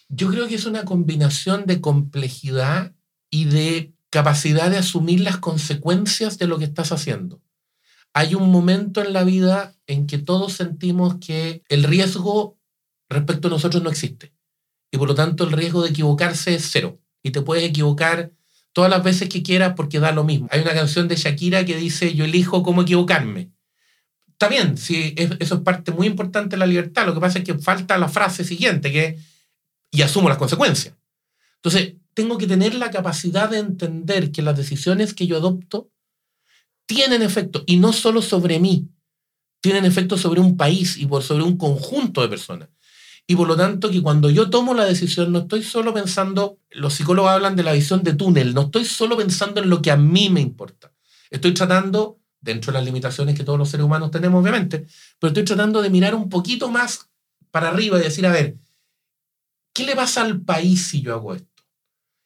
Yo 0.09 0.31
creo 0.31 0.49
que 0.49 0.55
es 0.55 0.65
una 0.65 0.85
combinación 0.85 1.67
de 1.67 1.81
complejidad 1.81 2.95
y 3.31 3.45
de 3.45 3.93
capacidad 4.11 4.71
de 4.71 4.79
asumir 4.79 5.21
las 5.21 5.37
consecuencias 5.37 6.39
de 6.39 6.47
lo 6.47 6.59
que 6.59 6.65
estás 6.65 6.93
haciendo 6.93 7.43
hay 8.13 8.35
un 8.35 8.51
momento 8.51 9.03
en 9.03 9.13
la 9.13 9.25
vida 9.25 9.75
en 9.87 10.07
que 10.07 10.19
todos 10.19 10.55
sentimos 10.55 11.17
que 11.17 11.63
el 11.69 11.85
riesgo 11.85 12.59
respecto 13.09 13.49
a 13.49 13.51
nosotros 13.51 13.83
no 13.83 13.91
existe. 13.91 14.33
Y 14.91 14.99
por 14.99 15.09
lo 15.09 15.15
tanto 15.15 15.45
el 15.45 15.53
riesgo 15.53 15.83
de 15.83 15.91
equivocarse 15.91 16.55
es 16.55 16.69
cero. 16.71 17.01
Y 17.23 17.31
te 17.31 17.43
puedes 17.43 17.65
equivocar 17.65 18.33
todas 18.73 18.91
las 18.91 19.03
veces 19.03 19.29
que 19.29 19.43
quieras 19.43 19.75
porque 19.77 20.01
da 20.01 20.13
lo 20.13 20.25
mismo. 20.25 20.49
Hay 20.51 20.61
una 20.61 20.75
canción 20.75 21.09
de 21.09 21.17
Shakira 21.17 21.65
que 21.65 21.77
dice, 21.77 22.15
yo 22.15 22.25
elijo 22.25 22.63
cómo 22.63 22.83
equivocarme. 22.83 23.51
Está 24.29 24.49
bien, 24.49 24.79
sí, 24.79 25.15
eso 25.17 25.55
es 25.57 25.61
parte 25.63 25.91
muy 25.91 26.07
importante 26.07 26.57
de 26.57 26.61
la 26.61 26.67
libertad. 26.67 27.07
Lo 27.07 27.15
que 27.15 27.21
pasa 27.21 27.39
es 27.39 27.45
que 27.45 27.59
falta 27.59 27.99
la 27.99 28.09
frase 28.09 28.45
siguiente, 28.45 28.93
que 28.93 29.19
y 29.91 30.03
asumo 30.03 30.29
las 30.29 30.39
consecuencias. 30.39 30.95
Entonces, 31.57 31.95
tengo 32.15 32.39
que 32.39 32.47
tener 32.47 32.75
la 32.75 32.91
capacidad 32.91 33.51
de 33.51 33.59
entender 33.59 34.31
que 34.33 34.43
las 34.43 34.57
decisiones 34.57 35.15
que 35.15 35.27
yo 35.27 35.37
adopto 35.37 35.91
tienen 36.89 37.21
efecto, 37.21 37.63
y 37.67 37.77
no 37.77 37.93
solo 37.93 38.23
sobre 38.23 38.59
mí, 38.59 38.89
tienen 39.61 39.85
efecto 39.85 40.17
sobre 40.17 40.41
un 40.41 40.57
país 40.57 40.97
y 40.97 41.07
por 41.07 41.23
sobre 41.23 41.45
un 41.45 41.59
conjunto 41.59 42.23
de 42.23 42.29
personas. 42.29 42.71
Y 43.27 43.37
por 43.37 43.47
lo 43.47 43.57
tanto, 43.57 43.91
que 43.91 44.03
cuando 44.03 44.31
yo 44.31 44.49
tomo 44.49 44.73
la 44.73 44.87
decisión, 44.87 45.31
no 45.31 45.41
estoy 45.41 45.63
solo 45.63 45.93
pensando, 45.93 46.59
los 46.71 46.95
psicólogos 46.95 47.31
hablan 47.31 47.57
de 47.57 47.63
la 47.63 47.75
visión 47.75 48.03
de 48.03 48.15
túnel, 48.15 48.55
no 48.55 48.63
estoy 48.63 48.87
solo 48.87 49.19
pensando 49.19 49.61
en 49.61 49.69
lo 49.69 49.83
que 49.83 49.91
a 49.91 49.99
mí 49.99 50.31
me 50.31 50.41
importa. 50.41 50.91
Estoy 51.31 51.53
tratando, 51.53 52.21
dentro 52.41 52.73
de 52.73 52.79
las 52.79 52.87
limitaciones 52.87 53.37
que 53.37 53.45
todos 53.45 53.59
los 53.59 53.69
seres 53.69 53.85
humanos 53.85 54.11
tenemos, 54.11 54.41
obviamente, 54.41 54.87
pero 55.19 55.29
estoy 55.29 55.45
tratando 55.45 55.83
de 55.83 55.91
mirar 55.91 56.15
un 56.15 56.31
poquito 56.31 56.71
más 56.71 57.11
para 57.51 57.69
arriba 57.69 57.99
y 57.99 58.03
decir, 58.03 58.25
a 58.27 58.33
ver, 58.33 58.57
¿qué 59.75 59.85
le 59.85 59.95
pasa 59.95 60.23
al 60.23 60.41
país 60.41 60.87
si 60.87 61.03
yo 61.03 61.13
hago 61.13 61.35
esto? 61.35 61.65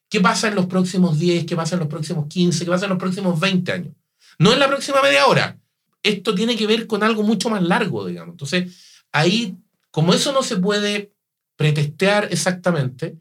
¿Qué 0.08 0.20
pasa 0.20 0.46
en 0.46 0.54
los 0.54 0.66
próximos 0.66 1.18
10? 1.18 1.46
¿Qué 1.46 1.56
pasa 1.56 1.74
en 1.74 1.80
los 1.80 1.88
próximos 1.88 2.28
15? 2.28 2.64
¿Qué 2.64 2.70
pasa 2.70 2.84
en 2.84 2.90
los 2.90 2.98
próximos 3.00 3.40
20 3.40 3.72
años? 3.72 3.94
No 4.38 4.52
en 4.52 4.58
la 4.58 4.68
próxima 4.68 5.02
media 5.02 5.26
hora. 5.26 5.58
Esto 6.02 6.34
tiene 6.34 6.56
que 6.56 6.66
ver 6.66 6.86
con 6.86 7.02
algo 7.02 7.22
mucho 7.22 7.48
más 7.48 7.62
largo, 7.62 8.06
digamos. 8.06 8.34
Entonces, 8.34 9.04
ahí, 9.12 9.56
como 9.90 10.14
eso 10.14 10.32
no 10.32 10.42
se 10.42 10.56
puede 10.56 11.12
pretestear 11.56 12.28
exactamente, 12.30 13.16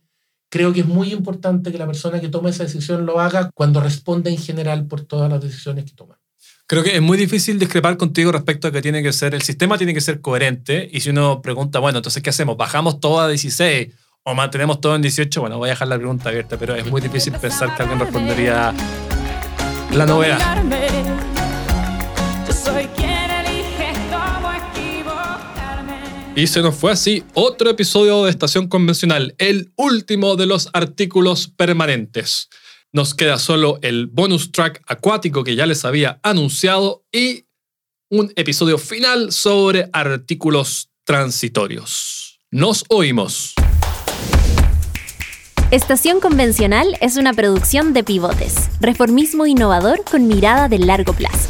creo 0.49 0.73
que 0.73 0.81
es 0.81 0.85
muy 0.85 1.13
importante 1.13 1.71
que 1.71 1.77
la 1.77 1.85
persona 1.85 2.19
que 2.19 2.29
toma 2.29 2.49
esa 2.49 2.63
decisión 2.63 3.05
lo 3.05 3.19
haga 3.19 3.51
cuando 3.53 3.79
responde 3.79 4.29
en 4.29 4.37
general 4.37 4.85
por 4.85 5.01
todas 5.01 5.31
las 5.31 5.41
decisiones 5.41 5.85
que 5.85 5.93
toma. 5.93 6.19
Creo 6.67 6.83
que 6.83 6.95
es 6.95 7.01
muy 7.01 7.17
difícil 7.17 7.59
discrepar 7.59 7.97
contigo 7.97 8.31
respecto 8.31 8.67
a 8.67 8.71
que 8.71 8.81
tiene 8.81 9.03
que 9.03 9.11
ser, 9.11 9.35
el 9.35 9.41
sistema 9.41 9.77
tiene 9.77 9.93
que 9.93 10.01
ser 10.01 10.21
coherente 10.21 10.89
y 10.91 11.01
si 11.01 11.09
uno 11.09 11.41
pregunta, 11.41 11.79
bueno, 11.79 11.99
entonces, 11.99 12.23
¿qué 12.23 12.29
hacemos? 12.29 12.57
¿Bajamos 12.57 12.99
todo 12.99 13.19
a 13.19 13.27
16 13.27 13.93
o 14.23 14.33
mantenemos 14.33 14.79
todo 14.79 14.95
en 14.95 15.01
18? 15.01 15.41
Bueno, 15.41 15.57
voy 15.57 15.69
a 15.69 15.73
dejar 15.73 15.87
la 15.87 15.97
pregunta 15.97 16.29
abierta, 16.29 16.57
pero 16.57 16.75
es 16.75 16.89
muy 16.89 17.01
difícil 17.01 17.33
pensar 17.33 17.75
que 17.75 17.83
alguien 17.83 17.99
respondería 17.99 18.73
la 19.93 20.05
novedad. 20.05 20.39
Y 26.35 26.47
se 26.47 26.61
nos 26.61 26.75
fue 26.75 26.91
así 26.91 27.23
otro 27.33 27.69
episodio 27.69 28.23
de 28.23 28.31
Estación 28.31 28.67
Convencional, 28.67 29.35
el 29.37 29.73
último 29.75 30.37
de 30.37 30.45
los 30.45 30.69
artículos 30.73 31.49
permanentes. 31.49 32.49
Nos 32.93 33.13
queda 33.13 33.37
solo 33.37 33.79
el 33.81 34.07
bonus 34.07 34.51
track 34.51 34.81
acuático 34.87 35.43
que 35.43 35.55
ya 35.55 35.65
les 35.65 35.83
había 35.83 36.19
anunciado 36.23 37.05
y 37.11 37.45
un 38.09 38.31
episodio 38.35 38.77
final 38.77 39.31
sobre 39.31 39.89
artículos 39.93 40.89
transitorios. 41.05 42.39
Nos 42.49 42.85
oímos. 42.89 43.53
Estación 45.71 46.19
Convencional 46.19 46.97
es 46.99 47.15
una 47.15 47.31
producción 47.31 47.93
de 47.93 48.03
pivotes, 48.03 48.69
reformismo 48.81 49.45
innovador 49.45 50.03
con 50.03 50.27
mirada 50.27 50.67
de 50.67 50.79
largo 50.79 51.13
plazo. 51.13 51.47